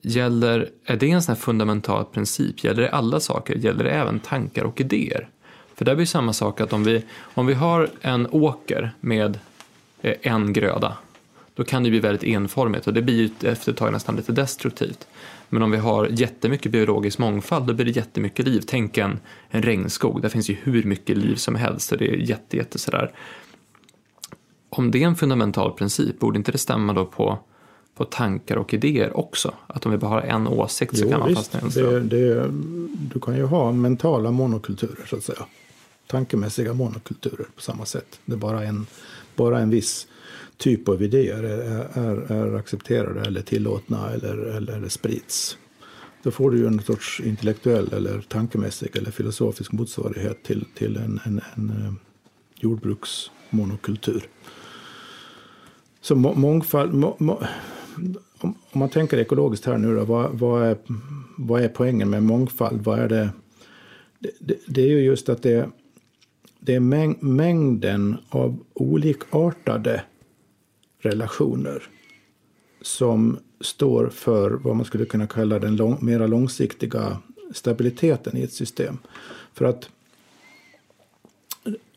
gäller, 0.01 0.69
är 0.85 0.95
det 0.95 1.11
en 1.11 1.21
sån 1.21 1.35
här 1.35 1.41
fundamental 1.41 2.05
princip? 2.05 2.63
Gäller 2.63 2.81
det 2.81 2.89
alla 2.89 3.19
saker? 3.19 3.55
Gäller 3.55 3.83
det 3.83 3.91
även 3.91 4.19
tankar 4.19 4.63
och 4.63 4.81
idéer? 4.81 5.29
För 5.75 5.85
där 5.85 5.95
blir 5.95 6.05
samma 6.05 6.33
sak 6.33 6.61
att 6.61 6.73
om 6.73 6.83
vi, 6.83 7.03
om 7.19 7.45
vi 7.45 7.53
har 7.53 7.89
en 8.01 8.27
åker 8.31 8.91
med 8.99 9.39
eh, 10.01 10.15
en 10.21 10.53
gröda, 10.53 10.97
då 11.53 11.63
kan 11.63 11.83
det 11.83 11.89
bli 11.89 11.99
väldigt 11.99 12.23
enformigt 12.23 12.87
och 12.87 12.93
det 12.93 13.01
blir 13.01 13.15
ju 13.15 13.49
efter 13.49 13.71
ett 13.71 13.77
tag 13.77 13.93
nästan 13.93 14.15
lite 14.15 14.31
destruktivt. 14.31 15.07
Men 15.49 15.61
om 15.61 15.71
vi 15.71 15.77
har 15.77 16.07
jättemycket 16.11 16.71
biologisk 16.71 17.17
mångfald, 17.17 17.67
då 17.67 17.73
blir 17.73 17.85
det 17.85 17.91
jättemycket 17.91 18.45
liv. 18.45 18.63
Tänk 18.67 18.97
en, 18.97 19.19
en 19.49 19.63
regnskog, 19.63 20.21
där 20.21 20.29
finns 20.29 20.49
ju 20.49 20.57
hur 20.63 20.83
mycket 20.83 21.17
liv 21.17 21.35
som 21.35 21.55
helst 21.55 21.87
så 21.87 21.95
det 21.95 22.11
är 22.11 22.15
jätte, 22.15 22.57
jätte 22.57 22.79
sådär. 22.79 23.11
Om 24.69 24.91
det 24.91 25.03
är 25.03 25.07
en 25.07 25.15
fundamental 25.15 25.71
princip, 25.71 26.19
borde 26.19 26.37
inte 26.37 26.51
det 26.51 26.57
stämma 26.57 26.93
då 26.93 27.05
på, 27.05 27.39
på 27.95 28.05
tankar 28.05 28.55
och 28.55 28.73
idéer 28.73 29.17
också? 29.17 29.53
Att 29.67 29.85
om 29.85 29.91
vi 29.91 29.97
bara 29.97 30.09
har 30.09 30.21
en 30.21 30.47
åsikt 30.47 30.97
så 30.97 31.03
jo, 31.03 31.11
kan 31.11 31.19
man 31.19 31.35
fastna 31.35 31.59
i 31.59 31.63
en 31.63 31.69
Du 33.13 33.19
kan 33.19 33.37
ju 33.37 33.45
ha 33.45 33.71
mentala 33.71 34.31
monokulturer 34.31 35.05
så 35.09 35.15
att 35.15 35.23
säga. 35.23 35.45
Tankemässiga 36.07 36.73
monokulturer 36.73 37.45
på 37.55 37.61
samma 37.61 37.85
sätt. 37.85 38.19
Det 38.25 38.33
är 38.33 38.37
bara 38.37 38.63
en, 38.63 38.85
bara 39.35 39.59
en 39.59 39.69
viss 39.69 40.07
typ 40.57 40.89
av 40.89 41.01
idéer 41.01 41.43
är, 41.43 41.87
är, 41.93 42.31
är 42.31 42.55
accepterade 42.55 43.21
eller 43.21 43.41
tillåtna 43.41 44.11
eller, 44.11 44.37
eller, 44.37 44.89
sprids. 44.89 45.57
Då 46.23 46.31
får 46.31 46.51
du 46.51 46.57
ju 46.57 46.67
en 46.67 46.81
sorts 46.81 47.19
intellektuell 47.19 47.93
eller 47.93 48.21
tankemässig 48.21 48.95
eller 48.95 49.11
filosofisk 49.11 49.71
motsvarighet 49.71 50.43
till, 50.43 50.65
till 50.75 50.97
en, 50.97 51.19
en, 51.25 51.41
en 51.55 51.69
eh, 51.69 51.93
jordbruksmonokultur. 52.55 54.23
Så 56.01 56.15
må, 56.15 56.33
mångfald, 56.33 56.93
må, 56.93 57.15
må, 57.19 57.43
om, 58.37 58.55
om 58.71 58.79
man 58.79 58.89
tänker 58.89 59.17
ekologiskt 59.17 59.65
här 59.65 59.77
nu 59.77 59.95
då, 59.95 60.05
vad, 60.05 60.39
vad, 60.39 60.63
är, 60.63 60.77
vad 61.37 61.61
är 61.61 61.67
poängen 61.67 62.09
med 62.09 62.23
mångfald? 62.23 62.83
Vad 62.83 62.99
är 62.99 63.09
det? 63.09 63.29
Det, 64.19 64.31
det, 64.39 64.57
det 64.67 64.81
är 64.81 64.87
ju 64.87 64.99
just 64.99 65.29
att 65.29 65.41
det, 65.41 65.69
det 66.59 66.75
är 66.75 66.79
mäng, 66.79 67.17
mängden 67.19 68.17
av 68.29 68.59
olikartade 68.73 70.03
relationer 70.99 71.83
som 72.81 73.39
står 73.61 74.09
för 74.09 74.51
vad 74.51 74.75
man 74.75 74.85
skulle 74.85 75.05
kunna 75.05 75.27
kalla 75.27 75.59
den 75.59 75.75
lång, 75.75 75.97
mera 76.01 76.27
långsiktiga 76.27 77.17
stabiliteten 77.53 78.37
i 78.37 78.41
ett 78.41 78.53
system. 78.53 78.97
För 79.53 79.65
att 79.65 79.89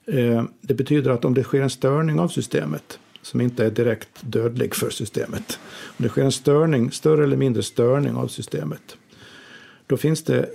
eh, 0.07 0.45
det 0.61 0.75
betyder 0.75 1.11
att 1.11 1.25
om 1.25 1.35
det 1.35 1.43
sker 1.43 1.63
en 1.63 1.71
störning 1.71 2.21
av 2.21 2.29
systemet 2.29 2.99
som 3.25 3.41
inte 3.41 3.65
är 3.65 3.71
direkt 3.71 4.09
dödlig 4.21 4.75
för 4.75 4.91
systemet. 4.91 5.59
Om 5.87 6.03
det 6.03 6.09
sker 6.09 6.25
en 6.25 6.33
störning, 6.33 6.91
större 6.91 7.25
eller 7.25 7.37
mindre 7.37 7.63
störning 7.63 8.15
av 8.15 8.29
systemet. 8.29 8.97
Då 9.87 9.97
finns 9.97 10.23
det, 10.25 10.51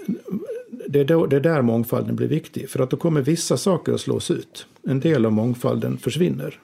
det 0.87 0.99
är, 0.99 1.05
då, 1.05 1.25
det 1.25 1.35
är 1.35 1.39
där 1.39 1.61
mångfalden 1.61 2.15
blir 2.15 2.27
viktig. 2.27 2.69
För 2.69 2.79
att 2.79 2.89
då 2.89 2.97
kommer 2.97 3.21
vissa 3.21 3.57
saker 3.57 3.93
att 3.93 4.01
slås 4.01 4.31
ut. 4.31 4.65
En 4.83 4.99
del 4.99 5.25
av 5.25 5.31
mångfalden 5.31 5.97
försvinner, 5.97 6.59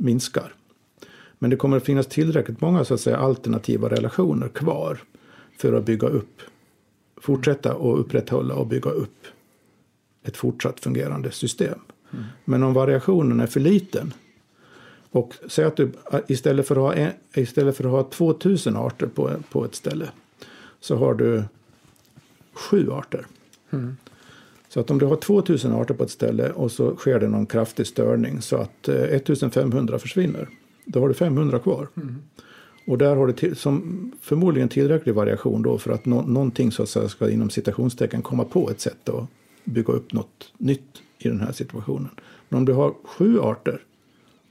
minskar. 0.00 0.54
Men 1.38 1.50
det 1.50 1.56
kommer 1.56 1.76
att 1.76 1.84
finnas 1.84 2.06
tillräckligt 2.06 2.60
många 2.60 2.84
så 2.84 2.94
att 2.94 3.00
säga, 3.00 3.16
alternativa 3.16 3.88
relationer 3.88 4.48
kvar 4.48 4.98
för 5.58 5.72
att 5.72 5.84
bygga 5.84 6.08
upp, 6.08 6.40
fortsätta 7.16 7.74
och 7.74 8.00
upprätthålla 8.00 8.54
och 8.54 8.66
bygga 8.66 8.90
upp 8.90 9.26
ett 10.24 10.36
fortsatt 10.36 10.80
fungerande 10.80 11.30
system. 11.30 11.78
Mm. 12.12 12.24
Men 12.44 12.62
om 12.62 12.74
variationen 12.74 13.40
är 13.40 13.46
för 13.46 13.60
liten 13.60 14.12
och 15.12 15.34
säg 15.48 15.64
att 15.64 15.76
du 15.76 15.92
istället 16.26 16.66
för 16.66 16.76
att 16.76 16.82
ha, 16.82 16.94
en, 16.94 17.12
istället 17.34 17.76
för 17.76 17.84
att 17.84 17.90
ha 17.90 18.02
2000 18.02 18.76
arter 18.76 19.06
på, 19.06 19.30
på 19.50 19.64
ett 19.64 19.74
ställe 19.74 20.08
så 20.80 20.96
har 20.96 21.14
du 21.14 21.42
sju 22.52 22.90
arter. 22.90 23.26
Mm. 23.70 23.96
Så 24.68 24.80
att 24.80 24.90
om 24.90 24.98
du 24.98 25.06
har 25.06 25.16
2000 25.16 25.72
arter 25.72 25.94
på 25.94 26.04
ett 26.04 26.10
ställe 26.10 26.50
och 26.50 26.72
så 26.72 26.96
sker 26.96 27.20
det 27.20 27.28
någon 27.28 27.46
kraftig 27.46 27.86
störning 27.86 28.42
så 28.42 28.56
att 28.56 28.88
1500 28.88 29.94
eh, 29.94 30.00
försvinner 30.00 30.48
då 30.84 31.00
har 31.00 31.08
du 31.08 31.14
500 31.14 31.58
kvar. 31.58 31.88
Mm. 31.96 32.22
Och 32.86 32.98
där 32.98 33.16
har 33.16 33.26
du 33.26 33.32
till, 33.32 33.56
som 33.56 34.12
förmodligen 34.20 34.68
tillräcklig 34.68 35.14
variation 35.14 35.62
då 35.62 35.78
för 35.78 35.92
att 35.92 36.04
no, 36.04 36.14
någonting 36.26 36.72
så 36.72 36.82
att 36.82 36.88
säga 36.88 37.08
ska 37.08 37.30
inom 37.30 37.50
citationstecken 37.50 38.22
komma 38.22 38.44
på 38.44 38.70
ett 38.70 38.80
sätt 38.80 39.08
att 39.08 39.24
bygga 39.64 39.92
upp 39.92 40.12
något 40.12 40.52
nytt 40.58 41.02
i 41.18 41.28
den 41.28 41.40
här 41.40 41.52
situationen. 41.52 42.10
Men 42.48 42.58
om 42.58 42.64
du 42.64 42.72
har 42.72 42.94
sju 43.04 43.40
arter 43.40 43.80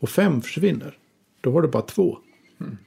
och 0.01 0.09
fem 0.09 0.41
försvinner, 0.41 0.97
då 1.41 1.51
har 1.51 1.61
du 1.61 1.67
bara 1.67 1.83
två. 1.83 2.17
Mm. 2.59 2.77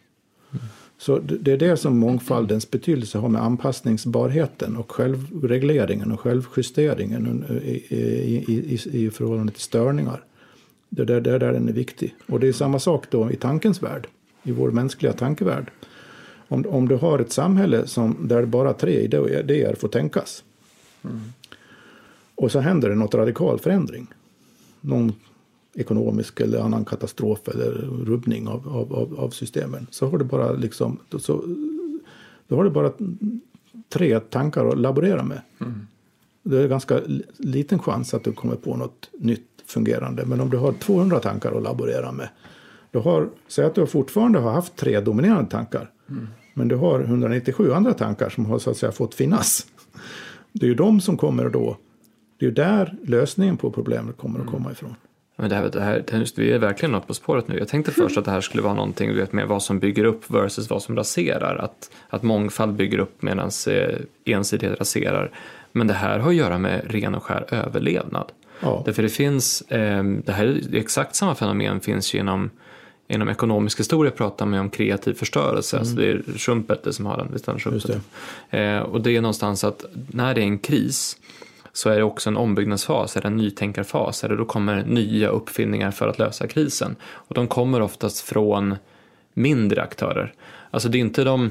Mm. 0.50 0.64
Så 0.98 1.18
det 1.18 1.52
är 1.52 1.56
det 1.56 1.76
som 1.76 1.98
mångfaldens 1.98 2.70
betydelse 2.70 3.18
har 3.18 3.28
med 3.28 3.42
anpassningsbarheten 3.42 4.76
och 4.76 4.92
självregleringen 4.92 6.12
och 6.12 6.20
självjusteringen 6.20 7.44
i, 7.64 7.74
i, 7.88 8.44
i, 8.48 9.06
i 9.06 9.10
förhållande 9.10 9.52
till 9.52 9.62
störningar. 9.62 10.24
Det 10.88 11.02
är 11.02 11.06
där, 11.06 11.20
där, 11.20 11.38
där 11.38 11.52
den 11.52 11.68
är 11.68 11.72
viktig. 11.72 12.14
Och 12.26 12.40
det 12.40 12.48
är 12.48 12.52
samma 12.52 12.78
sak 12.78 13.10
då 13.10 13.30
i 13.30 13.36
tankens 13.36 13.82
värld, 13.82 14.06
i 14.42 14.52
vår 14.52 14.70
mänskliga 14.70 15.12
tankevärld. 15.12 15.70
Om, 16.48 16.66
om 16.68 16.88
du 16.88 16.96
har 16.96 17.18
ett 17.18 17.32
samhälle 17.32 17.86
som, 17.86 18.16
där 18.28 18.44
bara 18.44 18.72
tre 18.72 19.00
idéer 19.00 19.74
får 19.74 19.88
tänkas. 19.88 20.44
Mm. 21.04 21.20
Och 22.34 22.52
så 22.52 22.60
händer 22.60 22.88
det 22.88 22.94
något 22.94 23.14
radikal 23.14 23.58
förändring. 23.58 24.06
Någon 24.80 25.12
ekonomisk 25.74 26.40
eller 26.40 26.58
annan 26.60 26.84
katastrof 26.84 27.48
eller 27.48 27.70
rubbning 28.04 28.48
av, 28.48 28.68
av, 28.68 28.94
av, 28.94 29.20
av 29.20 29.30
systemen. 29.30 29.86
Så 29.90 30.08
har 30.08 30.18
du 30.18 30.24
bara 30.24 30.52
liksom, 30.52 30.98
så, 31.18 31.44
då 32.48 32.56
har 32.56 32.64
du 32.64 32.70
bara 32.70 32.92
tre 33.88 34.20
tankar 34.20 34.66
att 34.66 34.78
laborera 34.78 35.22
med. 35.22 35.40
Mm. 35.60 35.86
Det 36.42 36.62
är 36.62 36.68
ganska 36.68 37.00
liten 37.36 37.78
chans 37.78 38.14
att 38.14 38.24
du 38.24 38.32
kommer 38.32 38.56
på 38.56 38.76
något 38.76 39.10
nytt 39.18 39.48
fungerande. 39.66 40.24
Men 40.26 40.40
om 40.40 40.50
du 40.50 40.56
har 40.56 40.72
200 40.72 41.20
tankar 41.20 41.52
att 41.52 41.62
laborera 41.62 42.12
med. 42.12 42.28
Du 42.90 42.98
har, 42.98 43.28
säg 43.48 43.64
att 43.64 43.74
du 43.74 43.86
fortfarande 43.86 44.38
har 44.38 44.52
haft 44.52 44.76
tre 44.76 45.00
dominerande 45.00 45.50
tankar. 45.50 45.90
Mm. 46.08 46.28
Men 46.54 46.68
du 46.68 46.76
har 46.76 47.00
197 47.00 47.72
andra 47.72 47.92
tankar 47.92 48.28
som 48.28 48.46
har 48.46 48.58
så 48.58 48.70
att 48.70 48.76
säga 48.76 48.92
fått 48.92 49.14
finnas. 49.14 49.66
Det 50.52 50.66
är 50.66 50.68
ju 50.68 50.74
de 50.74 51.00
som 51.00 51.16
kommer 51.16 51.48
då. 51.48 51.76
Det 52.38 52.46
är 52.46 52.48
ju 52.48 52.54
där 52.54 52.96
lösningen 53.02 53.56
på 53.56 53.70
problemet 53.70 54.16
kommer 54.16 54.40
att 54.40 54.46
komma 54.46 54.72
ifrån. 54.72 54.94
Men 55.36 55.50
det 55.50 55.56
här, 55.56 55.68
det 55.68 55.80
här, 55.80 56.04
det 56.06 56.38
vi 56.38 56.52
är 56.52 56.58
verkligen 56.58 56.92
något 56.92 57.06
på 57.06 57.14
spåret 57.14 57.48
nu. 57.48 57.58
Jag 57.58 57.68
tänkte 57.68 57.92
först 58.02 58.18
att 58.18 58.24
det 58.24 58.30
här 58.30 58.40
skulle 58.40 58.62
vara 58.62 58.74
någonting 58.74 59.08
du 59.08 59.20
vet, 59.20 59.32
med 59.32 59.48
vad 59.48 59.62
som 59.62 59.78
bygger 59.78 60.04
upp 60.04 60.30
versus 60.30 60.70
vad 60.70 60.82
som 60.82 60.96
raserar. 60.96 61.56
Att, 61.56 61.90
att 62.08 62.22
mångfald 62.22 62.74
bygger 62.74 62.98
upp 62.98 63.22
medan 63.22 63.50
eh, 63.68 63.98
ensidighet 64.24 64.80
raserar. 64.80 65.30
Men 65.72 65.86
det 65.86 65.94
här 65.94 66.18
har 66.18 66.30
att 66.30 66.36
göra 66.36 66.58
med 66.58 66.82
ren 66.90 67.14
och 67.14 67.22
skär 67.22 67.46
överlevnad. 67.48 68.32
Ja. 68.60 68.82
Därför 68.86 69.02
det 69.02 69.08
finns, 69.08 69.60
eh, 69.60 70.04
det 70.04 70.32
här 70.32 70.44
är 70.44 70.76
exakt 70.76 71.14
samma 71.14 71.34
fenomen 71.34 71.80
finns 71.80 72.14
ju 72.14 72.18
inom 73.08 73.28
ekonomisk 73.28 73.80
historia 73.80 74.10
pratar 74.10 74.46
man 74.46 74.60
om 74.60 74.70
kreativ 74.70 75.14
förstörelse, 75.14 75.76
mm. 75.76 75.82
alltså 75.82 75.96
det 75.96 76.10
är 76.10 76.38
Schumpeter 76.38 76.90
som 76.90 77.06
har 77.06 77.16
den, 77.16 77.28
visst 77.32 77.48
är 77.48 77.58
Schumpeter? 77.58 78.00
Eh, 78.50 78.78
och 78.78 79.00
det 79.00 79.16
är 79.16 79.20
någonstans 79.20 79.64
att 79.64 79.84
när 80.10 80.34
det 80.34 80.40
är 80.40 80.44
en 80.44 80.58
kris 80.58 81.16
så 81.76 81.90
är 81.90 81.96
det 81.96 82.02
också 82.02 82.30
en 82.30 82.36
ombyggnadsfas, 82.36 83.16
eller 83.16 83.26
en 83.26 83.36
nytänkarfas, 83.36 84.24
eller 84.24 84.36
då 84.36 84.44
kommer 84.44 84.84
nya 84.84 85.28
uppfinningar 85.28 85.90
för 85.90 86.08
att 86.08 86.18
lösa 86.18 86.46
krisen. 86.46 86.96
Och 87.02 87.34
de 87.34 87.46
kommer 87.46 87.80
oftast 87.80 88.20
från 88.20 88.76
mindre 89.34 89.82
aktörer. 89.82 90.32
Alltså 90.70 90.88
det 90.88 90.98
är 90.98 91.00
inte 91.00 91.24
de, 91.24 91.50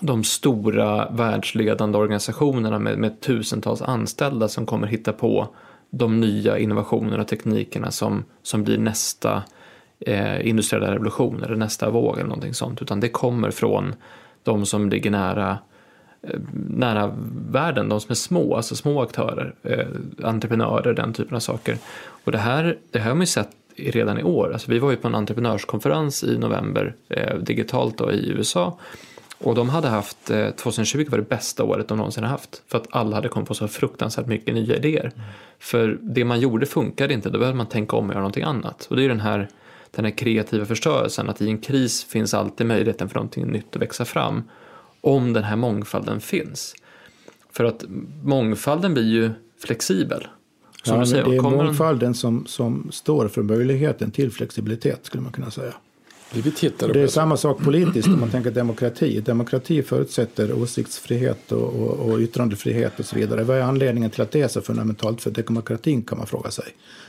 de 0.00 0.24
stora 0.24 1.10
världsledande 1.10 1.98
organisationerna 1.98 2.78
med, 2.78 2.98
med 2.98 3.20
tusentals 3.20 3.82
anställda 3.82 4.48
som 4.48 4.66
kommer 4.66 4.86
hitta 4.86 5.12
på 5.12 5.48
de 5.90 6.20
nya 6.20 6.58
innovationerna 6.58 7.22
och 7.22 7.28
teknikerna 7.28 7.90
som, 7.90 8.24
som 8.42 8.64
blir 8.64 8.78
nästa 8.78 9.42
eh, 10.00 10.48
industriella 10.48 10.92
revolution 10.94 11.42
eller 11.42 11.56
nästa 11.56 11.90
våg 11.90 12.14
eller 12.18 12.28
någonting 12.28 12.54
sånt. 12.54 12.82
Utan 12.82 13.00
det 13.00 13.08
kommer 13.08 13.50
från 13.50 13.94
de 14.42 14.66
som 14.66 14.90
ligger 14.90 15.10
nära 15.10 15.58
nära 16.68 17.16
världen, 17.50 17.88
de 17.88 18.00
som 18.00 18.10
är 18.10 18.14
små, 18.14 18.56
alltså 18.56 18.76
små 18.76 19.02
aktörer, 19.02 19.54
eh, 19.62 19.86
entreprenörer, 20.22 20.94
den 20.94 21.12
typen 21.12 21.36
av 21.36 21.40
saker. 21.40 21.78
Och 22.24 22.32
det 22.32 22.38
här, 22.38 22.78
det 22.90 22.98
här 22.98 23.08
har 23.08 23.14
man 23.14 23.22
ju 23.22 23.26
sett 23.26 23.50
redan 23.76 24.18
i 24.18 24.22
år. 24.22 24.52
Alltså 24.52 24.70
vi 24.70 24.78
var 24.78 24.90
ju 24.90 24.96
på 24.96 25.08
en 25.08 25.14
entreprenörskonferens 25.14 26.24
i 26.24 26.38
november 26.38 26.94
eh, 27.08 27.36
digitalt 27.36 27.98
då, 27.98 28.12
i 28.12 28.30
USA 28.30 28.78
och 29.44 29.54
de 29.54 29.68
hade 29.68 29.88
haft, 29.88 30.30
eh, 30.30 30.50
2020 30.50 31.06
var 31.10 31.18
det 31.18 31.28
bästa 31.28 31.64
året 31.64 31.88
de 31.88 31.98
någonsin 31.98 32.24
har 32.24 32.30
haft. 32.30 32.62
För 32.68 32.78
att 32.78 32.86
alla 32.90 33.16
hade 33.16 33.28
kommit 33.28 33.48
på 33.48 33.54
så 33.54 33.68
fruktansvärt 33.68 34.26
mycket 34.26 34.54
nya 34.54 34.76
idéer. 34.76 35.12
Mm. 35.14 35.26
För 35.58 35.98
det 36.00 36.24
man 36.24 36.40
gjorde 36.40 36.66
funkade 36.66 37.14
inte, 37.14 37.30
då 37.30 37.38
behövde 37.38 37.56
man 37.56 37.66
tänka 37.66 37.96
om 37.96 38.04
och 38.04 38.10
göra 38.10 38.20
någonting 38.20 38.44
annat. 38.44 38.86
Och 38.90 38.96
det 38.96 39.04
är 39.04 39.08
den 39.08 39.20
här, 39.20 39.48
den 39.90 40.04
här 40.04 40.12
kreativa 40.12 40.64
förstörelsen, 40.64 41.28
att 41.28 41.40
i 41.40 41.48
en 41.48 41.58
kris 41.58 42.04
finns 42.04 42.34
alltid 42.34 42.66
möjligheten 42.66 43.08
för 43.08 43.14
någonting 43.14 43.46
nytt 43.46 43.76
att 43.76 43.82
växa 43.82 44.04
fram. 44.04 44.42
Om 45.00 45.32
den 45.32 45.44
här 45.44 45.56
mångfalden 45.56 46.20
finns. 46.20 46.74
För 47.52 47.64
att 47.64 47.84
mångfalden 48.22 48.94
blir 48.94 49.08
ju 49.08 49.30
flexibel. 49.58 50.26
Som 50.82 50.94
ja, 50.94 51.00
du 51.00 51.06
säger, 51.06 51.24
det 51.24 51.36
är 51.36 51.40
mångfalden 51.40 52.08
en... 52.08 52.14
som, 52.14 52.46
som 52.46 52.88
står 52.92 53.28
för 53.28 53.42
möjligheten 53.42 54.10
till 54.10 54.30
flexibilitet 54.30 55.00
skulle 55.02 55.22
man 55.22 55.32
kunna 55.32 55.50
säga. 55.50 55.74
Det, 56.32 56.40
vi 56.40 56.50
tittar 56.50 56.92
det 56.92 57.00
är 57.00 57.06
samma 57.06 57.36
sak 57.36 57.58
politiskt 57.58 58.08
om 58.08 58.20
man 58.20 58.30
tänker 58.30 58.50
demokrati. 58.50 59.20
Demokrati 59.20 59.82
förutsätter 59.82 60.62
åsiktsfrihet 60.62 61.52
och, 61.52 61.62
och, 61.62 62.10
och 62.10 62.18
yttrandefrihet 62.18 63.00
och 63.00 63.04
så 63.04 63.16
vidare. 63.16 63.44
Vad 63.44 63.56
är 63.56 63.62
anledningen 63.62 64.10
till 64.10 64.22
att 64.22 64.30
det 64.30 64.40
är 64.40 64.48
så 64.48 64.60
fundamentalt 64.60 65.22
för 65.22 65.30
demokratin 65.30 66.02
kan 66.02 66.18
man 66.18 66.26
fråga 66.26 66.50
sig. 66.50 66.64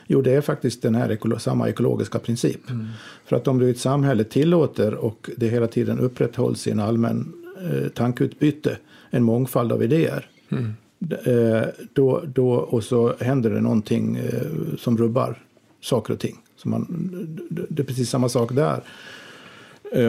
Jo, 0.08 0.22
det 0.22 0.32
är 0.32 0.42
faktiskt 0.42 0.82
den 0.82 0.96
här 0.96 1.38
samma 1.38 1.70
ekologiska 1.70 2.20
princip. 2.20 2.70
Mm. 2.70 2.88
För 3.26 3.36
att 3.36 3.48
om 3.48 3.60
du 3.60 3.68
i 3.68 3.72
ett 3.72 3.80
samhälle 3.80 4.24
tillåter 4.24 4.94
och 4.94 5.30
det 5.38 5.48
hela 5.48 5.68
tiden 5.68 6.00
upprätthålls 6.00 6.68
i 6.68 6.72
en 6.72 6.80
allmän 6.80 7.34
eh, 7.70 7.88
tankeutbyte, 7.88 8.78
en 9.10 9.24
mångfald 9.24 9.72
av 9.72 9.84
idéer. 9.84 10.30
Mm. 10.50 10.74
Eh, 11.26 11.68
då, 11.94 12.24
då, 12.34 12.52
och 12.52 12.84
så 12.84 13.16
händer 13.20 13.50
det 13.50 13.62
någonting 13.62 14.16
eh, 14.16 14.78
som 14.78 14.98
rubbar 14.98 15.44
saker 15.82 16.14
och 16.14 16.20
ting. 16.20 16.38
Så 16.56 16.70
man, 16.70 16.88
det 17.70 17.84
är 17.84 17.86
precis 17.86 18.10
samma 18.10 18.30
sak 18.30 18.52
där. 18.56 18.82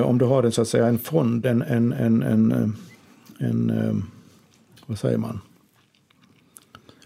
Om 0.05 0.19
du 0.19 0.25
har 0.25 0.43
en, 0.43 0.53
så 0.53 0.63
att 0.63 0.69
säga, 0.69 0.87
en 0.87 0.99
fond, 0.99 1.47
en, 1.47 1.63
en, 1.63 1.93
en, 1.93 2.23
en, 2.23 2.53
en, 3.39 3.71
en 3.71 4.05
vad 4.87 4.99
säger 4.99 5.19
man? 5.19 5.41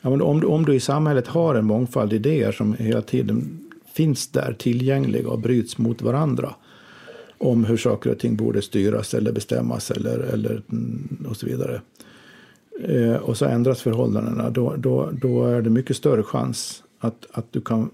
Ja, 0.01 0.11
men 0.11 0.23
om, 0.23 0.41
du, 0.41 0.47
om 0.47 0.65
du 0.65 0.75
i 0.75 0.81
samhället 0.81 1.27
har 1.27 1.55
en 1.55 1.67
mångfald 1.67 2.13
idéer 2.13 2.53
som 2.53 2.75
hela 2.75 3.03
tiden 3.03 3.59
finns 3.93 4.29
där 4.29 4.57
tillgängliga 4.59 5.29
och 5.29 5.39
bryts 5.39 5.79
mot 5.79 6.03
varandra 6.03 6.55
om 7.39 7.65
hur 7.65 7.77
saker 7.77 8.11
och 8.11 8.19
ting 8.19 8.37
borde 8.37 8.63
styras 8.63 9.15
eller 9.15 9.33
bestämmas 9.33 9.91
eller, 9.91 10.19
eller 10.19 10.63
mm, 10.71 11.27
och 11.29 11.37
så 11.37 11.47
vidare. 11.47 11.81
Eh, 12.81 13.15
och 13.15 13.37
så 13.37 13.45
ändras 13.45 13.83
förhållandena, 13.83 14.51
då, 14.51 14.75
då, 14.77 15.11
då 15.13 15.45
är 15.47 15.63
det 15.63 15.71
mycket 15.71 15.97
större 15.97 16.23
chans 16.23 16.83
att, 16.99 17.27
att 17.31 17.53
du 17.53 17.61
kan 17.61 17.91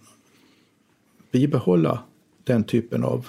bibehålla 1.32 2.02
den 2.44 2.64
typen 2.64 3.04
av 3.04 3.26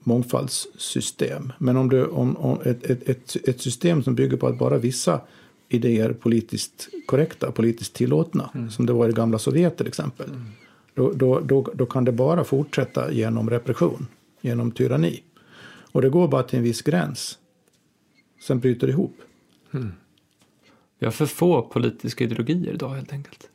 mångfaldssystem. 0.00 1.52
Men 1.58 1.76
om, 1.76 1.88
du, 1.88 2.04
om, 2.04 2.36
om 2.36 2.58
ett, 2.64 2.84
ett, 2.84 3.08
ett, 3.08 3.36
ett, 3.48 3.60
system 3.60 4.02
som 4.02 4.14
bygger 4.14 4.36
på 4.36 4.46
att 4.46 4.58
bara 4.58 4.78
vissa 4.78 5.20
idéer 5.68 6.12
politiskt 6.12 6.88
korrekta, 7.06 7.52
politiskt 7.52 7.94
tillåtna, 7.94 8.50
mm. 8.54 8.70
som 8.70 8.86
det 8.86 8.92
var 8.92 9.08
i 9.08 9.12
gamla 9.12 9.38
Sovjet 9.38 9.76
till 9.76 9.86
exempel, 9.86 10.30
mm. 10.30 10.42
då, 10.94 11.12
då, 11.12 11.40
då, 11.40 11.70
då 11.74 11.86
kan 11.86 12.04
det 12.04 12.12
bara 12.12 12.44
fortsätta 12.44 13.12
genom 13.12 13.50
repression, 13.50 14.06
genom 14.40 14.70
tyranni. 14.70 15.22
Och 15.94 16.02
det 16.02 16.08
går 16.08 16.28
bara 16.28 16.42
till 16.42 16.58
en 16.58 16.62
viss 16.62 16.82
gräns. 16.82 17.38
Sen 18.40 18.60
bryter 18.60 18.86
det 18.86 18.92
ihop. 18.92 19.16
Mm. 19.74 19.92
Vi 20.98 21.06
har 21.06 21.12
för 21.12 21.26
få 21.26 21.62
politiska 21.62 22.24
ideologier 22.24 22.74
idag 22.74 22.88
helt 22.88 23.12
enkelt. 23.12 23.48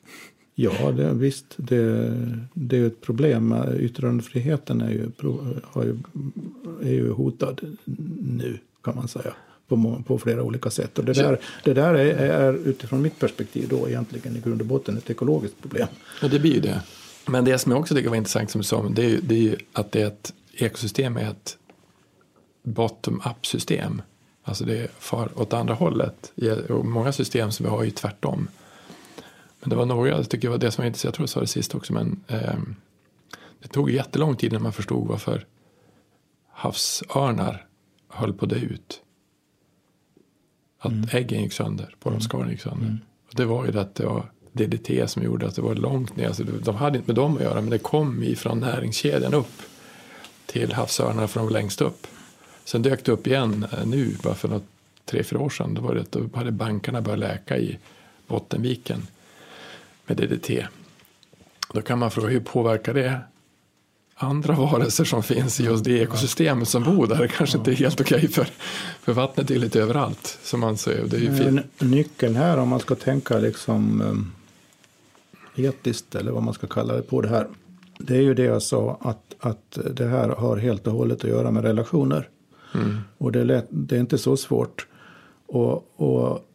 Ja, 0.56 0.92
det, 0.92 1.14
visst. 1.14 1.46
Det, 1.58 2.16
det 2.54 2.78
är 2.78 2.88
ett 2.88 3.02
problem. 3.02 3.56
Yttrandefriheten 3.80 4.82
är 4.82 4.90
ju, 4.90 5.12
ju, 5.76 5.98
är 6.82 6.94
ju 6.94 7.12
hotad 7.12 7.78
nu, 8.22 8.58
kan 8.84 8.96
man 8.96 9.08
säga. 9.08 9.34
På, 9.68 10.04
på 10.08 10.20
flera 10.20 10.44
olika 10.44 10.70
sätt. 10.70 11.00
Och 11.00 11.06
det 11.06 11.14
där, 11.14 11.40
det 11.64 11.74
där 11.74 11.94
är, 11.94 12.16
är 12.16 12.54
utifrån 12.54 13.02
mitt 13.02 13.20
perspektiv 13.20 13.68
då 13.70 13.90
egentligen 13.90 14.38
i 14.38 14.40
grund 14.40 14.62
och 14.62 14.68
botten 14.68 14.98
ett 14.98 15.10
ekologiskt 15.10 15.62
problem. 15.62 15.88
Ja, 16.22 16.28
det 16.28 16.40
blir 16.40 16.54
ju 16.54 16.60
det. 16.60 16.82
Men 17.28 17.46
det 17.46 17.58
som 17.58 17.72
jag 17.72 17.82
också 17.82 17.96
tycker 17.96 18.10
var 18.10 18.16
intressant 18.16 18.52
som 18.52 18.62
du 18.62 18.66
sa, 18.66 18.90
det 18.90 19.04
är 19.04 19.10
ju, 19.10 19.22
det 19.22 19.36
är 19.36 19.42
ju 19.42 19.56
att 19.74 19.92
det 19.92 20.02
är 20.02 20.08
ett 20.08 20.34
ekosystem 20.54 21.18
är 21.18 21.30
ett 21.30 21.58
bottom-up 22.70 23.46
system. 23.46 24.02
Alltså 24.44 24.66
det 24.66 24.92
far 25.00 25.40
åt 25.40 25.54
andra 25.54 25.74
hållet. 25.74 26.34
Och 26.70 26.86
många 26.86 27.12
system 27.12 27.52
som 27.52 27.64
vi 27.64 27.70
har 27.70 27.80
är 27.80 27.86
ju 27.86 27.92
tvärtom. 27.92 28.48
Men 29.60 29.70
det 29.70 29.76
var 29.76 29.86
några, 29.86 30.10
jag 30.10 30.30
tycker 30.30 30.48
det 30.48 30.52
var 30.52 30.58
det 30.58 30.72
som 30.72 30.82
var 30.82 30.88
intressant, 30.88 31.04
jag 31.04 31.14
tror 31.14 31.24
jag 31.24 31.30
sa 31.30 31.40
det 31.40 31.48
sist 31.48 31.76
också, 31.76 31.94
men 31.94 32.24
eh, 32.28 32.58
det 33.60 33.68
tog 33.68 33.92
jättelång 33.92 34.36
tid 34.36 34.54
innan 34.54 34.64
man 34.64 34.74
förstod 34.74 35.08
varför 35.08 35.46
havsörnar 36.52 37.66
höll 38.08 38.34
på 38.34 38.46
dö 38.46 38.56
ut. 38.56 39.02
Att 40.80 40.92
mm. 40.92 41.10
äggen 41.12 41.44
gick 41.44 41.54
sönder, 41.54 41.96
pollenskalen 42.00 42.50
gick 42.50 42.62
sönder. 42.62 42.86
Mm. 42.86 43.00
Och 43.28 43.36
det 43.36 43.46
var 43.46 43.66
ju 43.66 43.72
det 43.72 43.82
att 43.82 43.96
det 43.96 44.06
var 44.06 44.32
DDT 44.52 45.10
som 45.10 45.24
gjorde 45.24 45.48
att 45.48 45.56
det 45.56 45.62
var 45.62 45.76
långt 45.76 46.16
ner. 46.16 46.28
Alltså 46.28 46.44
de 46.44 46.76
hade 46.76 46.98
inte 46.98 47.10
med 47.10 47.16
dem 47.16 47.38
att 47.38 47.44
göra, 47.44 47.62
men 47.62 47.70
det 47.70 47.78
kom 47.78 48.24
ifrån 48.24 48.60
näringskedjan 48.60 49.34
upp 49.34 49.62
till 50.46 50.74
havsörnarna 50.74 51.28
från 51.28 51.54
längst 51.54 51.82
upp. 51.82 52.08
Sen 52.70 52.82
dök 52.82 53.04
det 53.04 53.12
upp 53.12 53.28
igen 53.28 53.66
eh, 53.72 53.86
nu, 53.86 54.16
bara 54.24 54.36
för 54.36 54.48
något, 54.48 54.64
tre, 55.06 55.24
fyra 55.24 55.40
år 55.40 55.50
sedan. 55.50 55.74
Då, 55.74 55.82
var 55.82 55.96
det, 55.96 56.12
då 56.12 56.38
hade 56.38 56.52
bankarna 56.52 57.02
börjat 57.02 57.20
läka 57.20 57.58
i 57.58 57.78
Bottenviken 58.28 59.08
med 60.06 60.18
DDT. 60.18 60.68
Då 61.74 61.82
kan 61.82 62.00
man 62.00 62.12
fråga 62.12 62.28
hur 62.28 62.40
påverkar 62.40 62.94
det 62.94 63.20
andra 64.16 64.54
varelser 64.54 65.04
som 65.04 65.24
finns 65.24 65.60
i 65.60 65.64
just 65.64 65.84
det 65.84 66.00
ekosystemet 66.00 66.68
som 66.68 66.84
bor 66.84 67.08
där. 67.08 67.18
Det 67.18 67.28
kanske 67.28 67.58
inte 67.58 67.72
är 67.72 67.76
helt 67.76 68.02
okej 68.02 68.28
för, 68.28 68.48
för 69.02 69.14
vattnet 69.14 69.52
är 69.52 69.60
lite 69.60 69.82
överallt. 69.82 70.40
Som 70.44 70.60
man 70.60 70.78
säger. 70.78 71.06
Det 71.08 71.18
är 71.18 71.22
ju 71.22 71.38
fint. 71.38 71.82
Nyckeln 71.82 72.36
här 72.36 72.58
om 72.58 72.70
man 72.70 72.80
ska 72.80 72.96
tänka 72.96 73.38
liksom 73.38 74.02
um, 74.02 74.32
etiskt 75.56 76.16
eller 76.16 76.32
vad 76.32 76.44
man 76.44 76.54
ska 76.54 76.68
kalla 76.68 76.94
det 76.94 77.02
på 77.02 77.22
det 77.22 77.30
här. 77.30 77.48
Det 77.98 78.16
är 78.18 78.22
ju 78.22 78.34
det 78.34 78.44
jag 78.44 78.62
sa 78.62 78.98
att, 79.02 79.36
att 79.40 79.78
det 79.92 80.08
här 80.08 80.30
har 80.30 80.58
helt 80.58 80.88
och 80.88 80.94
hållet 80.94 81.24
att 81.24 81.30
göra 81.30 81.52
med 81.52 81.64
relationer. 81.64 82.30
Mm. 82.76 82.98
Och 83.18 83.32
det 83.32 83.40
är, 83.40 83.46
lätt, 83.46 83.68
det 83.70 83.96
är 83.96 84.00
inte 84.00 84.18
så 84.18 84.38
svårt. 84.38 84.88
Och, 85.48 86.02
och 86.02 86.46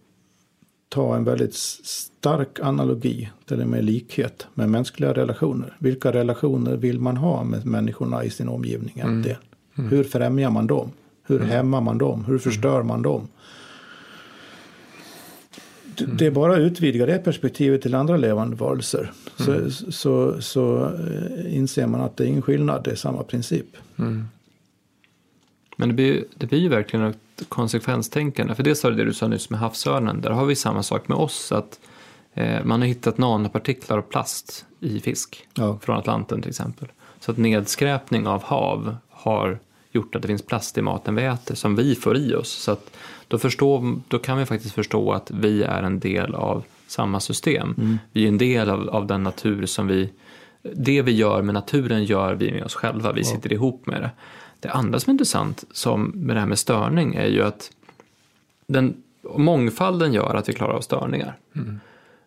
ta 0.89 1.17
en 1.17 1.25
väldigt 1.25 1.55
stark 1.55 2.61
analogi, 2.61 3.31
till 3.45 3.61
och 3.61 3.67
med 3.67 3.85
likhet 3.85 4.47
med 4.55 4.69
mänskliga 4.69 5.13
relationer. 5.13 5.77
Vilka 5.79 6.13
relationer 6.13 6.77
vill 6.77 7.01
man 7.01 7.17
ha 7.17 7.45
med 7.45 7.67
människorna 7.67 8.25
i 8.25 8.31
sin 8.31 8.49
omgivning? 8.49 9.01
Mm. 9.01 9.25
Mm. 9.79 9.91
Hur 9.91 10.05
främjar 10.05 10.51
man 10.51 10.67
dem? 10.67 10.91
Hur 11.27 11.37
mm. 11.37 11.49
hämmar 11.49 11.81
man 11.81 11.99
dem? 11.99 12.25
Hur 12.25 12.39
förstör 12.39 12.83
man 12.83 13.03
dem? 13.03 13.29
Mm. 16.01 16.17
Det 16.17 16.27
är 16.27 16.31
bara 16.31 16.53
att 16.53 16.59
utvidga 16.59 17.07
det 17.07 17.19
perspektivet 17.19 17.83
till 17.83 17.95
andra 17.95 18.17
levande 18.17 18.57
varelser. 18.57 19.13
Så, 19.37 19.53
mm. 19.53 19.71
så, 19.71 20.43
så, 20.43 20.85
eh, 20.85 21.57
inser 21.57 21.87
man 21.87 22.01
att 22.01 22.17
det 22.17 22.25
är 22.25 22.29
ingen 22.29 22.43
skillnad, 22.43 22.85
det 22.85 22.91
är 22.91 22.97
samma 22.97 23.23
princip. 23.23 23.67
Mm. 23.97 24.25
Men 25.77 25.89
det 25.89 25.95
blir, 25.95 26.25
det 26.35 26.47
blir 26.47 26.59
ju 26.59 26.69
verkligen 26.69 27.07
ett 27.07 27.43
konsekvenstänkande. 27.49 28.55
För 28.55 28.63
det 28.63 28.75
sa 28.75 28.91
det 28.91 29.05
du 29.05 29.15
sa 29.15 29.29
nyss 29.29 29.51
med 29.51 29.61
havsörnen, 29.61 30.21
där 30.21 30.31
har 30.31 30.45
vi 30.45 30.57
samma 30.57 30.83
sak 30.83 31.09
med 31.09 31.19
oss. 31.19 31.53
att 31.53 31.81
eh, 32.35 32.65
Man 32.65 32.81
har 32.81 32.89
hittat 32.89 33.19
nanopartiklar 33.19 33.99
av 33.99 34.03
plast 34.03 34.67
i 34.81 35.01
fisk 35.01 35.47
ja. 35.55 35.79
från 35.83 35.99
Atlanten 35.99 36.43
till 36.43 36.51
exempel. 36.51 36.89
Så 37.21 37.31
att 37.31 37.39
nedskräpning 37.39 38.27
av 38.27 38.43
hav 38.43 38.97
har 39.11 39.59
gjort 39.93 40.15
att 40.15 40.23
det 40.23 40.29
finns 40.29 40.47
plast 40.47 40.79
i 40.79 40.83
maten 40.83 41.15
vi 41.15 41.25
äter 41.25 41.55
som 41.55 41.77
vi 41.77 41.95
får 41.95 42.17
i 42.17 42.35
oss. 42.35 42.53
Så 42.53 42.73
att 42.73 42.97
då, 43.29 43.39
förstå, 43.39 43.97
då 44.09 44.19
kan 44.19 44.39
vi 44.39 44.47
faktiskt 44.47 44.75
förstå 44.75 45.13
att 45.13 45.31
vi 45.31 45.63
är 45.63 45.83
en 45.83 46.01
del 46.01 46.35
av 46.35 46.65
samma 46.87 47.21
system. 47.21 47.75
Mm. 47.79 47.99
Vi 48.13 48.25
är 48.25 48.29
en 48.29 48.39
del 48.39 48.71
av, 48.71 48.89
av 48.89 49.07
den 49.07 49.23
natur 49.23 49.67
som 49.67 49.87
vi... 49.87 50.11
Det 50.77 51.03
vi 51.03 51.13
gör 51.13 51.43
med 51.43 51.55
naturen 51.55 52.05
gör 52.05 52.35
vi 52.35 52.53
med 52.53 52.65
oss 52.65 52.75
själva. 52.75 53.13
Vi 53.13 53.25
sitter 53.25 53.53
ihop 53.53 53.87
med 53.87 54.03
det. 54.03 54.11
Det 54.65 54.71
andra 54.71 55.01
som 55.01 55.11
är 55.11 55.13
intressant 55.13 55.65
som 55.71 56.13
med 56.15 56.37
det 56.37 56.41
här 56.41 56.47
med 56.47 56.59
störning 56.59 57.15
är 57.15 57.27
ju 57.27 57.43
att 57.43 57.71
den, 58.67 59.03
mångfalden 59.37 60.13
gör 60.13 60.35
att 60.35 60.49
vi 60.49 60.53
klarar 60.53 60.73
av 60.73 60.81
störningar. 60.81 61.37
Mm. 61.55 61.81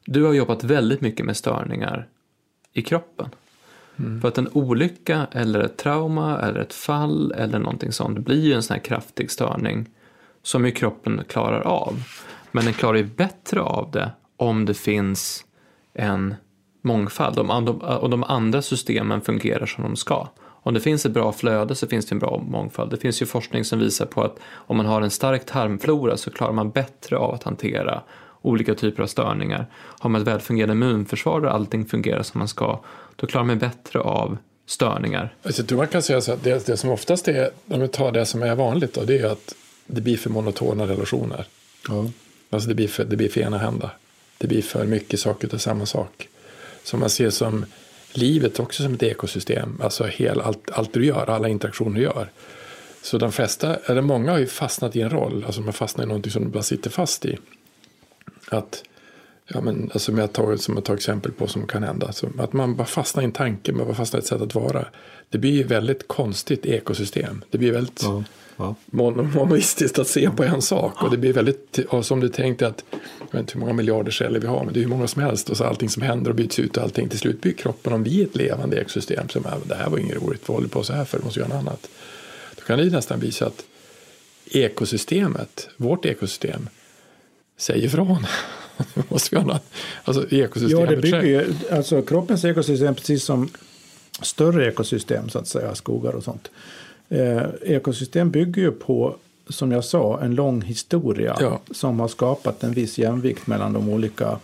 Du 0.06 0.24
har 0.24 0.34
jobbat 0.34 0.64
väldigt 0.64 1.02
mycket 1.02 1.26
med 1.26 1.38
störningar 1.38 2.08
i 2.74 2.82
kroppen. 2.82 3.30
Mm. 4.00 4.22
För 4.22 4.28
att 4.28 4.38
en 4.38 4.50
olycka 4.54 5.28
eller 5.32 5.60
ett 5.60 5.78
trauma 5.78 6.40
eller 6.40 6.60
ett 6.60 6.74
fall 6.74 7.32
eller 7.32 7.60
någonting 7.60 7.92
sånt 7.92 8.20
blir 8.20 8.46
ju 8.46 8.54
en 8.54 8.64
sån 8.64 8.74
här 8.74 8.84
kraftig 8.84 9.32
störning 9.32 9.86
som 10.44 10.66
ju 10.66 10.72
kroppen 10.72 11.22
klarar 11.28 11.62
av. 11.62 12.04
Men 12.52 12.66
den 12.66 12.74
klarar 12.74 12.98
ju 12.98 13.04
bättre 13.04 13.62
av 13.62 13.92
det 13.92 14.12
om 14.36 14.66
det 14.66 14.74
finns 14.74 15.46
en 15.94 16.36
mångfald 16.82 17.40
och 17.40 18.10
de 18.10 18.24
andra 18.24 18.62
systemen 18.62 19.22
fungerar 19.22 19.66
som 19.66 19.84
de 19.84 19.96
ska 19.96 20.28
Om 20.68 20.74
det 20.74 20.80
finns 20.80 21.06
ett 21.06 21.12
bra 21.12 21.34
flöde 21.34 21.76
så 21.76 21.88
finns 21.88 22.06
det 22.06 22.16
en 22.16 22.20
bra 22.20 22.44
mångfald. 22.48 22.92
Det 22.92 22.98
finns 22.98 23.22
ju 23.22 23.26
forskning 23.26 23.66
som 23.66 23.80
visar 23.80 24.06
på 24.06 24.24
att 24.24 24.40
om 24.54 24.78
man 24.78 24.86
har 24.86 25.02
en 25.02 25.10
stark 25.10 25.46
tarmflora 25.46 26.18
så 26.18 26.32
klarar 26.32 26.54
man 26.54 26.70
bättre 26.70 27.18
av 27.18 27.34
att 27.34 27.44
hantera 27.44 28.02
olika 28.42 28.76
typer 28.76 29.04
av 29.04 29.08
störningar. 29.08 29.68
Har 29.74 30.10
man 30.10 30.22
ett 30.22 30.28
välfungerande 30.28 30.74
immunförsvar 30.74 31.42
där 31.42 31.48
allting 31.48 31.86
fungerar 31.86 32.24
som 32.24 32.40
man 32.40 32.48
ska, 32.48 32.80
då 33.16 33.28
klarar 33.28 33.46
man 33.46 33.60
bättre 33.60 34.00
av 34.00 34.38
störningar. 34.66 35.36
Alltså, 35.44 35.62
jag 35.62 35.68
tror 35.70 35.78
man 35.78 35.88
kan 35.88 36.02
säga 36.02 36.22
så 36.22 36.32
att 36.32 36.44
det, 36.44 36.66
det 36.66 36.78
som 36.78 36.90
oftast 36.90 37.28
är, 37.28 37.50
om 37.68 37.82
vi 37.82 37.88
tar 37.88 38.12
det 38.12 38.26
som 38.26 38.44
är 38.44 38.56
vanligt 38.56 38.94
då, 38.94 39.04
det 39.04 39.20
är 39.20 39.26
att 39.26 39.56
det 39.86 40.02
blir 40.02 40.18
för 40.18 40.30
monotona 40.30 40.88
relationer. 40.88 41.46
Ja. 41.90 42.06
Alltså 42.50 42.70
det 42.70 42.76
blir 42.76 42.88
för, 42.88 43.06
det 43.06 43.16
blir 43.16 43.30
för 43.30 43.42
enahända. 43.42 43.92
Det 44.38 44.48
blir 44.48 44.62
för 44.62 44.86
mycket 44.86 45.20
saker 45.20 45.54
av 45.54 45.58
samma 45.58 45.86
sak. 45.86 46.28
Så 46.84 46.98
man 46.98 47.10
ser 47.10 47.30
som 47.30 47.66
livet 48.18 48.60
också 48.60 48.84
som 48.84 48.94
ett 48.94 49.04
ekosystem. 49.04 49.80
Alltså 49.84 50.04
hel, 50.04 50.42
allt, 50.42 50.72
allt 50.72 50.94
du 50.94 51.06
gör, 51.06 51.30
alla 51.30 51.48
interaktioner 51.48 51.96
du 51.96 52.02
gör. 52.02 52.30
Så 53.02 53.18
de 53.18 53.32
flesta, 53.32 53.76
eller 53.76 54.02
många 54.02 54.32
har 54.32 54.40
ju 54.40 54.48
fastnat 54.48 54.96
i 54.96 55.02
en 55.02 55.10
roll. 55.10 55.44
Alltså 55.46 55.62
man 55.62 55.74
fastnar 55.74 56.04
i 56.04 56.08
någonting 56.08 56.32
som 56.32 56.44
de 56.44 56.50
bara 56.50 56.64
sitter 56.64 56.90
fast 56.90 57.26
i. 57.26 57.38
Att, 58.50 58.84
ja 59.48 59.62
men 59.62 59.90
alltså 59.94 60.12
jag 60.12 60.34
tar, 60.34 60.56
som 60.56 60.76
jag 60.76 60.84
tar 60.84 60.94
exempel 60.94 61.32
på 61.32 61.48
som 61.48 61.68
kan 61.68 61.84
hända. 61.84 62.12
Så 62.12 62.30
att 62.40 62.54
man 62.54 62.76
bara 62.76 62.88
fastnar 62.88 63.24
i 63.24 63.26
en 63.26 63.32
tanke, 63.32 63.72
man 63.74 63.86
bara 63.86 63.96
fastnar 63.96 64.20
i 64.20 64.22
ett 64.22 64.28
sätt 64.28 64.42
att 64.42 64.56
vara. 64.56 64.86
Det 65.30 65.38
blir 65.38 65.52
ju 65.52 65.64
väldigt 65.64 66.08
konstigt 66.08 66.66
ekosystem. 66.66 67.44
Det 67.52 67.58
blir 67.58 67.72
väldigt 67.72 68.04
Ja. 68.04 68.24
Ja. 68.58 68.76
mon- 68.86 69.34
monoistiskt 69.36 70.00
att 70.00 70.08
se 70.08 70.30
på 70.30 70.44
en 70.44 70.62
sak. 70.62 71.04
Och 71.04 71.12
det 71.12 71.18
blir 71.18 71.34
väldigt, 71.34 71.80
och 71.90 72.06
som 72.06 72.20
du 72.20 72.30
tänkte 72.30 72.68
att, 72.68 72.84
jag 73.20 73.32
vet 73.32 73.40
inte 73.40 73.54
hur 73.54 73.60
många 73.60 73.74
miljarder 73.74 74.12
celler 74.12 74.40
vi 74.40 74.48
har, 74.48 74.64
men 74.64 74.74
det 74.74 74.80
är 74.80 74.82
hur 74.82 74.90
många 74.90 75.08
som 75.08 75.22
helst. 75.22 75.50
Och 75.50 75.58
så 75.58 75.64
allting 75.64 75.90
som 75.90 76.02
händer 76.04 76.30
och 76.30 76.36
byts 76.36 76.60
ut 76.60 76.78
och 76.78 76.84
allting. 76.84 77.10
Till 77.10 77.20
slut 77.20 77.42
blir 77.42 77.54
kroppen, 77.54 77.94
om 77.94 78.04
vi 78.04 78.22
är 78.22 78.26
ett 78.26 78.36
levande 78.36 78.78
ekosystem, 78.82 79.30
som 79.30 79.46
är, 79.46 79.58
det 79.66 79.76
här 79.76 79.90
var 79.90 79.98
inget 79.98 80.16
roligt, 80.24 80.42
vad 80.48 80.56
håller 80.56 80.68
vi 80.68 80.74
på 80.74 80.84
så 80.84 80.94
här 80.94 81.06
för, 81.06 81.18
vi 81.18 81.24
måste 81.26 81.40
göra 81.40 81.50
något 81.50 81.58
annat. 81.60 81.90
Då 82.56 82.62
kan 82.62 82.78
det 82.78 82.84
ju 82.86 82.92
nästan 82.92 83.20
bli 83.20 83.32
så 83.32 83.46
att 83.46 83.64
ekosystemet, 84.52 85.70
vårt 85.78 86.06
ekosystem, 86.06 86.70
säger 87.58 87.86
ifrån. 87.86 88.26
Vi 88.94 89.04
måste 89.10 89.36
göra 89.36 89.46
något. 89.46 89.64
Alltså 90.04 90.26
Ja, 90.30 90.44
ekosystemet 90.46 90.90
det 90.90 90.98
bygger 90.98 91.24
ju, 91.24 91.54
alltså 91.72 92.02
kroppens 92.02 92.46
ekosystem, 92.46 92.96
precis 92.96 93.24
som 93.24 93.50
större 94.22 94.68
ekosystem, 94.68 95.30
så 95.30 95.40
att 95.40 95.48
säga, 95.48 95.76
skogar 95.76 96.12
och 96.12 96.24
sånt. 96.24 96.52
Eh, 97.10 97.42
ekosystem 97.62 98.32
bygger 98.32 98.62
ju 98.62 98.72
på, 98.72 99.16
som 99.50 99.72
jag 99.72 99.84
sa, 99.86 100.20
en 100.22 100.36
lång 100.36 100.62
historia 100.62 101.38
Ja. 101.40 101.60
som 101.72 102.00
har 102.00 102.08
skapat 102.08 102.64
en 102.64 102.72
viss 102.72 102.98
jämvikt 103.00 103.48
mellan 103.48 103.74
de 103.74 103.90
olika 103.90 104.40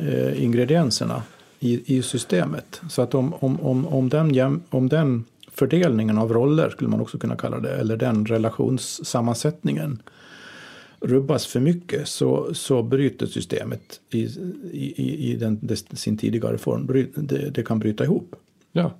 eh, 0.00 0.42
ingredienserna 0.44 1.22
i, 1.60 1.96
i 1.98 2.02
systemet. 2.02 2.80
Så 2.90 3.02
att 3.02 3.14
om, 3.14 3.34
om, 3.34 3.60
om, 3.60 3.86
om, 3.86 4.08
den 4.08 4.34
jäm, 4.34 4.62
om 4.70 4.88
den 4.88 5.24
fördelningen 5.52 6.18
av 6.18 6.32
roller, 6.32 6.70
skulle 6.70 6.90
man 6.90 7.00
också 7.00 7.18
kunna 7.18 7.36
kalla 7.36 7.60
det, 7.60 7.76
eller 7.76 7.96
den 7.96 8.26
relationssammansättningen 8.26 10.02
rubbas 11.00 11.46
för 11.46 11.60
mycket 11.60 12.08
så, 12.08 12.54
så 12.54 12.82
bryter 12.82 13.26
systemet 13.26 14.00
i, 14.10 14.20
i, 14.72 15.32
i- 15.32 15.36
den, 15.36 15.76
sin 15.92 16.16
tidigare 16.18 16.58
form. 16.58 16.86
Det, 17.14 17.50
det 17.50 17.62
kan 17.62 17.78
bryta 17.78 18.04
ihop. 18.04 18.34
Ja. 18.72 18.92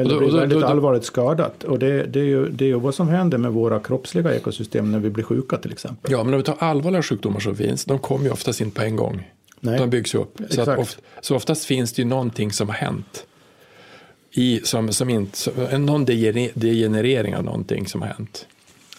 Eller 0.00 0.14
Och 0.14 0.14
då- 0.14 0.18
bli 0.18 0.26
och 0.28 0.32
då- 0.32 0.38
väldigt 0.40 0.56
då- 0.56 0.60
då- 0.60 0.66
allvarligt 0.66 1.04
skadat. 1.04 1.64
Och 1.64 1.78
det, 1.78 2.02
det, 2.04 2.20
är 2.20 2.24
ju, 2.24 2.48
det 2.48 2.64
är 2.64 2.68
ju 2.68 2.80
vad 2.80 2.94
som 2.94 3.08
händer 3.08 3.38
med 3.38 3.52
våra 3.52 3.80
kroppsliga 3.80 4.34
ekosystem 4.34 4.92
när 4.92 4.98
vi 4.98 5.10
blir 5.10 5.24
sjuka 5.24 5.56
till 5.56 5.72
exempel. 5.72 6.12
ja, 6.12 6.24
men 6.24 6.34
om 6.34 6.38
vi 6.40 6.44
tar 6.44 6.56
allvarliga 6.58 7.02
sjukdomar 7.02 7.40
som 7.40 7.56
finns, 7.56 7.84
de 7.84 7.98
kommer 7.98 8.24
ju 8.24 8.30
oftast 8.30 8.60
inte 8.60 8.76
på 8.76 8.82
en 8.82 8.96
gång. 8.96 9.30
Nej. 9.60 9.78
De 9.78 9.90
byggs 9.90 10.14
ju 10.14 10.18
upp. 10.18 10.38
Så, 10.50 10.60
att 10.60 10.78
oft, 10.78 10.98
så 11.20 11.36
oftast 11.36 11.64
finns 11.64 11.92
det 11.92 12.02
ju 12.02 12.08
någonting 12.08 12.52
som 12.52 12.68
har 12.68 12.74
hänt. 12.76 13.26
I, 14.32 14.60
som, 14.64 14.92
som 14.92 15.10
inte, 15.10 15.38
som, 15.38 15.86
någon 15.86 16.04
degener- 16.06 16.50
degenerering 16.54 17.36
av 17.36 17.44
någonting 17.44 17.86
som 17.86 18.02
har 18.02 18.08
hänt. 18.08 18.46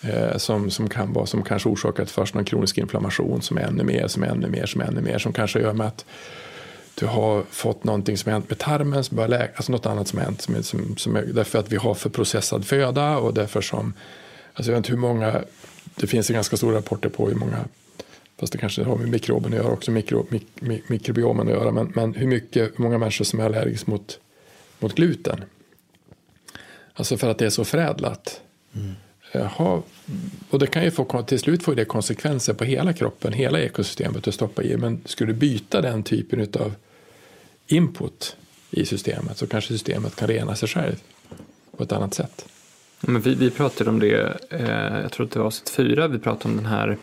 Eh, 0.03 0.37
som, 0.37 0.69
som 0.69 0.89
kan 0.89 1.13
vara, 1.13 1.25
som 1.25 1.43
kanske 1.43 1.69
orsakat 1.69 2.11
först 2.11 2.33
någon 2.35 2.45
kronisk 2.45 2.77
inflammation 2.77 3.41
som 3.41 3.57
är 3.57 3.61
ännu 3.61 3.83
mer, 3.83 4.07
som 4.07 4.23
är 4.23 4.27
ännu 4.27 4.47
mer, 4.47 4.65
som 4.65 4.81
är 4.81 4.85
ännu 4.85 5.01
mer. 5.01 5.17
Som 5.17 5.33
kanske 5.33 5.59
gör 5.59 5.73
med 5.73 5.87
att 5.87 6.05
du 6.99 7.05
har 7.05 7.43
fått 7.49 7.83
någonting 7.83 8.17
som 8.17 8.31
har 8.31 8.39
hänt 8.39 8.49
med 8.49 8.59
tarmen 8.59 9.03
som 9.03 9.15
börjar 9.15 9.29
läka, 9.29 9.53
alltså 9.55 9.71
något 9.71 9.85
annat 9.85 10.07
som 10.07 10.19
har 10.19 10.25
hänt. 10.25 10.41
Som, 10.41 10.55
är- 10.55 10.61
som, 10.61 10.97
som 10.97 11.15
är, 11.15 11.21
därför 11.21 11.59
att 11.59 11.71
vi 11.71 11.75
har 11.75 11.93
för 11.93 12.09
processad 12.09 12.65
föda 12.65 13.17
och 13.17 13.33
därför 13.33 13.61
som, 13.61 13.93
alltså 14.53 14.71
jag 14.71 14.75
vet 14.75 14.85
inte 14.85 14.91
hur 14.91 14.99
många, 14.99 15.41
det 15.95 16.07
finns 16.07 16.29
ju 16.29 16.33
ganska 16.33 16.57
stora 16.57 16.77
rapporter 16.77 17.09
på 17.09 17.27
hur 17.27 17.35
många 17.35 17.65
Fast 18.39 18.53
det 18.53 18.57
kanske 18.59 18.83
har 18.83 18.95
med 18.97 19.09
mikroben 19.09 19.53
att 19.53 19.59
göra 19.59 19.73
också, 19.73 19.91
mikro, 19.91 20.25
mik, 20.29 20.47
mik, 20.59 20.89
mikrobiomen 20.89 21.47
att 21.47 21.53
göra. 21.53 21.71
Men, 21.71 21.91
men 21.95 22.13
hur, 22.13 22.27
mycket, 22.27 22.63
hur 22.63 22.83
många 22.83 22.97
människor 22.97 23.25
som 23.25 23.39
är 23.39 23.45
allergiska 23.45 23.91
mot, 23.91 24.19
mot 24.79 24.95
gluten? 24.95 25.43
Alltså 26.93 27.17
för 27.17 27.29
att 27.29 27.37
det 27.37 27.45
är 27.45 27.49
så 27.49 27.65
förädlat. 27.65 28.41
Jaha, 29.31 29.81
och 30.49 30.59
det 30.59 30.67
kan 30.67 30.83
ju 30.83 30.91
få, 30.91 31.23
till 31.23 31.39
slut 31.39 31.63
få 31.63 31.73
det 31.73 31.85
konsekvenser 31.85 32.53
på 32.53 32.63
hela 32.63 32.93
kroppen, 32.93 33.33
hela 33.33 33.59
ekosystemet 33.59 34.27
att 34.27 34.33
stoppa 34.33 34.63
i. 34.63 34.77
Men 34.77 35.01
skulle 35.05 35.33
du 35.33 35.39
byta 35.39 35.81
den 35.81 36.03
typen 36.03 36.41
av 36.41 36.73
input 37.67 38.37
i 38.71 38.85
systemet 38.85 39.37
så 39.37 39.47
kanske 39.47 39.73
systemet 39.73 40.15
kan 40.15 40.27
rena 40.27 40.55
sig 40.55 40.69
själv 40.69 40.95
på 41.77 41.83
ett 41.83 41.91
annat 41.91 42.13
sätt. 42.13 42.45
Men 43.01 43.21
vi, 43.21 43.35
vi 43.35 43.51
pratade 43.51 43.89
om 43.89 43.99
det, 43.99 44.37
eh, 44.49 44.99
jag 45.01 45.11
tror 45.11 45.25
att 45.25 45.31
det 45.31 45.39
var 45.39 45.45
avsnitt 45.45 45.69
fyra, 45.69 46.07
vi 46.07 46.19
pratade 46.19 46.49
om 46.49 46.57
den 46.57 46.65
här 46.65 46.97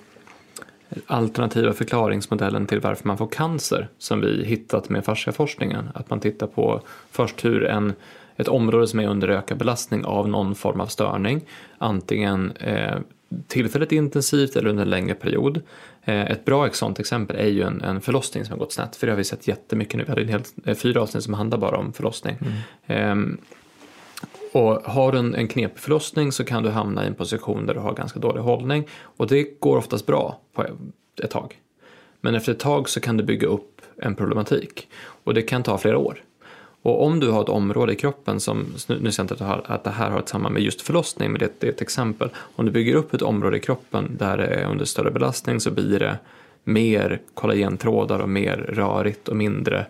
alternativa 1.07 1.73
förklaringsmodellen 1.73 2.67
till 2.67 2.81
varför 2.81 3.09
man 3.09 3.19
får 3.19 3.27
cancer 3.27 3.89
som 3.99 4.21
vi 4.21 4.45
hittat 4.45 4.89
med 4.89 5.05
fasciaforskningen. 5.05 5.89
Att 5.95 6.11
man 6.11 6.21
tittar 6.21 6.47
på 6.47 6.81
först 7.11 7.45
hur 7.45 7.65
en, 7.65 7.93
ett 8.37 8.49
område 8.49 8.87
som 8.87 9.01
är 9.01 9.09
under 9.09 9.29
ökad 9.29 9.59
belastning 9.59 10.05
av 10.05 10.29
någon 10.29 10.55
form 10.55 10.81
av 10.81 10.87
störning, 10.87 11.41
antingen 11.79 12.53
eh, 12.57 12.99
tillfälligt 13.47 13.93
intensivt 13.93 14.57
eller 14.57 14.71
under 14.71 14.83
en 14.83 14.91
längre 14.91 15.15
period. 15.15 15.61
Eh, 16.05 16.31
ett 16.31 16.45
bra 16.45 16.71
sådant 16.71 17.01
exempel 17.01 17.37
är 17.37 17.49
ju 17.49 17.63
en, 17.63 17.81
en 17.81 18.01
förlossning 18.01 18.45
som 18.45 18.53
har 18.53 18.59
gått 18.59 18.73
snett, 18.73 18.97
för 18.97 19.07
det 19.07 19.13
har 19.13 19.19
vi 19.19 19.25
sett 19.25 19.49
jättemycket 19.49 19.97
nu. 19.97 20.05
Vi 20.05 20.11
hade 20.11 20.23
en 20.23 20.29
helt, 20.29 20.53
eh, 20.65 20.75
fyra 20.75 21.03
avsnitt 21.03 21.25
som 21.25 21.35
handlar 21.35 21.59
bara 21.59 21.77
om 21.77 21.93
förlossning. 21.93 22.37
Ehm, 22.87 23.39
och 24.53 24.83
har 24.85 25.13
du 25.13 25.19
en, 25.19 25.35
en 25.35 25.49
knepig 25.49 25.79
förlossning 25.79 26.33
så 26.33 26.45
kan 26.45 26.63
du 26.63 26.71
hamna 26.71 27.05
i 27.05 27.07
en 27.07 27.15
position 27.15 27.67
där 27.67 27.75
du 27.75 27.81
har 27.81 27.95
ganska 27.95 28.19
dålig 28.19 28.41
hållning 28.41 28.89
och 28.93 29.27
det 29.27 29.61
går 29.61 29.77
oftast 29.77 30.07
bra 30.07 30.41
på 30.53 30.67
ett 31.23 31.31
tag. 31.31 31.59
Men 32.21 32.35
efter 32.35 32.53
ett 32.53 32.59
tag 32.59 32.89
så 32.89 33.01
kan 33.01 33.17
du 33.17 33.25
bygga 33.25 33.49
upp 33.49 33.81
en 33.97 34.15
problematik 34.15 34.89
och 35.25 35.35
det 35.35 35.43
kan 35.43 35.63
ta 35.63 35.79
flera 35.79 35.99
år. 35.99 36.23
Och 36.85 37.05
om 37.07 37.21
du 37.21 37.31
har 37.31 37.43
ett 37.43 37.49
område 37.49 37.93
i 37.93 37.97
kroppen 37.97 38.41
som, 38.41 38.59
nu 38.59 38.77
säger 38.87 39.13
jag 39.19 39.25
inte 39.25 39.35
att 39.35 39.39
det 39.85 39.91
det 39.91 39.97
här 39.97 40.11
har 40.11 40.19
ett 40.19 40.29
samband 40.29 40.53
med 40.53 40.63
just 40.63 40.81
förlossning, 40.81 41.31
men 41.33 41.39
det, 41.39 41.53
det 41.61 41.67
är 41.67 41.71
ett 41.71 41.83
exempel. 41.83 42.29
Om 42.37 42.67
du 42.67 42.73
bygger 42.73 42.95
upp 42.95 43.15
ett 43.15 43.23
område 43.23 43.57
i 43.57 43.61
kroppen 43.61 44.17
där 44.19 44.37
det 44.37 44.47
är 44.47 44.65
under 44.67 44.85
större 44.85 45.11
belastning 45.11 45.61
så 45.61 45.71
blir 45.71 45.99
det 45.99 46.19
mer 46.65 47.21
kollagentrådar 47.35 48.19
och 48.19 48.29
mer 48.29 48.57
rörigt 48.57 49.29
och 49.29 49.37
mindre 49.37 49.87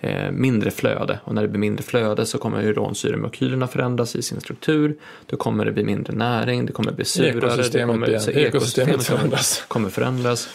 eh, 0.00 0.30
mindre 0.30 0.70
flöde 0.70 1.20
och 1.24 1.34
när 1.34 1.42
det 1.42 1.48
blir 1.48 1.60
mindre 1.60 1.82
flöde 1.82 2.26
så 2.26 2.38
kommer 2.38 2.64
uransyremolekylerna 2.64 3.66
förändras 3.66 4.16
i 4.16 4.22
sin 4.22 4.40
struktur. 4.40 4.96
Då 5.26 5.36
kommer 5.36 5.64
det 5.64 5.72
bli 5.72 5.84
mindre 5.84 6.14
näring, 6.14 6.66
det 6.66 6.72
kommer 6.72 6.92
bli 6.92 7.04
surare. 7.04 7.32
det 7.32 7.46
Ekosystemet 7.46 7.94
kommer, 7.94 8.08
igen. 8.08 8.20
så 8.20 8.30
Ekosystemet 8.30 8.90
kommer- 8.90 9.02
förändras. 9.18 9.64
kommer 9.68 9.88
förändras. 9.90 10.48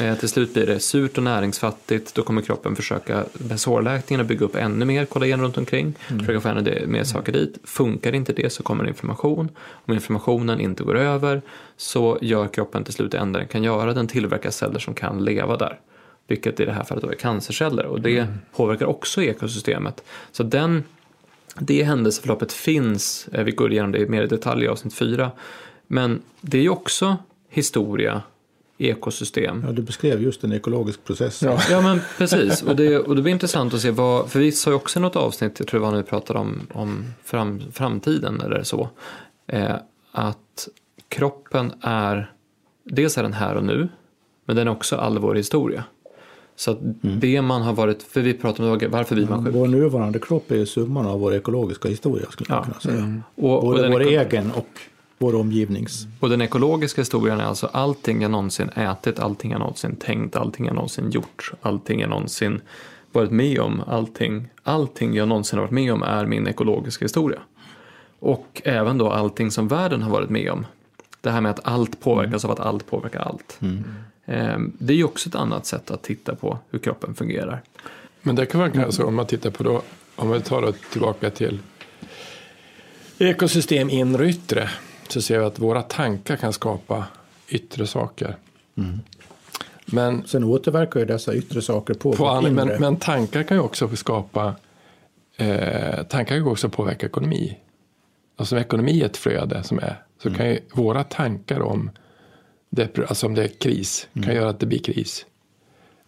Eh, 0.00 0.18
till 0.18 0.28
slut 0.28 0.54
blir 0.54 0.66
det 0.66 0.80
surt 0.80 1.16
och 1.18 1.24
näringsfattigt. 1.24 2.14
Då 2.14 2.22
kommer 2.22 2.42
kroppen 2.42 2.76
försöka 2.76 3.24
med 3.32 3.60
sårläkningen 3.60 4.20
att 4.20 4.26
bygga 4.26 4.44
upp 4.46 4.56
ännu 4.56 4.84
mer 4.84 5.04
kollagen 5.04 5.40
runt 5.40 5.58
omkring. 5.58 5.94
Försöka 6.18 6.40
få 6.40 6.48
ännu 6.48 6.86
mer 6.86 7.04
saker 7.04 7.32
dit. 7.32 7.58
Funkar 7.64 8.14
inte 8.14 8.32
det 8.32 8.52
så 8.52 8.62
kommer 8.62 8.88
inflammation. 8.88 9.48
Om 9.58 9.94
inflammationen 9.94 10.60
inte 10.60 10.84
går 10.84 10.96
över 10.98 11.42
så 11.76 12.18
gör 12.22 12.48
kroppen 12.48 12.84
till 12.84 12.94
slut 12.94 13.12
det 13.12 13.18
enda 13.18 13.38
den 13.38 13.48
kan 13.48 13.62
göra. 13.64 13.92
Den 13.94 14.06
tillverkar 14.08 14.50
celler 14.50 14.78
som 14.78 14.94
kan 14.94 15.24
leva 15.24 15.56
där. 15.56 15.80
Vilket 16.26 16.60
i 16.60 16.64
det 16.64 16.72
här 16.72 16.84
fallet 16.84 17.04
då 17.04 17.10
är 17.10 17.14
cancerceller. 17.14 17.86
Och 17.86 18.00
det 18.00 18.26
påverkar 18.56 18.86
också 18.86 19.22
ekosystemet. 19.22 20.04
Så 20.32 20.42
den, 20.42 20.84
det 21.58 21.82
händelseförloppet 21.82 22.52
finns. 22.52 23.28
eh, 23.32 23.44
Vi 23.44 23.52
går 23.52 23.72
igenom 23.72 23.92
det 23.92 24.08
mer 24.08 24.22
i 24.22 24.26
detalj 24.26 24.64
i 24.64 24.68
avsnitt 24.68 24.94
4. 24.94 25.30
Men 25.86 26.22
det 26.40 26.58
är 26.58 26.62
ju 26.62 26.68
också 26.68 27.16
historia, 27.48 28.22
ekosystem. 28.90 29.62
Ja, 29.66 29.72
du 29.72 29.82
beskrev 29.82 30.22
just 30.22 30.44
en 30.44 30.52
ekologisk 30.52 31.04
process. 31.04 31.42
Ja. 31.42 31.58
Ja 31.70 31.80
men 31.80 32.00
precis, 32.18 32.62
och 32.62 32.76
det, 32.76 32.98
och 32.98 33.16
det 33.16 33.22
blir 33.22 33.32
intressant 33.32 33.74
att 33.74 33.80
se 33.80 33.90
vad, 33.90 34.30
för 34.30 34.38
vi 34.38 34.52
sa 34.52 34.70
ju 34.70 34.76
också 34.76 34.98
i 34.98 35.02
något 35.02 35.16
avsnitt, 35.16 35.58
jag 35.58 35.68
tror 35.68 35.80
det 35.80 35.84
var 35.84 35.90
när 35.92 35.98
vi 36.02 36.08
pratade 36.08 36.38
om, 36.38 36.60
om 36.72 37.04
fram, 37.24 37.62
framtiden 37.72 38.40
eller 38.40 38.62
så, 38.62 38.88
eh, 39.46 39.74
att 40.12 40.68
kroppen 41.08 41.72
är, 41.80 42.32
dels 42.84 43.18
är 43.18 43.22
den 43.22 43.32
här 43.32 43.54
och 43.54 43.64
nu, 43.64 43.88
men 44.46 44.56
den 44.56 44.68
är 44.68 44.72
också 44.72 44.96
all 44.96 45.18
vår 45.18 45.34
historia. 45.34 45.84
Så 46.56 46.70
att 46.70 46.78
det 47.00 47.42
man 47.42 47.62
har 47.62 47.72
varit, 47.72 48.02
för 48.02 48.20
vi 48.20 48.34
pratade 48.34 48.70
om 48.70 48.90
varför 48.90 49.14
blir 49.14 49.26
man 49.26 49.44
sjuk. 49.44 49.54
Vår 49.54 49.66
nuvarande 49.68 50.18
kropp 50.18 50.50
är 50.50 50.56
ju 50.56 50.66
summan 50.66 51.06
av 51.06 51.20
vår 51.20 51.34
ekologiska 51.34 51.88
historia 51.88 52.26
skulle 52.30 52.54
man 52.54 52.58
Ja. 52.58 52.64
kunna 52.80 52.96
säga. 52.96 53.20
Och, 53.34 53.56
och, 53.56 53.62
Både 53.64 53.82
den 53.82 53.92
vår 53.92 54.00
egen 54.00 54.50
och 54.50 54.68
vår 55.24 55.34
omgivnings. 55.34 56.06
och 56.20 56.30
den 56.30 56.42
ekologiska 56.42 57.00
historien 57.00 57.40
är 57.40 57.44
alltså 57.44 57.66
allting 57.66 58.22
jag 58.22 58.30
någonsin 58.30 58.68
ätit, 58.68 59.18
allting 59.18 59.50
jag 59.50 59.58
någonsin 59.58 59.96
tänkt, 59.96 60.36
allting 60.36 60.66
jag 60.66 60.74
någonsin 60.74 61.10
gjort, 61.10 61.52
allting 61.62 62.00
jag 62.00 62.10
någonsin 62.10 62.60
varit 63.12 63.30
med 63.30 63.60
om, 63.60 63.82
allting, 63.86 64.48
allting 64.62 65.14
jag 65.14 65.28
någonsin 65.28 65.58
har 65.58 65.64
varit 65.64 65.72
med 65.72 65.92
om 65.92 66.02
är 66.02 66.26
min 66.26 66.46
ekologiska 66.46 67.04
historia. 67.04 67.40
Och 68.18 68.62
även 68.64 68.98
då 68.98 69.10
allting 69.10 69.50
som 69.50 69.68
världen 69.68 70.02
har 70.02 70.10
varit 70.10 70.30
med 70.30 70.50
om. 70.50 70.66
Det 71.20 71.30
här 71.30 71.40
med 71.40 71.50
att 71.50 71.60
allt 71.66 72.00
påverkas 72.00 72.44
av 72.44 72.50
att 72.50 72.60
allt 72.60 72.86
påverkar 72.86 73.20
allt. 73.20 73.58
Eh, 74.24 74.58
Det 74.78 74.92
är 74.92 74.96
ju 74.96 75.04
också 75.04 75.28
ett 75.28 75.34
annat 75.34 75.66
sätt 75.66 75.90
att 75.90 76.02
titta 76.02 76.34
på 76.34 76.58
hur 76.70 76.78
kroppen 76.78 77.14
fungerar. 77.14 77.62
Men 78.22 78.36
det 78.36 78.46
kan 78.46 78.60
vara 78.60 78.70
kanske 78.70 79.02
om 79.02 79.14
man 79.14 79.26
tittar 79.26 79.50
på 79.50 79.62
då, 79.62 79.82
om 80.16 80.30
vi 80.30 80.40
tar 80.40 80.62
det 80.62 80.72
tillbaka 80.92 81.30
till 81.30 81.58
ekosystem 83.18 83.90
inre 83.90 84.22
och 84.22 84.28
yttre, 84.28 84.70
så 85.08 85.22
ser 85.22 85.38
vi 85.38 85.44
att 85.44 85.58
våra 85.58 85.82
tankar 85.82 86.36
kan 86.36 86.52
skapa 86.52 87.04
yttre 87.48 87.86
saker. 87.86 88.36
Men, 89.86 90.26
Sen 90.26 90.44
återverkar 90.44 91.00
ju 91.00 91.06
dessa 91.06 91.34
yttre 91.34 91.62
saker 91.62 91.94
på, 91.94 92.12
på 92.12 92.24
vårt 92.24 92.42
inre. 92.50 92.64
men, 92.64 92.80
men 92.80 92.96
tankar 92.96 93.42
kan 93.42 93.56
ju 93.56 93.62
också 93.62 93.96
skapa, 93.96 94.54
eh, 95.36 96.02
tankar 96.02 96.36
kan 96.36 96.46
också 96.46 96.68
påverka 96.68 97.06
ekonomi. 97.06 97.58
Alltså 98.36 98.54
om 98.56 98.60
ekonomi 98.60 99.00
är 99.00 99.06
ett 99.06 99.16
flöde 99.16 99.62
som 99.62 99.78
är, 99.78 100.02
så 100.22 100.34
kan 100.34 100.48
ju 100.48 100.58
våra 100.74 101.04
tankar 101.04 101.60
om, 101.60 101.90
depre- 102.70 103.06
alltså 103.06 103.26
om 103.26 103.34
det 103.34 103.44
är 103.44 103.48
kris, 103.48 104.08
kan 104.12 104.34
göra 104.34 104.48
att 104.50 104.60
det 104.60 104.66
blir 104.66 104.78
kris. 104.82 105.26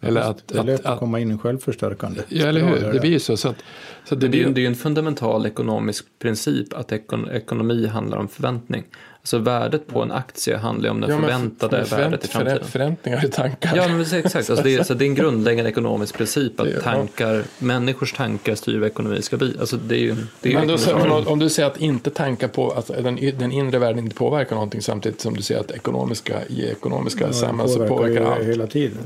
Eller 0.01 0.21
att, 0.21 0.47
det 0.47 0.57
är 0.57 0.63
lätt 0.63 0.79
att, 0.79 0.85
att, 0.85 0.99
komma 0.99 1.19
in 1.19 1.29
i 1.29 1.31
en 1.31 1.39
självförstärkande 1.39 2.21
ja, 2.29 2.45
eller 2.45 2.61
hur? 2.61 2.93
Det 2.93 2.99
blir 2.99 3.11
ju 3.11 3.19
så. 3.19 3.37
så, 3.37 3.49
att, 3.49 3.63
så 4.05 4.15
det 4.15 4.21
Det, 4.21 4.29
blir, 4.29 4.49
det 4.49 4.59
är 4.59 4.61
ju 4.61 4.67
en 4.67 4.75
fundamental 4.75 5.45
ekonomisk 5.45 6.05
princip 6.19 6.73
att 6.73 6.91
ekon, 6.91 7.29
ekonomi 7.29 7.87
handlar 7.87 8.17
om 8.17 8.27
förväntning. 8.27 8.83
Alltså 9.27 9.37
värdet 9.37 9.87
på 9.87 10.01
en 10.01 10.11
aktie 10.11 10.57
handlar 10.57 10.85
ju 10.85 10.91
om 10.91 11.01
det 11.01 11.07
Ja, 11.11 11.19
förväntade 11.19 11.85
för- 11.85 11.97
värdet 11.97 12.25
i 12.25 12.27
förvänt- 12.27 12.31
framtiden. 12.47 12.67
Förväntningar 12.71 13.25
i 13.25 13.29
tankar. 13.29 13.73
Ja, 13.75 13.87
men 13.87 14.01
exakt. 14.01 14.35
Alltså 14.35 14.55
det, 14.63 14.75
är, 14.75 14.83
så 14.83 14.93
det 14.93 15.05
är 15.05 15.07
en 15.07 15.15
grundläggande 15.15 15.71
ekonomisk 15.71 16.17
princip 16.17 16.59
att 16.59 16.67
tankar, 16.83 17.43
människors 17.59 18.13
tankar 18.13 18.55
styr 18.55 18.77
vad 18.79 18.87
ekonomi 18.87 19.21
ska 19.21 19.37
bli. 19.37 19.55
Alltså 19.59 19.77
det 19.77 19.95
är 19.95 19.99
ju, 19.99 20.15
det 20.41 20.49
är 20.53 20.53
men 20.59 20.67
då, 20.67 20.77
säger 20.77 20.97
man, 21.09 21.27
om 21.27 21.39
du 21.39 21.49
säger 21.49 21.67
att 21.69 21.77
inte 21.81 22.09
tankar 22.09 22.47
på, 22.47 22.71
att 22.71 22.87
den, 22.87 23.19
den 23.39 23.51
inre 23.51 23.79
världen 23.79 24.03
inte 24.03 24.15
påverkar 24.15 24.55
någonting 24.55 24.81
samtidigt 24.81 25.21
som 25.21 25.33
du 25.35 25.41
säger 25.41 25.61
att 25.61 25.71
ekonomiska, 25.71 26.33
i 26.47 26.65
ekonomiska 26.69 27.25
Ja, 27.27 27.33
samhällen 27.33 27.73
så 27.73 27.87
påverkar 27.87 28.21
allt. 28.25 28.43
hela 28.45 28.67
tiden. 28.67 28.97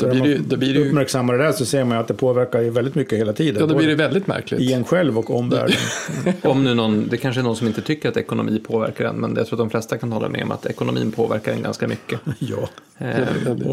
Då 0.00 0.08
blir 0.10 0.22
det 0.22 0.38
då 0.48 0.56
blir 0.56 0.74
det 0.74 0.80
ju- 0.80 0.88
uppmärksammar 0.88 1.38
det 1.38 1.44
där 1.44 1.52
så 1.52 1.64
ser 1.66 1.84
man 1.84 1.96
ju 1.96 2.00
att 2.00 2.08
det 2.08 2.14
påverkar 2.14 2.60
ju 2.60 2.70
väldigt 2.70 2.94
mycket 2.94 3.18
hela 3.18 3.32
tiden. 3.32 3.60
Ja, 3.60 3.66
då 3.66 3.74
blir 3.74 3.88
det 3.88 3.94
väldigt 3.94 4.26
märkligt. 4.26 4.60
I 4.60 4.72
en 4.72 4.84
själv 4.84 5.18
och 5.18 5.36
omvärlden. 5.36 5.76
Om 6.42 6.64
nu 6.64 6.74
någon, 6.74 7.08
det 7.10 7.16
kanske 7.16 7.40
är 7.40 7.42
någon 7.42 7.56
som 7.56 7.66
inte 7.66 7.82
tycker 7.82 8.08
att 8.08 8.16
ekonomi 8.16 8.60
påverkar 8.66 9.04
en, 9.04 9.17
men 9.18 9.36
jag 9.36 9.46
tror 9.46 9.56
att 9.56 9.58
de 9.58 9.70
flesta 9.70 9.98
kan 9.98 10.12
hålla 10.12 10.28
med 10.28 10.42
om 10.42 10.50
att 10.50 10.66
ekonomin 10.66 11.12
påverkar 11.12 11.52
en 11.52 11.62
ganska 11.62 11.88
mycket. 11.88 12.20
ja. 12.38 12.68
Eh, 12.98 13.16
det- 13.56 13.64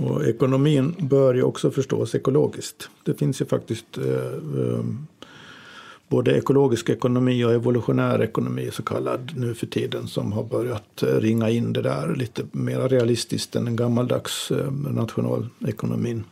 Och, 0.00 0.10
och 0.10 0.24
ekonomin 0.24 0.94
bör 0.98 1.34
ju 1.34 1.42
också 1.42 1.70
förstås 1.70 2.14
ekologiskt. 2.14 2.88
Det 3.04 3.14
finns 3.14 3.40
ju 3.40 3.44
faktiskt 3.46 3.98
eh, 3.98 4.04
eh, 4.04 4.84
både 6.08 6.36
ekologisk 6.38 6.88
ekonomi 6.88 7.44
och 7.44 7.52
evolutionär 7.52 8.22
ekonomi 8.22 8.68
så 8.72 8.82
kallad 8.82 9.32
nu 9.36 9.54
för 9.54 9.66
tiden 9.66 10.06
som 10.08 10.32
har 10.32 10.44
börjat 10.44 11.02
eh, 11.02 11.06
ringa 11.20 11.50
in 11.50 11.72
det 11.72 11.82
där 11.82 12.14
lite 12.14 12.42
mer 12.52 12.88
realistiskt 12.88 13.56
än 13.56 13.64
den 13.64 13.76
gammaldags 13.76 14.50
eh, 14.50 14.70
nationalekonomin 14.72 16.24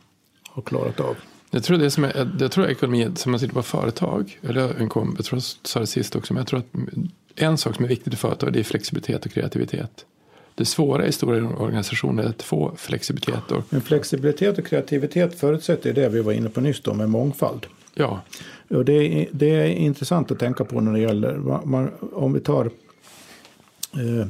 har 0.49 0.61
klarat 0.63 0.99
av. 0.99 1.15
Jag 1.51 1.63
tror 1.63 1.77
det 1.77 1.91
som 1.91 2.03
är, 2.03 2.31
jag 2.39 2.51
tror 2.51 2.69
ekonomi, 2.69 3.11
som 3.15 3.31
man 3.31 3.39
sitter 3.39 3.53
på 3.53 3.63
företag, 3.63 4.39
eller 4.41 4.79
en 4.79 4.89
kom, 4.89 5.13
jag 5.17 5.25
tror 5.25 5.37
jag 5.37 5.43
sa 5.43 5.79
det 5.79 5.87
sist 5.87 6.15
också, 6.15 6.33
men 6.33 6.41
jag 6.41 6.47
tror 6.47 6.59
att 6.59 6.99
en 7.35 7.57
sak 7.57 7.75
som 7.75 7.85
är 7.85 7.89
viktigt 7.89 8.13
i 8.13 8.17
företag 8.17 8.53
det 8.53 8.59
är 8.59 8.63
flexibilitet 8.63 9.25
och 9.25 9.31
kreativitet. 9.31 10.05
Det 10.55 10.65
svåra 10.65 11.05
i 11.05 11.11
stora 11.11 11.47
organisationer 11.47 12.23
är 12.23 12.27
att 12.27 12.41
få 12.41 12.73
flexibilitet 12.77 13.51
och, 13.51 13.63
Men 13.69 13.81
flexibilitet 13.81 14.57
och 14.57 14.65
kreativitet 14.65 15.39
förutsätter 15.39 15.93
det 15.93 16.09
vi 16.09 16.21
var 16.21 16.33
inne 16.33 16.49
på 16.49 16.61
nyss 16.61 16.81
då 16.81 16.93
med 16.93 17.09
mångfald. 17.09 17.65
ja, 17.93 18.21
Och 18.67 18.85
det, 18.85 18.93
är, 18.93 19.27
det 19.31 19.49
är 19.49 19.65
intressant 19.65 20.31
att 20.31 20.39
tänka 20.39 20.65
på 20.65 20.81
när 20.81 20.93
det 20.93 20.99
gäller, 20.99 21.37
man, 21.65 21.91
om 22.13 22.33
vi 22.33 22.39
tar 22.39 22.69
eh, 23.93 24.27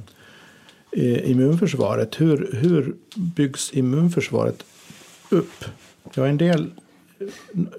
immunförsvaret. 1.32 2.22
Hur, 2.22 2.50
hur 2.54 2.96
byggs 3.16 3.74
immunförsvaret 3.74 4.64
upp? 5.30 5.66
Ja, 6.14 6.28
en 6.28 6.38
del, 6.38 6.72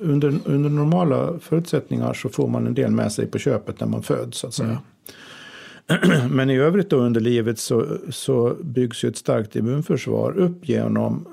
under, 0.01 0.41
under 0.45 0.71
normala 0.71 1.39
förutsättningar 1.41 2.15
så 2.15 2.29
får 2.29 2.49
man 2.49 2.67
en 2.67 2.75
del 2.75 2.91
med 2.91 3.13
sig 3.13 3.27
på 3.27 3.39
köpet 3.39 3.81
när 3.81 3.87
man 3.87 4.03
föds 4.03 4.39
så 4.39 4.47
att 4.47 4.55
säga. 4.55 4.81
Men 6.31 6.51
i 6.51 6.57
övrigt 6.57 6.91
då 6.91 6.97
under 6.97 7.21
livet 7.21 7.59
så, 7.59 7.87
så 8.11 8.57
byggs 8.61 9.05
ju 9.05 9.09
ett 9.09 9.17
starkt 9.17 9.57
immunförsvar 9.57 10.39
upp 10.39 10.69
genom 10.69 11.27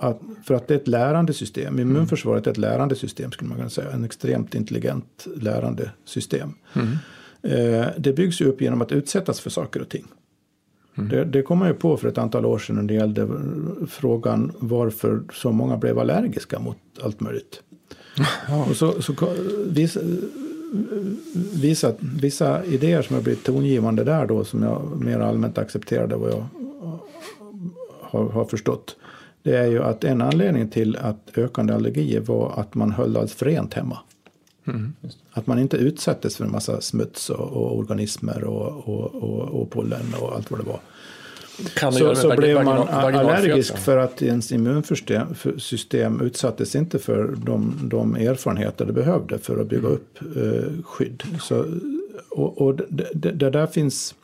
att, 0.00 0.20
för 0.46 0.54
att 0.54 0.68
det 0.68 0.74
är 0.74 0.78
ett 0.78 0.88
lärande 0.88 1.32
system. 1.32 1.78
Immunförsvaret 1.78 2.46
är 2.46 2.50
ett 2.50 2.58
lärande 2.58 2.94
system 2.94 3.32
skulle 3.32 3.48
man 3.48 3.58
kunna 3.58 3.70
säga. 3.70 3.90
En 3.90 4.04
extremt 4.04 4.54
intelligent 4.54 5.26
lärande 5.36 5.90
system. 6.04 6.54
Eh, 7.42 7.86
det 7.98 8.12
byggs 8.12 8.40
ju 8.40 8.44
upp 8.44 8.60
genom 8.60 8.82
att 8.82 8.92
utsättas 8.92 9.40
för 9.40 9.50
saker 9.50 9.80
och 9.80 9.88
ting. 9.88 10.04
Det, 11.06 11.24
det 11.24 11.42
kom 11.42 11.58
man 11.58 11.68
ju 11.68 11.74
på 11.74 11.96
för 11.96 12.08
ett 12.08 12.18
antal 12.18 12.46
år 12.46 12.58
sedan 12.58 12.76
när 12.76 12.82
det 12.82 12.94
gällde 12.94 13.28
frågan 13.88 14.52
varför 14.58 15.20
så 15.32 15.52
många 15.52 15.76
blev 15.76 15.98
allergiska 15.98 16.58
mot 16.58 16.76
allt 17.02 17.20
möjligt. 17.20 17.62
Och 18.70 18.76
så, 18.76 19.02
så 19.02 19.14
vissa, 19.66 20.00
vissa, 21.54 21.92
vissa 22.00 22.64
idéer 22.64 23.02
som 23.02 23.16
har 23.16 23.22
blivit 23.22 23.44
tongivande 23.44 24.04
där 24.04 24.26
då 24.26 24.44
som 24.44 24.62
jag 24.62 25.00
mer 25.00 25.20
allmänt 25.20 25.58
accepterade 25.58 26.16
vad 26.16 26.30
jag 26.30 26.44
har, 28.00 28.28
har 28.28 28.44
förstått. 28.44 28.96
Det 29.42 29.56
är 29.56 29.66
ju 29.66 29.82
att 29.82 30.04
en 30.04 30.22
anledning 30.22 30.68
till 30.68 30.96
att 30.96 31.38
ökande 31.38 31.74
allergier 31.74 32.20
var 32.20 32.52
att 32.56 32.74
man 32.74 32.92
höll 32.92 33.16
allt 33.16 33.42
rent 33.42 33.74
hemma. 33.74 33.98
Att 35.32 35.46
man 35.46 35.58
inte 35.58 35.76
utsattes 35.76 36.36
för 36.36 36.44
en 36.44 36.50
massa 36.50 36.80
smuts 36.80 37.30
och, 37.30 37.52
och 37.52 37.78
organismer 37.78 38.44
och, 38.44 38.88
och, 38.88 39.14
och, 39.14 39.60
och 39.60 39.70
pollen 39.70 40.14
och 40.20 40.34
allt 40.34 40.50
vad 40.50 40.60
det 40.60 40.66
var. 40.66 40.80
kan 41.74 41.92
Så, 41.92 42.14
så 42.14 42.36
blev 42.36 42.64
man 42.64 42.88
allergisk 42.88 43.78
för 43.78 43.96
att 43.96 44.22
ens 44.22 44.52
immunsystem 44.52 46.20
utsattes 46.20 46.76
inte 46.76 46.98
för 46.98 47.34
de, 47.36 47.80
de 47.82 48.16
erfarenheter 48.16 48.86
det 48.86 48.92
behövde 48.92 49.38
för 49.38 49.60
att 49.60 49.68
bygga 49.68 49.88
upp 49.88 50.18
eh, 50.36 50.82
skydd. 50.84 51.22
Så, 51.40 51.64
och 52.30 52.62
och 52.62 52.74
det, 52.74 53.08
det, 53.14 53.30
det 53.30 53.50
där 53.50 53.66
finns 53.66 54.14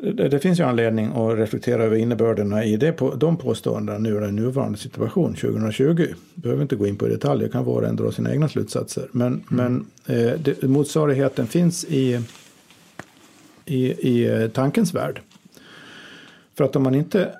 det, 0.00 0.28
det 0.28 0.38
finns 0.38 0.60
ju 0.60 0.64
anledning 0.64 1.06
att 1.06 1.38
reflektera 1.38 1.84
över 1.84 1.96
innebörderna 1.96 2.64
i 2.64 2.76
det, 2.76 2.92
på, 2.92 3.14
de 3.14 3.36
påståendena 3.36 3.98
nu 3.98 4.16
i 4.16 4.20
den 4.20 4.36
nuvarande 4.36 4.78
situation 4.78 5.34
2020. 5.34 6.06
Behöver 6.34 6.62
inte 6.62 6.76
gå 6.76 6.86
in 6.86 6.96
på 6.96 7.06
i 7.06 7.10
detalj, 7.10 7.50
kan 7.50 7.64
var 7.64 7.82
och 7.82 7.88
en 7.88 7.96
dra 7.96 8.12
sina 8.12 8.32
egna 8.32 8.48
slutsatser. 8.48 9.08
Men, 9.12 9.44
men 9.48 9.86
eh, 10.06 10.32
det, 10.40 10.62
motsvarigheten 10.62 11.46
finns 11.46 11.84
i, 11.84 12.20
i, 13.64 13.84
i 13.86 14.28
eh, 14.28 14.48
tankens 14.48 14.94
värld. 14.94 15.20
För 16.56 16.64
att 16.64 16.76
om 16.76 16.82
man 16.82 16.94
inte, 16.94 17.32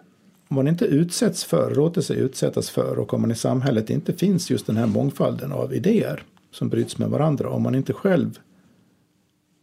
om 0.49 0.55
man 0.55 0.69
inte 0.69 0.85
utsätts 0.85 1.45
för, 1.45 1.75
låter 1.75 2.01
sig 2.01 2.19
utsättas 2.19 2.71
för 2.71 2.99
och 2.99 3.15
om 3.15 3.21
man 3.21 3.31
i 3.31 3.35
samhället 3.35 3.91
inte 3.91 4.13
finns 4.13 4.51
just 4.51 4.67
den 4.67 4.77
här 4.77 4.87
mångfalden 4.87 5.53
av 5.53 5.75
idéer 5.75 6.23
som 6.51 6.69
bryts 6.69 6.99
med 6.99 7.09
varandra, 7.09 7.49
om 7.49 7.63
man 7.63 7.75
inte 7.75 7.93
själv 7.93 8.39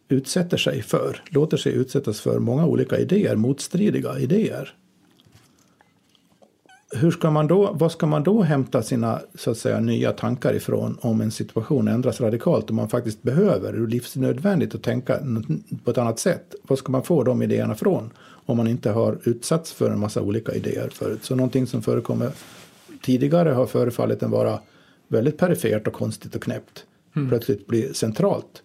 utsätter 0.10 0.58
sig 0.58 0.82
för, 0.82 1.22
låter 1.30 1.58
sig 1.58 1.74
utsättas 1.74 2.22
för 2.22 2.40
många 2.40 2.66
olika 2.66 2.98
idéer, 2.98 3.36
motstridiga 3.36 4.20
idéer. 4.20 4.74
Hur 6.92 7.12
ska 7.12 7.32
man 7.32 7.48
då, 7.48 7.72
vad 7.74 7.92
ska 7.92 8.06
man 8.06 8.24
då 8.24 8.42
hämta 8.42 8.84
sina 8.84 9.22
så 9.36 9.52
att 9.52 9.58
säga, 9.58 9.80
nya 9.80 10.12
tankar 10.12 10.54
ifrån 10.54 10.98
om 11.02 11.22
en 11.22 11.32
situation 11.32 11.88
ändras 11.88 12.22
radikalt 12.22 12.70
och 12.70 12.76
man 12.76 12.90
faktiskt 12.90 13.24
behöver, 13.24 13.74
det 13.74 13.80
är 13.80 13.88
livsnödvändigt 13.88 14.76
att 14.76 14.84
tänka 14.84 15.20
på 15.84 15.92
ett 15.92 15.98
annat 15.98 16.20
sätt. 16.20 16.56
Var 16.68 16.78
ska 16.78 16.92
man 16.92 17.04
få 17.04 17.24
de 17.24 17.42
idéerna 17.42 17.76
från 17.76 18.10
om 18.46 18.58
man 18.58 18.68
inte 18.68 18.92
har 18.92 19.20
utsatts 19.24 19.74
för 19.74 19.92
en 19.92 20.00
massa 20.00 20.22
olika 20.22 20.54
idéer 20.54 20.90
förut? 20.90 21.20
Så 21.24 21.36
någonting 21.36 21.68
som 21.68 21.82
förekommer 21.82 22.32
tidigare 23.04 23.50
har 23.50 23.66
förefallit 23.66 24.24
en 24.24 24.32
vara 24.32 24.60
väldigt 25.08 25.38
perifert 25.38 25.88
och 25.88 25.94
konstigt 25.94 26.36
och 26.36 26.44
knäppt 26.44 26.86
plötsligt 27.30 27.68
blir 27.68 27.94
centralt. 27.94 28.64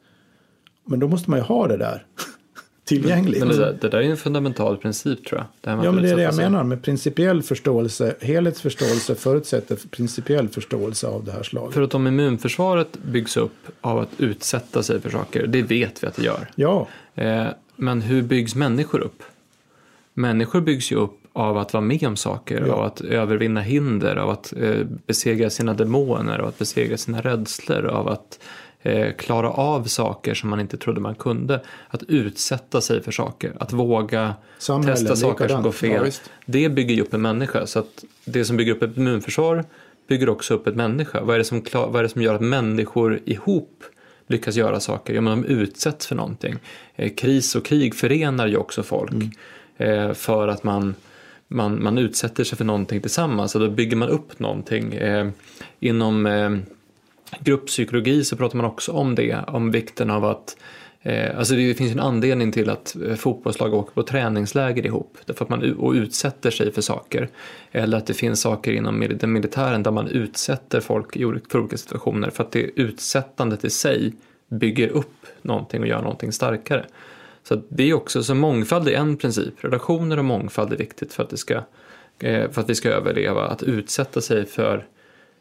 Men 0.90 1.00
då 1.00 1.08
måste 1.08 1.30
man 1.30 1.38
ju 1.38 1.42
ha 1.44 1.66
det 1.68 1.76
där 1.76 2.04
tillgängligt. 2.84 3.38
Men 3.40 3.48
det, 3.48 3.76
det 3.80 3.88
där 3.88 3.98
är 3.98 4.02
ju 4.02 4.10
en 4.10 4.16
fundamental 4.16 4.76
princip 4.76 5.26
tror 5.26 5.38
jag. 5.40 5.46
Det 5.60 5.70
här 5.70 5.84
Ja, 5.84 5.92
men 5.92 6.02
det 6.02 6.10
är 6.10 6.16
det 6.16 6.22
jag 6.22 6.34
sig. 6.34 6.44
menar 6.44 6.64
med 6.64 6.82
principiell 6.82 7.42
förståelse. 7.42 8.14
Helhetsförståelse 8.20 9.14
förutsätter 9.14 9.78
principiell 9.90 10.48
förståelse 10.48 11.06
av 11.06 11.24
det 11.24 11.32
här 11.32 11.42
slaget. 11.42 11.74
För 11.74 11.82
att 11.82 11.94
om 11.94 12.06
immunförsvaret 12.06 12.98
byggs 13.02 13.36
upp 13.36 13.54
av 13.80 13.98
att 13.98 14.10
utsätta 14.18 14.82
sig 14.82 15.00
för 15.00 15.10
saker, 15.10 15.46
det 15.46 15.62
vet 15.62 16.02
vi 16.02 16.06
att 16.06 16.14
det 16.16 16.22
gör. 16.22 16.50
Ja, 16.54 16.88
Eh, 17.14 17.46
men 17.76 18.02
hur 18.02 18.22
byggs 18.22 18.54
människor 18.54 19.00
upp? 19.00 19.22
Människor 20.14 20.60
byggs 20.60 20.92
ju 20.92 20.96
upp 20.96 21.16
av 21.32 21.58
att 21.58 21.72
vara 21.72 21.80
med 21.80 22.04
om 22.06 22.16
saker, 22.16 22.64
Ja. 22.66 22.72
av 22.74 22.84
att 22.84 23.00
övervinna 23.00 23.60
hinder, 23.60 24.16
av 24.16 24.30
att 24.30 24.52
eh, 24.56 24.74
besegra 25.06 25.50
sina 25.50 25.74
demoner, 25.74 26.38
av 26.38 26.48
att 26.48 26.58
besegra 26.58 26.96
sina 26.96 27.20
rädslor, 27.20 27.84
av 27.86 28.08
att 28.08 28.38
eh, 28.82 29.12
klara 29.12 29.50
av 29.50 29.84
saker 29.84 30.34
som 30.34 30.50
man 30.50 30.60
inte 30.60 30.76
trodde 30.76 31.00
man 31.00 31.14
kunde. 31.14 31.60
Att 31.88 32.02
utsätta 32.02 32.80
sig 32.80 33.02
för 33.02 33.12
saker, 33.12 33.52
att 33.60 33.72
våga 33.72 34.34
Samhällen, 34.58 34.96
testa 34.96 35.16
saker 35.16 35.48
som 35.48 35.62
går 35.62 35.72
fel. 35.72 36.06
Ja, 36.06 36.12
det 36.46 36.68
bygger 36.68 36.94
ju 36.94 37.02
upp 37.02 37.14
en 37.14 37.22
människa. 37.22 37.66
Så 37.66 37.78
att 37.78 38.04
det 38.24 38.44
som 38.44 38.56
bygger 38.56 38.72
upp 38.72 38.82
ett 38.82 38.96
immunförsvar 38.96 39.64
bygger 40.08 40.28
också 40.28 40.54
upp 40.54 40.66
ett 40.66 40.76
människa. 40.76 41.20
Vad 41.22 41.34
är 41.34 41.38
det 41.38 41.44
som, 41.44 41.62
klar, 41.62 41.88
vad 41.88 41.98
är 41.98 42.02
det 42.02 42.08
som 42.08 42.22
gör 42.22 42.34
att 42.34 42.40
människor 42.40 43.20
ihop 43.24 43.84
lyckas 44.26 44.56
göra 44.56 44.80
saker? 44.80 45.14
Ja, 45.14 45.20
men 45.20 45.42
de 45.42 45.48
utsätts 45.48 46.06
för 46.06 46.14
någonting. 46.16 46.58
Eh, 46.96 47.14
kris 47.14 47.54
och 47.54 47.64
krig 47.64 47.94
förenar 47.94 48.46
ju 48.46 48.56
också 48.56 48.82
folk 48.82 49.12
mm. 49.12 49.30
eh, 49.76 50.14
för 50.14 50.48
att 50.48 50.64
man, 50.64 50.94
man, 51.48 51.82
man 51.82 51.98
utsätter 51.98 52.44
sig 52.44 52.58
för 52.58 52.64
någonting 52.64 53.00
tillsammans 53.00 53.54
och 53.54 53.60
då 53.60 53.70
bygger 53.70 53.96
man 53.96 54.08
upp 54.08 54.38
någonting. 54.38 54.94
Eh, 54.94 55.28
inom 55.80 56.26
eh, 56.26 56.50
grupppsykologi 57.38 58.24
så 58.24 58.36
pratar 58.36 58.56
man 58.56 58.66
också 58.66 58.92
om 58.92 59.14
det, 59.14 59.38
om 59.46 59.70
vikten 59.70 60.10
av 60.10 60.24
att 60.24 60.56
eh, 61.02 61.38
alltså 61.38 61.54
det 61.54 61.74
finns 61.74 61.92
en 61.92 62.00
anledning 62.00 62.52
till 62.52 62.70
att 62.70 62.96
eh, 62.96 63.14
fotbollslag 63.14 63.74
åker 63.74 63.92
på 63.92 64.02
träningsläger 64.02 64.86
ihop, 64.86 65.18
därför 65.24 65.44
att 65.44 65.48
man 65.48 65.74
och 65.74 65.92
utsätter 65.92 66.50
sig 66.50 66.72
för 66.72 66.82
saker. 66.82 67.28
Eller 67.72 67.98
att 67.98 68.06
det 68.06 68.14
finns 68.14 68.40
saker 68.40 68.72
inom 68.72 69.08
den 69.20 69.32
militären 69.32 69.82
där 69.82 69.90
man 69.90 70.08
utsätter 70.08 70.80
folk 70.80 71.12
för 71.50 71.58
olika 71.58 71.76
situationer, 71.76 72.30
för 72.30 72.44
att 72.44 72.52
det 72.52 72.80
utsättandet 72.80 73.64
i 73.64 73.70
sig 73.70 74.14
bygger 74.48 74.88
upp 74.88 75.26
någonting 75.42 75.80
och 75.80 75.88
gör 75.88 76.02
någonting 76.02 76.32
starkare. 76.32 76.84
Så 77.42 77.62
det 77.68 77.90
är 77.90 77.94
också, 77.94 78.22
så 78.22 78.34
mångfald 78.34 78.88
är 78.88 78.92
en 78.92 79.16
princip, 79.16 79.54
relationer 79.64 80.18
och 80.18 80.24
mångfald 80.24 80.72
är 80.72 80.76
viktigt 80.76 81.12
för 81.12 81.22
att, 81.22 81.30
det 81.30 81.36
ska, 81.36 81.54
eh, 82.18 82.50
för 82.50 82.60
att 82.60 82.70
vi 82.70 82.74
ska 82.74 82.88
överleva. 82.88 83.46
Att 83.46 83.62
utsätta 83.62 84.20
sig 84.20 84.46
för 84.46 84.86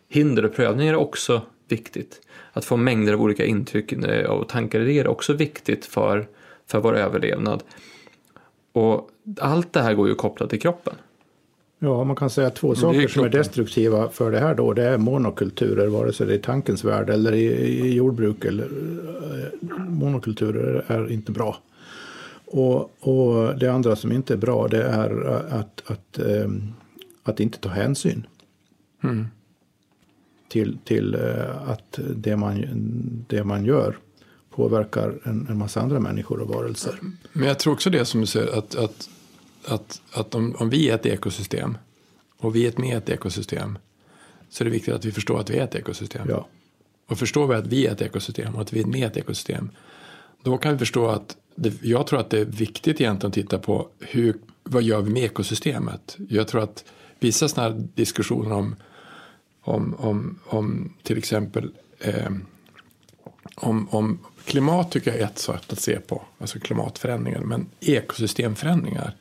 hinder 0.10 0.46
och 0.46 0.56
prövningar 0.56 0.94
är 0.94 0.98
också 0.98 1.42
viktigt 1.72 2.22
att 2.54 2.66
få 2.66 2.78
mängder 2.78 3.14
av 3.14 3.22
olika 3.22 3.46
intryck 3.46 3.92
eh, 3.92 4.30
och 4.30 4.50
tankar 4.50 4.80
och 4.80 4.86
idéer 4.86 5.06
är 5.06 5.08
också 5.08 5.34
viktigt 5.34 5.86
för, 5.86 6.28
för 6.68 6.80
vår 6.80 6.98
överlevnad. 6.98 7.64
Och 8.72 9.10
allt 9.40 9.74
det 9.74 9.82
här 9.82 9.94
går 9.94 10.08
ju 10.08 10.16
kopplat 10.16 10.50
till 10.50 10.62
kroppen. 10.62 10.94
Ja, 11.80 12.04
man 12.04 12.16
kan 12.16 12.30
säga 12.30 12.50
två 12.50 12.76
saker 12.76 13.02
är 13.02 13.08
som 13.08 13.24
är 13.24 13.30
destruktiva 13.30 14.10
för 14.10 14.32
det 14.32 14.40
här 14.40 14.56
då. 14.56 14.74
Det 14.74 14.84
är 14.84 14.98
monokulturer, 14.98 15.88
vare 15.88 16.14
sig 16.14 16.28
det 16.28 16.34
är 16.34 16.38
i 16.38 16.42
tankens 16.42 16.84
värld 16.84 17.10
eller 17.10 17.34
i, 17.34 17.46
i 17.46 17.94
jordbruk. 17.94 18.46
Eller, 18.46 18.64
eh, 18.64 19.78
monokulturer 19.90 20.86
är 20.88 21.12
inte 21.12 21.32
bra. 21.32 21.58
Och, 22.46 22.92
och 23.00 23.60
det 23.60 23.68
andra 23.68 23.96
som 23.96 24.12
inte 24.12 24.34
är 24.34 24.38
bra 24.38 24.68
det 24.68 24.84
är 24.84 25.28
att, 25.28 25.52
att, 25.52 25.92
att, 25.92 26.20
att 27.24 27.40
inte 27.40 27.60
ta 27.60 27.70
hänsyn. 27.70 28.28
Mm 29.04 29.28
till, 30.50 30.78
till 30.84 31.16
eh, 31.16 31.70
att 31.70 32.00
det 32.16 32.38
man, 32.38 32.66
det 33.28 33.44
man 33.44 33.66
gör 33.66 33.98
påverkar 34.50 35.20
en, 35.24 35.48
en 35.50 35.58
massa 35.58 35.82
andra 35.82 36.00
människor 36.00 36.40
och 36.40 36.48
varelser. 36.48 37.00
Men 37.34 37.48
jag 37.48 37.60
tror 37.60 37.74
också 37.74 37.90
det 37.90 38.06
som 38.06 38.22
du 38.22 38.28
säger 38.28 38.58
att, 38.58 38.76
att, 38.76 39.10
att, 39.66 40.02
att 40.12 40.36
om, 40.36 40.56
om 40.60 40.70
vi 40.70 40.90
är 40.90 40.96
ett 40.96 41.06
ekosystem 41.06 41.78
och 42.38 42.56
vi 42.56 42.66
är 42.66 42.70
ett 42.70 42.78
med 42.78 42.98
ett 42.98 43.10
ekosystem 43.10 43.78
så 44.50 44.64
är 44.64 44.66
det 44.66 44.72
viktigt 44.72 44.94
att 44.94 45.06
vi 45.06 45.12
förstår 45.12 45.40
att 45.40 45.50
vi 45.50 45.58
är 45.58 45.64
ett 45.64 45.76
ekosystem. 45.76 46.28
Ja. 46.30 46.48
Och 47.08 47.20
förstår 47.20 47.48
vi 47.48 47.56
att 47.56 47.68
vi 47.68 47.88
är 47.88 47.92
ett 47.92 48.02
ekosystem 48.02 48.56
och 48.56 48.62
att 48.62 48.74
vi 48.74 48.80
är 48.80 48.86
med 48.86 49.08
ett 49.08 49.18
ekosystem 49.18 49.70
då 50.44 50.58
kan 50.58 50.72
vi 50.72 50.78
förstå 50.78 51.08
att 51.08 51.38
det, 51.56 51.74
jag 51.82 52.08
tror 52.08 52.20
att 52.20 52.30
det 52.30 52.40
är 52.40 52.46
viktigt 52.46 53.02
egentligen 53.02 53.30
att 53.30 53.34
titta 53.34 53.60
på 53.60 53.88
hur, 54.00 54.36
vad 54.64 54.84
gör 54.84 55.02
vi 55.02 55.12
med 55.12 55.24
ekosystemet. 55.24 56.18
Jag 56.30 56.48
tror 56.48 56.64
att 56.64 56.84
vissa 57.20 57.48
sådana 57.48 57.70
här 57.70 57.88
diskussioner 57.96 58.52
om 58.52 58.76
om, 59.70 59.96
om, 59.98 60.40
om 60.46 60.94
till 61.04 61.18
exempel 61.18 61.72
eh, 62.00 62.32
om, 63.56 63.88
om 63.92 64.20
klimat 64.46 64.92
tycker 64.92 65.12
jag 65.12 65.20
är 65.20 65.26
ett 65.26 65.40
sätt 65.40 65.74
att 65.74 65.80
se 65.80 66.00
på, 66.00 66.22
alltså 66.40 66.60
klimatförändringar, 66.60 67.40
men 67.40 67.70
ekosystemförändringar, 67.80 69.16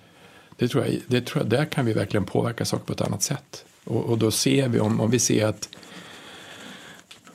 det 0.57 0.68
tror 0.68 0.84
jag, 0.84 1.01
det 1.07 1.20
tror 1.20 1.42
jag, 1.42 1.51
där 1.51 1.64
kan 1.64 1.86
vi 1.86 1.92
verkligen 1.92 2.24
påverka 2.24 2.64
saker 2.64 2.84
på 2.84 2.92
ett 2.92 3.01
annat 3.01 3.22
sätt. 3.22 3.64
Och, 3.84 4.05
och 4.05 4.18
då 4.18 4.30
ser 4.30 4.68
vi, 4.68 4.80
om, 4.80 5.01
om 5.01 5.11
vi 5.11 5.18
ser 5.18 5.46
att 5.46 5.68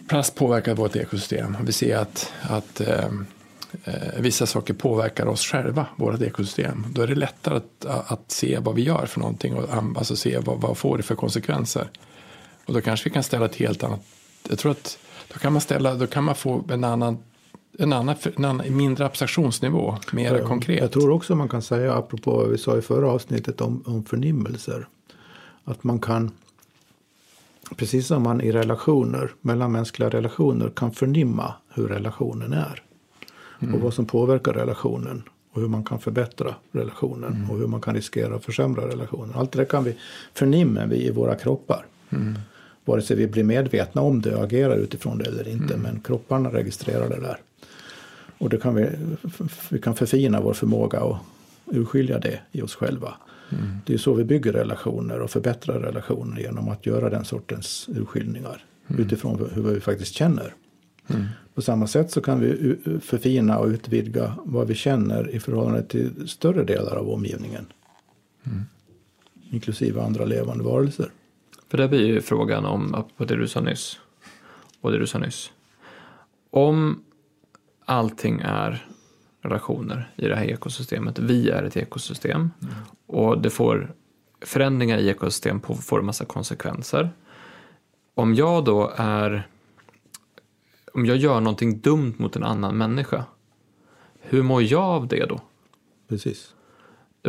plast 0.08 0.36
påverkar 0.36 0.76
vårt 0.76 0.96
ekosystem, 0.96 1.56
om 1.60 1.66
vi 1.66 1.72
ser 1.72 1.98
att, 1.98 2.34
att 2.42 2.82
eh, 2.82 3.06
eh, 3.84 4.20
vissa 4.20 4.46
saker 4.46 4.74
påverkar 4.74 5.26
oss 5.26 5.46
själva, 5.46 5.86
vårt 5.96 6.22
ekosystem, 6.22 6.86
då 6.90 7.02
är 7.02 7.08
det 7.08 7.16
lättare 7.16 7.58
att, 7.58 7.86
att 7.86 8.32
se 8.32 8.60
vad 8.60 8.76
vi 8.76 8.82
gör 8.84 9.06
för 9.06 9.20
någonting 9.20 9.56
och 9.56 9.74
alltså 9.74 10.16
se 10.16 10.40
vad, 10.40 10.62
vad 10.62 10.78
får 10.78 10.98
det 10.98 11.04
för 11.04 11.16
konsekvenser. 11.16 11.90
Och 12.66 12.74
då 12.74 12.82
kanske 12.82 13.10
vi 13.10 13.14
kan 13.14 13.24
ställa 13.24 13.46
ett 13.46 13.56
helt 13.56 13.84
annat, 13.84 14.02
jag 14.50 14.60
tror 14.60 14.72
att 14.72 14.98
då 15.34 15.40
kan 15.40 15.54
man 15.54 15.62
ställa, 15.62 15.96
då 15.96 16.08
kan 16.08 16.24
man 16.24 16.36
få 16.36 16.64
en 16.70 16.84
annan 16.84 17.18
en 17.80 17.94
annan, 17.94 18.16
en 18.36 18.46
annan 18.46 18.78
mindre 18.78 19.06
abstraktionsnivå, 19.06 19.98
mer 20.12 20.36
ja, 20.36 20.48
konkret. 20.48 20.80
Jag 20.80 20.92
tror 20.92 21.12
också 21.12 21.36
man 21.36 21.50
kan 21.50 21.62
säga, 21.62 21.94
apropå 21.94 22.32
vad 22.32 22.50
vi 22.50 22.58
sa 22.58 22.78
i 22.78 22.82
förra 22.82 23.12
avsnittet 23.12 23.62
om, 23.62 23.84
om 23.86 24.04
förnimmelser, 24.04 24.88
att 25.64 25.84
man 25.84 26.00
kan, 26.00 26.32
precis 27.76 28.08
som 28.08 28.24
man 28.24 28.42
i 28.42 28.52
relationer, 28.52 29.32
mellanmänskliga 29.42 30.10
relationer, 30.10 30.70
kan 30.70 30.92
förnimma 30.92 31.54
hur 31.70 31.88
relationen 31.88 32.54
är. 32.54 32.82
Mm. 33.60 33.76
Och 33.76 33.82
vad 33.82 33.94
som 33.94 34.06
påverkar 34.06 34.54
relationen 34.54 35.24
och 35.54 35.62
hur 35.62 35.68
man 35.68 35.84
kan 35.84 36.00
förbättra 36.00 36.56
relationen 36.72 37.34
mm. 37.34 37.52
och 37.52 37.58
hur 37.58 37.68
man 37.68 37.82
kan 37.82 37.96
riskera 37.96 38.36
att 38.36 38.46
försämra 38.46 38.88
relationen. 38.88 39.36
Allt 39.36 39.52
det 39.52 39.66
kan 39.66 39.84
vi 39.84 39.98
förnimmer 40.34 40.88
vi 40.88 41.08
i 41.08 41.12
våra 41.12 41.36
kroppar. 41.36 41.86
Mm. 42.10 42.38
Vare 42.86 43.02
sig 43.02 43.18
vi 43.18 43.28
blir 43.28 43.44
medvetna 43.44 44.02
om 44.02 44.22
det 44.22 44.36
och 44.36 44.44
agerar 44.44 44.76
utifrån 44.76 45.18
det 45.18 45.26
eller 45.26 45.48
inte. 45.48 45.74
Mm. 45.74 45.82
Men 45.82 46.00
kropparna 46.00 46.50
registrerar 46.50 47.10
det 47.10 47.20
där. 47.20 47.38
Och 48.38 48.50
det 48.50 48.58
kan 48.58 48.76
vi, 48.76 48.90
vi 49.70 49.80
kan 49.80 49.96
förfina 49.96 50.42
vår 50.42 50.54
förmåga 50.54 51.00
att 51.00 51.18
urskilja 51.66 52.20
det 52.20 52.40
i 52.52 52.62
oss 52.62 52.76
själva. 52.76 53.14
Mm. 53.50 53.78
Det 53.86 53.94
är 53.94 53.98
så 53.98 54.14
vi 54.14 54.24
bygger 54.24 54.54
relationer 54.54 55.20
och 55.20 55.30
förbättrar 55.30 55.80
relationer 55.80 56.42
genom 56.42 56.70
att 56.70 56.86
göra 56.86 57.10
den 57.10 57.26
sortens 57.26 57.90
urskiljningar 57.96 58.66
mm. 58.88 59.02
utifrån 59.02 59.50
hur 59.54 59.64
vi 59.64 59.80
faktiskt 59.80 60.14
känner. 60.14 60.54
Mm. 61.08 61.26
På 61.56 61.62
samma 61.62 61.88
sätt 61.88 62.12
så 62.12 62.22
kan 62.22 62.40
vi 62.40 62.76
förfina 63.02 63.60
och 63.60 63.68
utvidga 63.68 64.34
vad 64.46 64.68
vi 64.68 64.76
känner 64.76 65.30
i 65.30 65.40
förhållande 65.40 65.84
till 65.84 66.28
större 66.28 66.64
delar 66.64 66.96
av 66.96 67.10
omgivningen. 67.10 67.66
Mm. 68.44 68.62
Inklusive 69.52 70.02
andra 70.02 70.26
levande 70.26 70.64
varelser. 70.64 71.12
För 71.74 71.78
det 71.78 71.88
blir 71.88 72.06
ju 72.06 72.22
frågan 72.22 72.66
om, 72.66 73.06
på 73.18 73.26
det 73.26 73.36
du 73.36 73.48
sa 73.48 73.62
nyss, 73.62 74.00
och 74.82 74.92
det 74.92 75.00
du 75.00 75.08
sa 75.08 75.20
nyss. 75.20 75.52
Om 76.50 77.04
allting 77.86 78.42
är 78.44 78.86
relationer 79.42 80.12
i 80.16 80.28
det 80.28 80.36
här 80.36 80.46
ekosystemet, 80.46 81.20
vi 81.20 81.50
är 81.50 81.64
ett 81.64 81.78
ekosystem 81.78 82.52
mm. 82.62 82.74
och 83.08 83.42
det 83.42 83.50
får 83.50 83.94
förändringar 84.42 84.98
i 84.98 85.10
ekosystem 85.10 85.60
på, 85.60 85.76
får 85.76 86.00
en 86.00 86.06
massa 86.06 86.26
konsekvenser. 86.26 87.10
Om 88.14 88.36
jag 88.36 88.66
då 88.66 88.94
är, 88.96 89.48
om 90.94 91.06
jag 91.06 91.18
gör 91.18 91.40
någonting 91.40 91.80
dumt 91.80 92.14
mot 92.18 92.36
en 92.36 92.44
annan 92.44 92.78
människa, 92.78 93.26
hur 94.20 94.44
mår 94.44 94.64
jag 94.64 94.84
av 94.84 95.08
det 95.08 95.26
då? 95.26 95.42
Precis. 96.10 96.54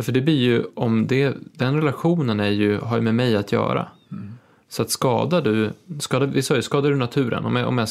För 0.01 0.11
det 0.11 0.21
blir 0.21 0.37
ju, 0.39 0.63
om 0.75 1.07
det, 1.07 1.35
den 1.53 1.75
relationen 1.75 2.39
är 2.39 2.51
ju, 2.51 2.77
har 2.77 2.95
ju 2.95 3.01
med 3.01 3.15
mig 3.15 3.35
att 3.35 3.51
göra. 3.51 3.87
Så 4.69 4.81
att 4.81 4.89
skadar 4.89 5.41
du, 5.41 5.71
skadar, 5.99 6.27
vi 6.27 6.41
sa 6.41 6.55
ju, 6.55 6.61
skadar 6.61 6.89
du 6.89 6.95
naturen, 6.95 7.45
om 7.45 7.55
jag, 7.55 7.67
om 7.67 7.77
jag 7.77 7.89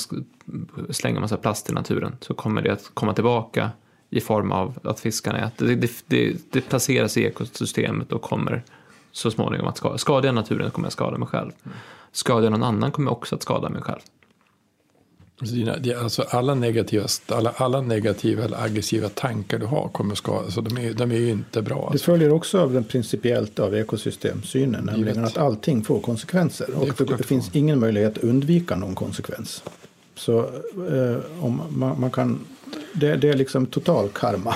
slänger 0.91 1.20
massa 1.20 1.37
plast 1.37 1.70
i 1.70 1.72
naturen 1.72 2.16
så 2.20 2.35
kommer 2.35 2.62
det 2.62 2.72
att 2.72 2.91
komma 2.95 3.14
tillbaka 3.14 3.70
i 4.11 4.20
form 4.20 4.53
av 4.53 4.79
att 4.83 5.01
fiskarna 5.01 5.39
äter. 5.39 5.66
Det, 5.66 5.75
det, 5.75 5.91
det, 6.07 6.37
det 6.51 6.61
placeras 6.61 7.16
i 7.16 7.25
ekosystemet 7.25 8.12
och 8.12 8.22
kommer 8.22 8.62
så 9.12 9.31
småningom 9.31 9.66
att 9.66 9.77
skada. 9.77 9.99
Skadar 9.99 10.29
jag 10.29 10.35
naturen 10.35 10.70
kommer 10.70 10.87
jag 10.87 10.93
skada 10.93 11.18
mig 11.18 11.29
själv. 11.29 11.51
Skadar 12.12 12.43
jag 12.43 12.51
någon 12.51 12.62
annan 12.62 12.91
kommer 12.91 13.11
jag 13.11 13.16
också 13.16 13.35
att 13.35 13.43
skada 13.43 13.68
mig 13.68 13.83
själv. 13.83 14.01
Alltså 16.03 16.22
alla, 16.22 16.55
negativa, 16.55 17.07
alla, 17.26 17.51
alla 17.57 17.80
negativa 17.80 18.45
eller 18.45 18.64
aggressiva 18.64 19.09
tankar 19.09 19.59
du 19.59 19.66
har 19.66 19.89
kommer 19.89 20.14
skada, 20.14 20.45
alltså 20.45 20.61
de, 20.61 20.76
är, 20.78 20.93
de 20.93 21.12
är 21.12 21.16
ju 21.16 21.30
inte 21.30 21.62
bra. 21.62 21.91
Det 21.93 21.99
följer 21.99 22.32
också 22.32 22.61
av 22.61 22.72
den 22.72 22.85
principiellt 22.85 23.59
av 23.59 23.74
ekosystemsynen, 23.74 24.85
nämligen 24.85 25.24
att 25.24 25.37
allting 25.37 25.85
får 25.85 26.01
konsekvenser. 26.01 26.74
Och 26.74 26.89
det, 26.99 27.16
det 27.16 27.22
finns 27.22 27.51
ingen 27.53 27.80
möjlighet 27.80 28.18
att 28.18 28.24
undvika 28.24 28.76
någon 28.76 28.95
konsekvens. 28.95 29.62
Så 30.14 30.39
eh, 30.39 31.45
om 31.45 31.62
man, 31.68 32.01
man, 32.01 32.11
kan, 32.11 32.41
det, 32.93 33.16
det 33.16 33.28
är 33.28 33.35
liksom 33.35 33.66
total 33.66 34.09
karma. 34.09 34.55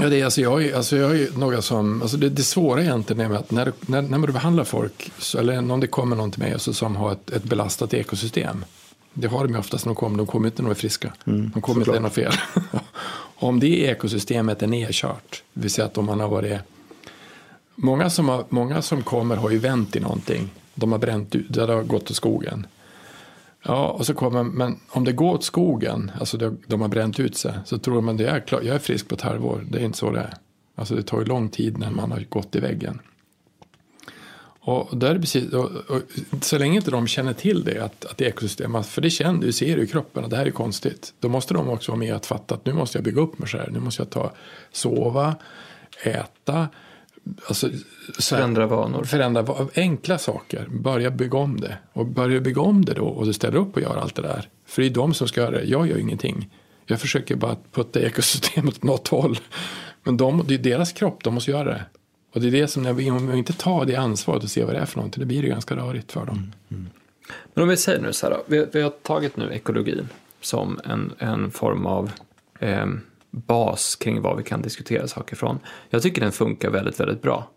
Ja, 0.00 0.08
det 0.08 0.20
är, 0.20 0.24
alltså, 0.24 0.40
jag, 0.40 0.72
alltså, 0.72 0.96
jag 0.96 1.20
är 1.20 1.38
några 1.38 1.62
som, 1.62 2.02
alltså 2.02 2.16
det, 2.16 2.28
det 2.28 2.42
svåra 2.42 2.82
egentligen 2.82 3.32
är 3.32 3.36
att 3.36 3.50
när, 3.50 3.72
när, 3.80 4.02
när 4.02 4.26
du 4.26 4.32
behandlar 4.32 4.64
folk, 4.64 5.12
så, 5.18 5.38
eller 5.38 5.72
om 5.72 5.80
det 5.80 5.86
kommer 5.86 6.16
någon 6.16 6.30
till 6.30 6.42
mig 6.42 6.52
alltså, 6.52 6.72
som 6.72 6.96
har 6.96 7.12
ett, 7.12 7.30
ett 7.30 7.44
belastat 7.44 7.94
ekosystem, 7.94 8.64
det 9.14 9.28
har 9.28 9.44
de 9.44 9.52
ju 9.52 9.58
oftast 9.58 9.86
när 9.86 9.90
de 9.90 9.96
kommer. 9.96 10.18
De 10.18 10.26
kommer 10.26 10.48
inte 10.48 10.62
när 10.62 10.68
de 10.68 10.74
är 10.74 10.80
friska. 10.80 11.12
Mm, 11.26 11.50
de 11.54 11.62
kommer 11.62 11.80
inte 11.80 12.00
när 12.00 12.08
fel. 12.08 12.32
om 13.36 13.60
det 13.60 13.80
ekosystemet 13.80 14.62
är 14.62 14.66
nedkört, 14.66 15.42
det 15.52 15.60
vill 15.60 15.70
säga 15.70 15.86
att 15.86 15.98
om 15.98 16.04
man 16.04 16.20
har 16.20 16.28
varit... 16.28 16.60
Många 17.74 18.10
som, 18.10 18.28
har, 18.28 18.44
många 18.48 18.82
som 18.82 19.02
kommer 19.02 19.36
har 19.36 19.50
ju 19.50 19.58
vänt 19.58 19.96
i 19.96 20.00
någonting. 20.00 20.50
De 20.74 20.92
har 20.92 20.98
bränt 20.98 21.34
ut, 21.34 21.46
det 21.48 21.60
har 21.60 21.82
gått 21.82 22.10
åt 22.10 22.16
skogen. 22.16 22.66
Ja, 23.64 23.88
och 23.88 24.06
så 24.06 24.14
kommer, 24.14 24.42
men 24.42 24.80
om 24.88 25.04
det 25.04 25.12
går 25.12 25.34
åt 25.34 25.44
skogen, 25.44 26.10
alltså 26.20 26.36
de, 26.36 26.58
de 26.66 26.80
har 26.80 26.88
bränt 26.88 27.20
ut 27.20 27.36
sig, 27.36 27.54
så 27.64 27.78
tror 27.78 28.00
man 28.00 28.16
det 28.16 28.26
är 28.26 28.40
klart, 28.40 28.64
jag 28.64 28.74
är 28.74 28.78
frisk 28.78 29.08
på 29.08 29.14
ett 29.14 29.20
halvår. 29.20 29.66
Det 29.70 29.78
är 29.78 29.84
inte 29.84 29.98
så 29.98 30.10
det 30.10 30.20
är. 30.20 30.34
Alltså 30.74 30.94
det 30.94 31.02
tar 31.02 31.18
ju 31.18 31.24
lång 31.24 31.48
tid 31.48 31.78
när 31.78 31.90
man 31.90 32.12
har 32.12 32.24
gått 32.28 32.56
i 32.56 32.60
väggen. 32.60 33.00
Och, 34.64 34.96
där 34.96 35.18
precis, 35.18 35.52
och, 35.52 35.70
och, 35.70 36.02
så 36.40 36.58
länge 36.58 36.76
inte 36.76 36.90
de 36.90 37.06
känner 37.06 37.32
till 37.32 37.64
det, 37.64 37.84
att, 37.84 38.04
att 38.04 38.16
det 38.16 38.24
är 38.24 38.28
ekosystem, 38.28 38.82
för 38.82 39.02
det 39.02 39.10
känner 39.10 39.40
du, 39.40 39.52
ser 39.52 39.76
du 39.76 39.82
i 39.82 39.86
kroppen 39.86 40.24
att 40.24 40.30
det 40.30 40.36
här 40.36 40.46
är 40.46 40.50
konstigt. 40.50 41.14
Då 41.20 41.28
måste 41.28 41.54
de 41.54 41.68
också 41.68 41.92
vara 41.92 41.98
med 41.98 42.14
att 42.14 42.26
fatta 42.26 42.54
att 42.54 42.66
nu 42.66 42.72
måste 42.72 42.98
jag 42.98 43.04
bygga 43.04 43.20
upp 43.20 43.38
mig 43.38 43.48
så 43.48 43.56
här. 43.58 43.70
Nu 43.70 43.80
måste 43.80 44.02
jag 44.02 44.10
ta, 44.10 44.32
sova, 44.72 45.34
äta, 46.04 46.68
alltså, 47.46 47.70
förändra 48.20 48.66
vanor. 48.66 49.04
Förändra 49.04 49.46
enkla 49.74 50.18
saker. 50.18 50.66
Börja 50.70 51.10
bygga 51.10 51.38
om 51.38 51.60
det. 51.60 51.78
Och 51.92 52.06
börja 52.06 52.40
bygga 52.40 52.60
om 52.60 52.84
det 52.84 52.94
då 52.94 53.04
och 53.04 53.26
du 53.26 53.32
ställer 53.32 53.56
upp 53.56 53.76
och 53.76 53.82
gör 53.82 53.96
allt 53.96 54.14
det 54.14 54.22
där. 54.22 54.48
För 54.66 54.82
det 54.82 54.88
är 54.88 54.90
de 54.90 55.14
som 55.14 55.28
ska 55.28 55.40
göra 55.40 55.50
det. 55.50 55.64
Jag 55.64 55.86
gör 55.86 55.98
ingenting. 55.98 56.50
Jag 56.86 57.00
försöker 57.00 57.36
bara 57.36 57.56
putta 57.72 58.00
ekosystemet 58.00 58.74
åt 58.74 58.82
något 58.82 59.08
håll. 59.08 59.38
Men 60.04 60.16
de, 60.16 60.44
det 60.48 60.54
är 60.54 60.58
deras 60.58 60.92
kropp, 60.92 61.24
de 61.24 61.34
måste 61.34 61.50
göra 61.50 61.64
det. 61.64 61.84
Och 62.32 62.40
det 62.40 62.46
är 62.46 62.50
det 62.50 62.68
som, 62.68 62.82
när 62.82 62.92
vi, 62.92 63.10
om 63.10 63.30
vi 63.30 63.38
inte 63.38 63.52
tar 63.52 63.84
det 63.84 63.96
ansvaret 63.96 64.42
och 64.42 64.50
ser 64.50 64.64
vad 64.64 64.74
det 64.74 64.78
är 64.78 64.86
för 64.86 64.96
någonting, 64.96 65.20
det 65.20 65.26
blir 65.26 65.42
det 65.42 65.48
ganska 65.48 65.76
rörigt 65.76 66.12
för 66.12 66.26
dem. 66.26 66.36
Mm, 66.36 66.52
mm. 66.68 66.90
Men 67.54 67.62
om 67.62 67.68
vi 67.68 67.76
säger 67.76 68.00
nu 68.00 68.12
så 68.12 68.26
här, 68.26 68.36
vi, 68.46 68.66
vi, 68.72 68.82
har 68.82 68.90
tagit 68.90 69.36
nu 69.36 69.50
ekologin 69.52 70.08
som 70.40 70.80
en, 70.84 71.12
en 71.18 71.50
form 71.50 71.86
av 71.86 72.10
eh, 72.58 72.86
bas 73.30 73.96
kring 73.96 74.22
vad 74.22 74.36
vi 74.36 74.42
kan 74.42 74.62
diskutera 74.62 75.08
saker 75.08 75.36
från. 75.36 75.58
Jag 75.90 76.02
tycker 76.02 76.20
den 76.20 76.32
funkar 76.32 76.70
väldigt, 76.70 77.00
väldigt 77.00 77.22
bra. 77.22 77.48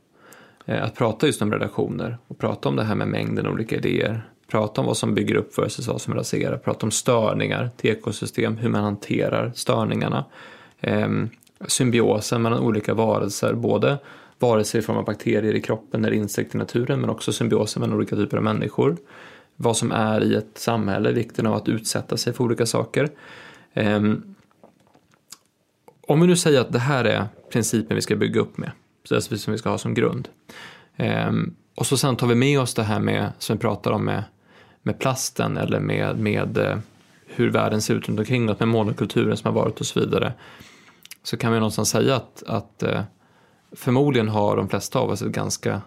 Eh, 0.66 0.84
att 0.84 0.96
prata 0.96 1.28
just 1.28 1.42
om 1.42 1.52
relationer 1.52 2.18
och 2.28 2.38
prata 2.38 2.70
om 2.70 2.76
det 2.76 2.84
här 2.84 2.96
med 2.96 3.08
mängden 3.08 3.48
olika 3.48 3.76
idéer. 3.76 4.30
Prata 4.48 4.82
om 4.82 4.88
vad 4.88 4.98
som 4.98 5.14
bygger 5.14 5.36
upp 5.36 5.58
versus 5.58 5.88
vad 5.88 6.02
som 6.02 6.14
raserar. 6.14 6.58
Prata 6.58 6.86
om 6.86 6.92
störningar 6.92 7.70
till 7.78 7.90
ekosystem, 7.90 8.58
hur 8.58 8.70
man 8.70 8.84
hanterar 8.84 9.52
störningarna. 9.56 10.26
Eh, 10.80 11.10
symbiosen 11.68 12.42
mellan 12.42 12.60
olika 12.60 12.94
varelser, 12.94 13.54
både 13.54 13.98
vare 14.40 14.64
sig 14.64 14.80
i 14.80 14.82
form 14.82 14.98
av 14.98 15.06
bakterier 15.06 15.54
i 15.54 15.62
kroppen 15.62 16.06
eller 16.06 16.16
insekter 16.16 16.56
i 16.56 16.60
naturen, 16.60 17.02
men 17.02 17.10
också 17.10 17.34
symbiosen 17.34 17.82
mellan 17.82 17.98
olika 17.98 18.16
typer 18.16 18.38
av 18.38 18.44
människor. 18.44 18.98
Vad 19.56 19.78
som 19.78 19.92
är 19.92 20.24
i 20.24 20.36
ett 20.36 20.58
samhälle, 20.58 21.12
vikten 21.12 21.48
av 21.48 21.54
att 21.54 21.68
utsätta 21.68 22.18
sig 22.18 22.34
för 22.34 22.44
olika 22.44 22.66
saker. 22.66 23.10
Um, 23.74 24.36
om 26.08 26.22
vi 26.22 26.28
nu 26.28 26.36
säger 26.36 26.62
att 26.62 26.72
det 26.72 26.80
här 26.80 27.06
är 27.06 27.26
principen 27.52 27.96
vi 27.96 28.02
ska 28.02 28.16
bygga 28.16 28.42
upp 28.42 28.58
med, 28.58 28.72
som 29.04 29.54
vi 29.54 29.58
ska 29.58 29.70
ha 29.70 29.78
som 29.78 29.94
grund. 29.94 30.30
Um, 30.98 31.56
och 31.76 31.86
så 31.86 31.98
sen 31.98 32.16
tar 32.16 32.28
vi 32.28 32.36
med 32.36 32.60
oss 32.60 32.74
det 32.74 32.84
här 32.84 33.00
med, 33.00 33.32
som 33.40 33.56
vi 33.56 33.62
pratar 33.62 33.92
om 33.92 34.06
med, 34.06 34.24
med 34.82 35.00
plasten 35.00 35.58
eller 35.58 35.80
med, 35.80 36.20
med 36.20 36.58
eh, 36.58 36.78
hur 37.26 37.50
världen 37.50 37.82
ser 37.82 37.96
ut 37.96 38.10
runt 38.10 38.20
omkring 38.20 38.50
oss, 38.50 38.60
med 38.60 38.68
monokulturen 38.68 39.38
som 39.38 39.56
har 39.56 39.62
varit 39.62 39.80
och 39.80 39.86
så 39.86 40.00
vidare. 40.00 40.34
Så 41.24 41.38
kan 41.38 41.52
vi 41.54 41.60
någonstans 41.60 41.90
säga 41.90 42.16
att, 42.16 42.44
att 42.48 42.84
uh, 42.88 43.02
förmodligen 43.72 44.30
har 44.30 44.58
de 44.58 44.70
flesta 44.70 45.00
av 45.00 45.10
oss 45.10 45.22
ett 45.22 45.32
ganska, 45.32 45.82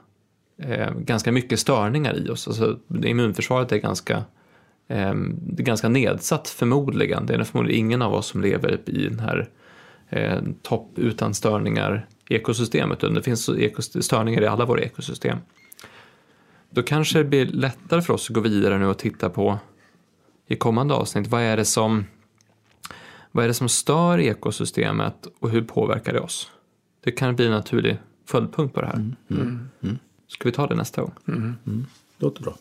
eh, 0.63 0.95
ganska 0.95 1.33
mycket 1.33 1.61
störningar 1.61 2.27
i 2.27 2.29
oss. 2.29 2.49
Alltså, 2.49 2.79
immunförsvaret 3.05 3.73
är 3.73 3.77
ganska, 3.77 4.17
eh, 4.89 5.15
det 5.41 5.63
är 5.63 5.67
ganska 5.67 5.89
nedsatt 5.89 6.49
förmodligen. 6.49 7.27
Det 7.27 7.35
är 7.35 7.45
förmodligen 7.45 7.87
ingen 7.87 8.03
av 8.03 8.15
oss 8.15 8.27
som 8.27 8.41
lever 8.41 8.91
i 8.91 9.09
den 9.09 9.21
här 9.21 9.49
eh, 10.09 10.39
topp 10.63 10.93
utan 10.97 11.35
störningar 11.35 12.07
ekosystemet. 12.29 13.01
Det 13.01 13.23
finns 13.23 13.51
störningar 14.05 14.43
i 14.43 14.47
alla 14.47 14.65
våra 14.65 14.81
ekosystem. 14.81 15.39
Då 16.71 16.83
kanske 16.83 17.19
det 17.19 17.25
blir 17.25 17.47
lättare 17.47 18.03
för 18.03 18.15
oss 18.15 18.31
att 18.31 18.35
gå 18.35 18.41
vidare 18.41 18.79
nu 18.79 18.87
och 18.87 18.99
titta 18.99 19.31
på 19.31 19.59
i 20.47 20.57
kommande 20.57 20.95
avsnitt, 20.95 21.27
vad 21.27 21.43
är 21.43 21.57
det 21.57 21.65
som, 21.65 22.05
vad 23.33 23.45
är 23.45 23.49
det 23.49 23.55
som 23.55 23.69
stör 23.69 24.21
ekosystemet 24.21 25.27
och 25.41 25.51
hur 25.51 25.63
påverkar 25.63 26.13
det 26.13 26.21
oss? 26.21 26.51
Det 27.09 27.13
kan 27.13 27.37
bli 27.37 27.47
en 27.47 27.53
naturlig 27.53 27.99
följdpunkt 28.27 28.75
på 28.75 28.81
det 28.81 28.87
här. 28.87 28.95
Mm. 28.95 29.69
Mm. 29.81 29.99
Ska 30.27 30.49
vi 30.49 30.53
ta 30.53 30.67
det 30.67 30.75
nästa 30.75 31.01
gång? 31.01 31.13
Mm. 31.29 31.55
mm. 31.67 31.87
Låter 32.19 32.43
bra. 32.43 32.57